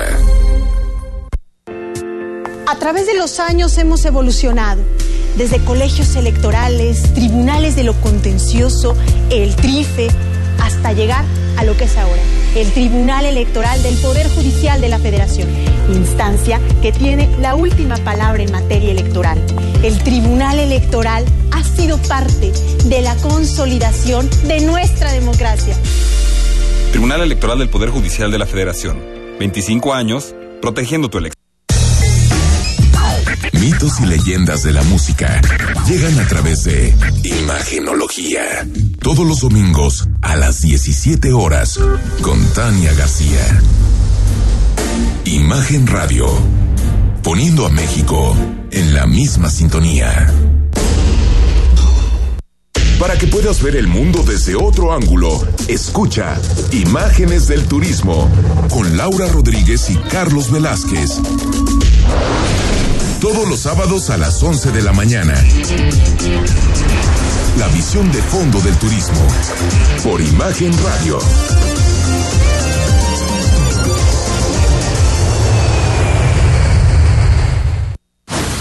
A 2.66 2.76
través 2.80 3.06
de 3.06 3.14
los 3.14 3.38
años 3.38 3.78
hemos 3.78 4.04
evolucionado, 4.04 4.82
desde 5.36 5.60
colegios 5.60 6.16
electorales, 6.16 7.14
tribunales 7.14 7.76
de 7.76 7.84
lo 7.84 7.94
contencioso, 8.00 8.96
el 9.30 9.54
trife, 9.54 10.08
hasta 10.58 10.92
llegar 10.92 11.24
a 11.56 11.64
lo 11.64 11.76
que 11.76 11.84
es 11.84 11.96
ahora 11.96 12.22
el 12.54 12.70
Tribunal 12.70 13.26
Electoral 13.26 13.82
del 13.82 13.96
Poder 13.96 14.28
Judicial 14.28 14.80
de 14.80 14.88
la 14.88 14.98
Federación, 14.98 15.48
instancia 15.92 16.60
que 16.82 16.92
tiene 16.92 17.28
la 17.40 17.56
última 17.56 17.96
palabra 17.96 18.42
en 18.42 18.52
materia 18.52 18.92
electoral. 18.92 19.44
El 19.82 19.98
Tribunal 19.98 20.58
Electoral 20.60 21.24
ha 21.50 21.64
sido 21.64 21.98
parte 21.98 22.52
de 22.84 23.02
la 23.02 23.16
consolidación 23.16 24.28
de 24.46 24.60
nuestra 24.60 25.12
democracia. 25.12 25.74
Tribunal 26.92 27.22
Electoral 27.22 27.58
del 27.58 27.68
Poder 27.68 27.90
Judicial 27.90 28.30
de 28.30 28.38
la 28.38 28.46
Federación. 28.46 29.00
25 29.40 29.92
años 29.92 30.34
protegiendo 30.60 31.10
tu 31.10 31.18
elección. 31.18 31.33
Mitos 33.74 33.98
y 34.00 34.06
leyendas 34.06 34.62
de 34.62 34.72
la 34.72 34.84
música 34.84 35.40
llegan 35.88 36.16
a 36.20 36.28
través 36.28 36.62
de 36.62 36.94
Imagenología. 37.24 38.68
Todos 39.00 39.26
los 39.26 39.40
domingos 39.40 40.08
a 40.22 40.36
las 40.36 40.60
17 40.60 41.32
horas 41.32 41.80
con 42.20 42.40
Tania 42.52 42.92
García. 42.94 43.60
Imagen 45.24 45.88
Radio. 45.88 46.28
Poniendo 47.24 47.66
a 47.66 47.70
México 47.70 48.36
en 48.70 48.94
la 48.94 49.08
misma 49.08 49.50
sintonía. 49.50 50.32
Para 53.00 53.18
que 53.18 53.26
puedas 53.26 53.60
ver 53.60 53.74
el 53.74 53.88
mundo 53.88 54.22
desde 54.22 54.54
otro 54.54 54.92
ángulo, 54.92 55.44
escucha 55.66 56.40
Imágenes 56.70 57.48
del 57.48 57.64
Turismo 57.64 58.30
con 58.70 58.96
Laura 58.96 59.26
Rodríguez 59.26 59.90
y 59.90 59.96
Carlos 59.96 60.52
Velázquez 60.52 61.20
todos 63.24 63.48
los 63.48 63.60
sábados 63.60 64.10
a 64.10 64.18
las 64.18 64.42
11 64.42 64.70
de 64.70 64.82
la 64.82 64.92
mañana. 64.92 65.32
La 67.58 67.68
visión 67.68 68.12
de 68.12 68.20
fondo 68.20 68.60
del 68.60 68.76
turismo 68.76 69.26
por 70.02 70.20
Imagen 70.20 70.70
Radio. 70.84 71.18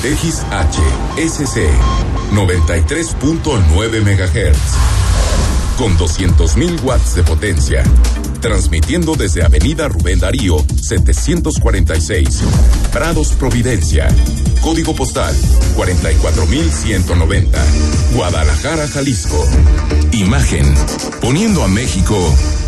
XHSC 0.02 1.68
93.9 2.32 4.02
MHz. 4.02 4.58
con 5.78 5.98
200.000 5.98 6.82
watts 6.84 7.16
de 7.16 7.24
potencia. 7.24 7.84
Transmitiendo 8.44 9.16
desde 9.16 9.42
Avenida 9.42 9.88
Rubén 9.88 10.20
Darío, 10.20 10.58
746, 10.82 12.42
Prados 12.92 13.30
Providencia. 13.30 14.10
Código 14.62 14.94
postal 14.94 15.34
44190, 15.78 17.58
Guadalajara, 18.14 18.86
Jalisco. 18.90 19.42
Imagen, 20.12 20.76
poniendo 21.22 21.64
a 21.64 21.70
México 21.70 22.18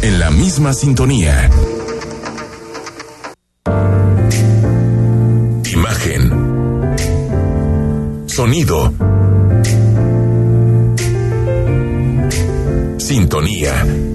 en 0.02 0.18
la 0.18 0.32
misma 0.32 0.72
sintonía. 0.72 1.50
Imagen. 5.74 6.32
Sonido. 8.28 8.94
Sintonía. 12.98 14.14